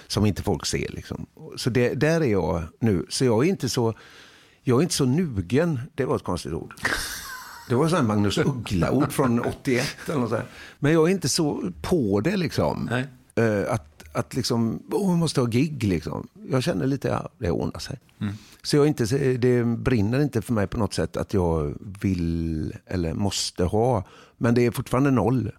[0.08, 0.90] som inte folk ser.
[0.90, 1.26] Liksom.
[1.56, 3.06] Så det, där är jag nu.
[3.10, 3.94] Så jag är inte så,
[4.64, 5.80] jag är inte så nugen.
[5.96, 6.74] Det var ett konstigt ord.
[7.70, 10.44] Det var sån Magnus Uggla-ord från 81 eller något sånt.
[10.80, 12.90] Men jag är inte så på det liksom.
[12.92, 13.08] Nej.
[13.36, 16.28] Eh, att, att liksom, åh, man måste ha gig liksom.
[16.50, 18.00] Jag känner lite, ja, det ordnar sig.
[18.64, 19.06] Så jag inte,
[19.38, 24.04] det brinner inte för mig på något sätt att jag vill eller måste ha.
[24.38, 25.52] Men det är fortfarande noll.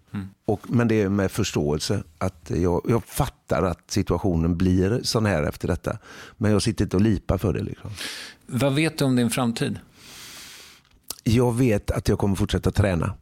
[0.45, 2.03] Och, men det är med förståelse.
[2.17, 5.97] att jag, jag fattar att situationen blir sån här efter detta.
[6.37, 7.63] Men jag sitter inte och lipar för det.
[7.63, 7.89] Liksom.
[8.45, 9.79] Vad vet du om din framtid?
[11.23, 13.13] Jag vet att jag kommer fortsätta träna.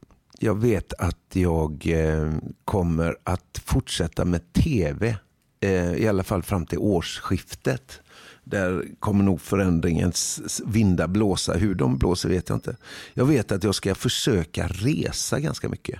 [0.43, 2.33] Jag vet att jag eh,
[2.65, 5.17] kommer att fortsätta med tv.
[5.59, 8.01] Eh, I alla fall fram till årsskiftet.
[8.43, 11.53] Där kommer nog förändringens vindar blåsa.
[11.53, 12.77] Hur de blåser vet jag inte.
[13.13, 15.99] Jag vet att jag ska försöka resa ganska mycket.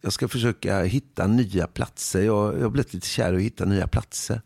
[0.00, 2.22] Jag ska försöka hitta nya platser.
[2.22, 4.42] Jag, jag har blivit lite kär i att hitta nya platser.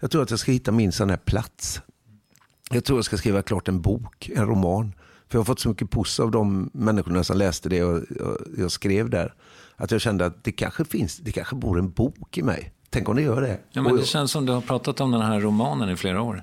[0.00, 1.80] Jag tror att jag ska hitta min sån här plats.
[2.70, 4.92] Jag tror jag ska skriva klart en bok, en roman.
[5.34, 8.38] För jag har fått så mycket puss av de människorna som läste det och jag,
[8.58, 9.34] jag skrev där.
[9.76, 12.72] Att jag kände att det kanske finns, det kanske bor en bok i mig.
[12.90, 13.60] Tänk om det gör det.
[13.70, 16.22] Ja, men Och det känns som du har pratat om den här romanen i flera
[16.22, 16.42] år.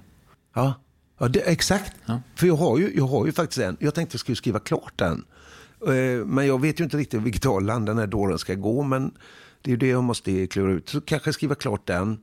[0.55, 0.73] Ja,
[1.19, 1.93] ja det, exakt.
[2.05, 2.21] Ja.
[2.35, 3.77] För jag har, ju, jag har ju faktiskt en.
[3.79, 5.25] Jag tänkte jag skulle skriva klart den.
[5.87, 8.83] Eh, Men jag vet ju inte riktigt vilket håll den här dåren ska gå.
[8.83, 9.11] Men
[9.61, 10.89] det är ju det jag måste klura ut.
[10.89, 12.17] Så kanske skriva klart den.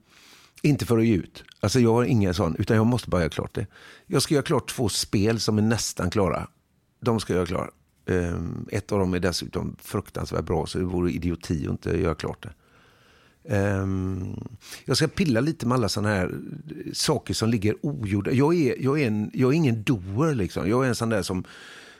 [0.62, 1.44] Inte för att ge ut.
[1.60, 3.66] Alltså jag har ingen sån, utan jag måste bara göra klart det.
[4.06, 6.48] Jag ska göra klart två spel som är nästan klara.
[7.00, 7.70] De ska jag göra klara.
[8.06, 12.14] Eh, Ett av dem är dessutom fruktansvärt bra, så det vore idioti att inte göra
[12.14, 12.52] klart det.
[13.48, 14.36] Ehm,
[14.84, 18.30] jag ska pilla lite med alla sådana här eh, saker som ligger ogjorda.
[18.32, 20.68] Jag är, jag är, en, jag är ingen doer liksom.
[20.68, 21.44] Jag är en sån där som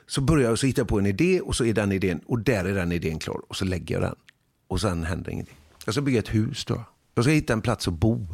[0.07, 2.21] så börjar jag och så hittar jag på en idé och så är den idén
[2.25, 4.15] och där är den idén klar och så lägger jag den
[4.67, 5.57] och sen händer ingenting.
[5.85, 6.83] Jag ska bygga ett hus då.
[7.15, 8.27] Jag ska hitta en plats att bo.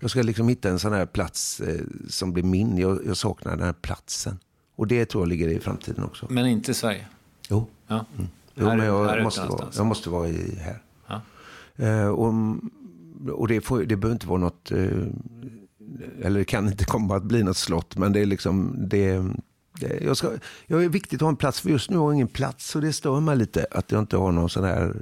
[0.00, 2.78] Jag ska liksom hitta en sån här plats eh, som blir min.
[2.78, 4.38] Jag, jag saknar den här platsen.
[4.76, 6.26] Och det tror jag ligger i framtiden också.
[6.30, 7.06] Men inte i Sverige.
[7.50, 8.04] Jo, Ja.
[8.54, 9.76] jo Här- men jag måste, vara, någonstans.
[9.76, 10.78] jag måste vara i, här.
[11.06, 11.20] Ja.
[11.84, 12.34] Eh, och
[13.32, 14.78] och det, får, det behöver inte vara något, eh,
[16.22, 19.22] eller det kan inte komma att bli något slott, men det är liksom, det,
[19.80, 20.30] det, jag, ska,
[20.66, 22.82] jag är viktigt att ha en plats, för just nu har jag ingen plats och
[22.82, 24.94] det stör mig lite att jag inte har någon sån här,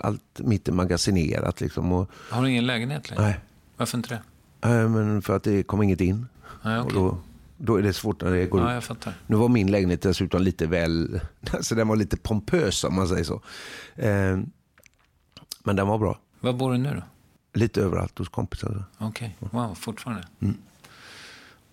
[0.00, 1.92] allt mitt är magasinerat liksom.
[1.92, 3.22] Och, Har du ingen lägenhet längre?
[3.22, 3.40] nej,
[3.76, 4.08] Varför inte
[4.62, 4.68] det?
[4.68, 6.26] eh, men för att det kommer inget in.
[6.62, 6.94] Nej, Och okej.
[6.98, 7.18] då,
[7.62, 9.14] då är det svårt när det går Ja, jag fattar.
[9.26, 11.20] Nu var min lägenhet dessutom lite väl,
[11.50, 13.42] alltså den var lite pompös om man säger så.
[13.96, 14.38] Eh,
[15.64, 16.18] men den var bra.
[16.40, 17.02] Var bor du nu då?
[17.60, 18.84] Lite överallt hos kompisar.
[18.98, 20.24] Okej, wow, fortfarande.
[20.42, 20.56] Mm.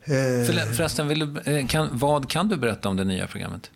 [0.06, 3.72] För, förresten, vill du, eh, kan, vad kan du berätta om det nya programmet?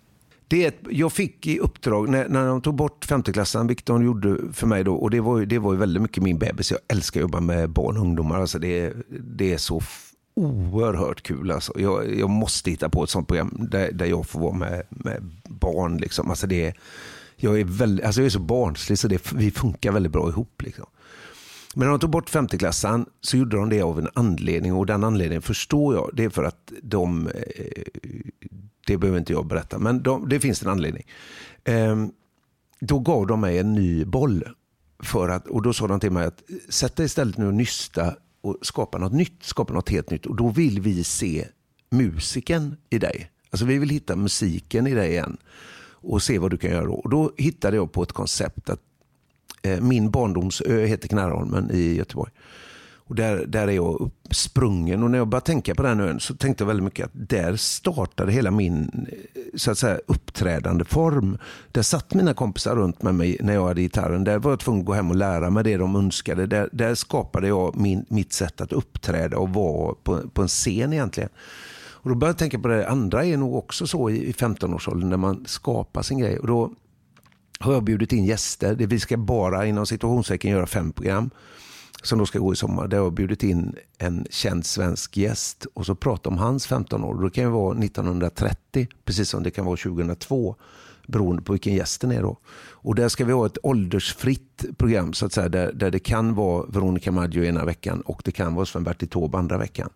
[0.48, 4.38] Det ett, jag fick i uppdrag, när, när de tog bort femteklassen, vilket de gjorde
[4.54, 6.72] för mig då, och det var, ju, det var ju väldigt mycket min bebis.
[6.72, 8.40] Jag älskar att jobba med barn och ungdomar.
[8.40, 9.82] Alltså det, det är så
[10.42, 11.52] oerhört kul.
[11.52, 11.74] Alltså.
[11.80, 15.32] Jag, jag måste hitta på ett sånt program där, där jag får vara med, med
[15.44, 15.98] barn.
[15.98, 16.30] Liksom.
[16.30, 16.74] Alltså det,
[17.36, 20.62] jag, är väldigt, alltså jag är så barnslig så det, vi funkar väldigt bra ihop.
[20.62, 20.86] Liksom.
[21.76, 25.04] Men när de tog bort femteklassaren så gjorde de det av en anledning och den
[25.04, 26.10] anledningen förstår jag.
[26.14, 27.84] Det är för att de, eh,
[28.88, 31.04] det behöver inte jag berätta, men de, det finns en anledning.
[31.64, 32.12] Ehm,
[32.80, 34.44] då gav de mig en ny boll.
[35.04, 38.16] För att, och då sa de till mig att sätt dig istället nu och nysta
[38.42, 40.26] och skapa något nytt, skapa något helt nytt.
[40.26, 41.48] Och då vill vi se
[41.90, 43.32] musiken i dig.
[43.50, 45.38] Alltså vi vill hitta musiken i dig igen
[45.84, 46.94] och se vad du kan göra då.
[46.94, 48.82] Och då hittade jag på ett koncept att
[49.62, 52.32] eh, min barndomsö heter Knarrholmen i Göteborg.
[53.12, 56.36] Och där, där är jag sprungen och när jag började tänka på den ön så
[56.36, 61.38] tänkte jag väldigt mycket att där startade hela min eh, så att säga, uppträdande form.
[61.72, 64.24] Där satt mina kompisar runt med mig när jag hade gitarren.
[64.24, 66.48] Där var jag tvungen att gå hem och lära mig det de önskade.
[66.48, 70.94] Där, där skapade jag min, mitt sätt att uppträda och vara på, på en scen
[70.94, 71.30] egentligen.
[71.78, 75.10] Och då började jag tänka på det andra är nog också så i, i 15-årsåldern
[75.10, 76.40] när man skapar sin grej.
[76.40, 76.72] Och då
[77.60, 78.76] har jag bjudit in gäster.
[78.76, 81.30] Vi ska bara inom situationstecken göra fem program
[82.02, 82.88] som då ska gå i sommar.
[82.88, 87.04] Där jag har bjudit in en känd svensk gäst och så prata om hans 15
[87.04, 87.24] år.
[87.24, 90.56] Det kan ju vara 1930, precis som det kan vara 2002
[91.08, 92.38] beroende på vilken gästen är då.
[92.70, 96.36] Och där ska vi ha ett åldersfritt program så att säga, där, där det kan
[96.36, 99.90] vara Veronica Maggio ena veckan och det kan vara Sven-Bertil Taube andra veckan.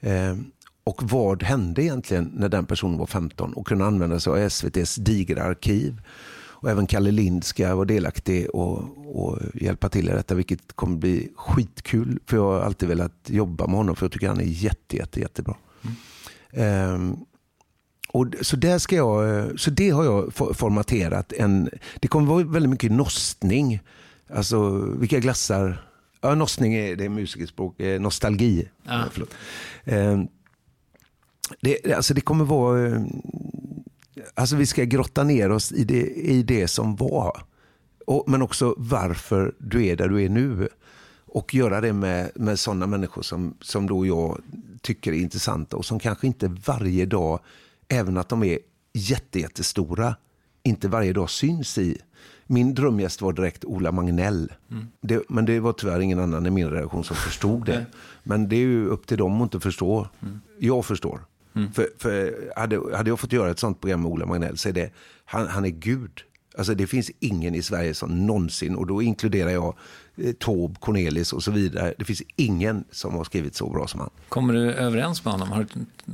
[0.00, 0.36] Eh,
[0.84, 4.94] och vad hände egentligen när den personen var 15 och kunde använda sig av SVTs
[4.94, 6.00] digra arkiv
[6.64, 10.96] och även Kalle Lind ska vara delaktig och, och hjälpa till i detta, vilket kommer
[10.96, 12.18] bli skitkul.
[12.26, 15.20] För jag har alltid velat jobba med honom, för jag tycker han är jätte, jätte,
[15.20, 15.56] jättebra.
[16.52, 16.94] Mm.
[16.94, 17.24] Um,
[18.08, 21.32] och så, där ska jag, så det har jag formaterat.
[21.32, 21.70] En,
[22.00, 23.80] det kommer vara väldigt mycket nostning.
[24.34, 25.90] Alltså vilka glassar...
[26.20, 27.80] Ja, nostning är, det är musikerspråk.
[27.80, 28.68] Eh, nostalgi.
[28.86, 29.04] Ah.
[29.84, 30.28] Um,
[31.60, 33.06] det, alltså det kommer vara
[34.34, 37.42] alltså vi ska grotta ner oss i det, i det som var.
[38.06, 40.68] Och, men också varför du är där du är nu.
[41.26, 44.40] Och göra det med, med sådana människor som, som då jag
[44.82, 47.40] tycker är intressanta och som kanske inte varje dag,
[47.88, 48.58] även att de är
[48.92, 50.16] jättestora,
[50.62, 51.98] inte varje dag syns i.
[52.46, 54.52] Min drömgäst var direkt Ola Magnell.
[54.70, 54.86] Mm.
[55.00, 57.86] Det, men det var tyvärr ingen annan i min redaktion som förstod det.
[58.22, 60.08] Men det är ju upp till dem att inte förstå.
[60.22, 60.40] Mm.
[60.58, 61.20] Jag förstår.
[61.54, 61.72] Mm.
[61.72, 64.72] För, för hade, hade jag fått göra ett sånt program med Ola Magnell så är
[64.72, 64.90] det,
[65.24, 66.22] han, han är gud.
[66.58, 69.76] Alltså det finns ingen i Sverige som någonsin, och då inkluderar jag
[70.16, 71.94] eh, Taube, Cornelis och så vidare.
[71.98, 74.10] Det finns ingen som har skrivit så bra som han.
[74.28, 75.48] Kommer du överens med honom?
[75.48, 75.66] Har,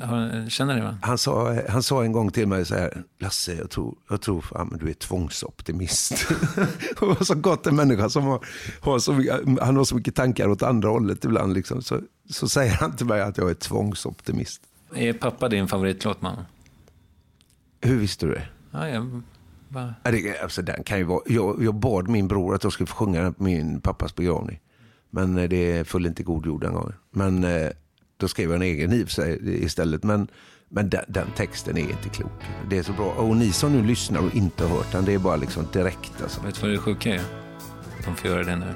[0.06, 0.96] har, känner du det?
[1.02, 4.40] Han sa, han sa en gång till mig så här, Lasse, jag tror, jag tror
[4.40, 6.12] fan, du är tvångsoptimist.
[7.00, 8.46] och så gott en människa som har,
[8.80, 11.54] har så mycket, han har så mycket tankar åt andra hållet ibland.
[11.54, 11.82] Liksom.
[11.82, 12.00] Så,
[12.30, 14.62] så säger han till mig att jag är tvångsoptimist.
[14.94, 16.44] Är pappa din favoritlåt, mamma?
[17.80, 18.48] Hur visste du det?
[18.70, 19.22] Ja, jag
[19.68, 19.94] bara...
[20.42, 21.20] alltså, den kan ju vara...
[21.26, 24.60] jag, jag bad min bror att jag skulle få sjunga den på min pappas begravning.
[25.10, 26.94] Men eh, det föll inte god jord den gången.
[27.10, 27.68] Men eh,
[28.16, 30.02] då skrev jag en egen i sig istället.
[30.02, 30.28] Men,
[30.68, 32.42] men den, den, texten är inte klok.
[32.70, 33.12] Det är så bra.
[33.12, 36.22] Och ni som nu lyssnar och inte har hört den, det är bara liksom direkt.
[36.22, 36.40] Alltså.
[36.42, 37.22] Vet du vad det sjuka är?
[38.04, 38.74] De får göra det nu.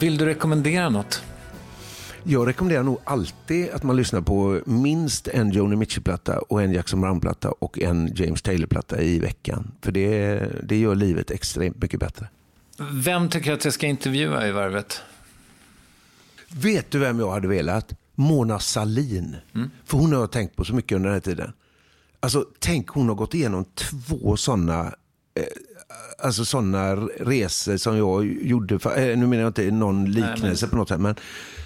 [0.00, 1.22] Vill du rekommendera något?
[2.24, 7.00] Jag rekommenderar nog alltid att man lyssnar på minst en Joni Mitchell-platta och en Jackson
[7.00, 9.72] Brown-platta och en James Taylor-platta i veckan.
[9.82, 12.28] För det, det gör livet extremt mycket bättre.
[12.92, 15.02] Vem tycker att jag ska intervjua i Varvet?
[16.48, 17.92] Vet du vem jag hade velat?
[18.14, 19.36] Mona Salin.
[19.54, 19.70] Mm.
[19.84, 21.52] För hon har jag tänkt på så mycket under den här tiden.
[22.20, 24.94] Alltså, tänk hon har gått igenom två sådana
[25.34, 25.44] eh,
[26.18, 28.78] alltså sådana resor som jag gjorde.
[28.78, 30.70] För, eh, nu menar jag inte någon liknelse Nej, men...
[30.70, 31.00] på något sätt.
[31.00, 31.14] Men,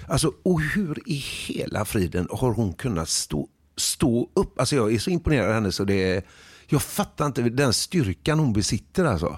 [0.07, 3.47] alltså, och hur i hela friden har hon kunnat stå,
[3.77, 4.59] stå upp?
[4.59, 6.23] Alltså, jag är så imponerad av henne så det är,
[6.67, 9.05] jag fattar inte den styrkan hon besitter.
[9.05, 9.37] Alltså.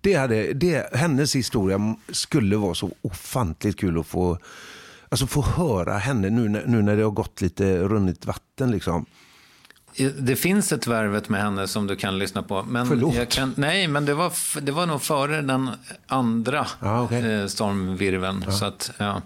[0.00, 4.38] Det hade, det, hennes historia skulle vara så ofantligt kul att få,
[5.08, 8.70] alltså få höra henne nu, nu när det har gått lite runnit vatten.
[8.70, 9.06] Liksom.
[10.18, 12.62] Det finns ett Värvet med henne som du kan lyssna på.
[12.62, 13.14] Men Förlåt.
[13.14, 15.70] Jag kan, nej, men det var, det var nog före den
[16.06, 17.32] andra Ja, okej.
[17.40, 18.44] eh, stormvirveln.
[18.52, 19.22] Så att, ja.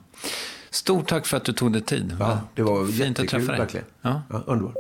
[0.71, 2.17] Stort tack för att du tog dig tid.
[2.21, 3.61] Ja, det var Fint att jättekul träffa dig.
[3.61, 3.87] verkligen.
[4.03, 4.23] Ja.
[4.31, 4.75] Ja, underbart.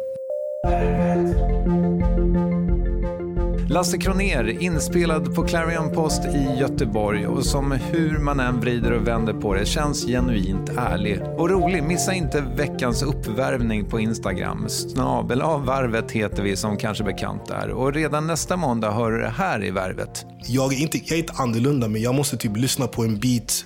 [3.70, 9.06] Lasse Kroner, inspelad på Clarion Post i Göteborg och som hur man än vrider och
[9.06, 11.82] vänder på det känns genuint ärlig och rolig.
[11.82, 14.68] Missa inte veckans uppvärvning på Instagram.
[14.68, 19.20] Snabel av varvet heter vi som kanske bekant är och redan nästa måndag hör du
[19.20, 20.26] det här i Värvet.
[20.46, 23.64] Jag är, inte, jag är inte annorlunda, men jag måste typ lyssna på en beat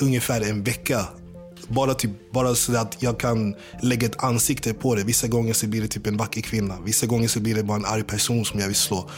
[0.00, 0.98] i ungefär en vecka.
[1.68, 5.04] Bara, typ, bara så att jag kan lägga ett ansikte på det.
[5.04, 6.80] Vissa gånger så blir det typ en vacker kvinna.
[6.84, 9.10] Vissa gånger så blir det bara en arg person som jag vill slå.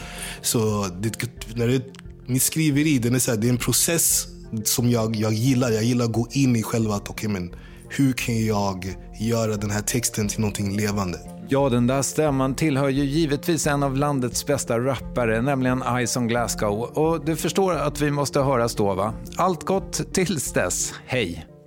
[0.43, 1.13] Så det,
[1.55, 1.83] när det,
[2.27, 4.27] mitt skriveri, den är så här, det är en process
[4.65, 5.71] som jag, jag gillar.
[5.71, 7.55] Jag gillar att gå in i själva att, okay, men
[7.89, 11.19] hur kan jag göra den här texten till någonting levande?
[11.49, 16.81] Ja, den där stämman tillhör ju givetvis en av landets bästa rappare, nämligen Ison Glasgow.
[16.83, 19.15] Och du förstår att vi måste höras då, va?
[19.37, 20.93] Allt gott tills dess.
[21.07, 21.54] Hej!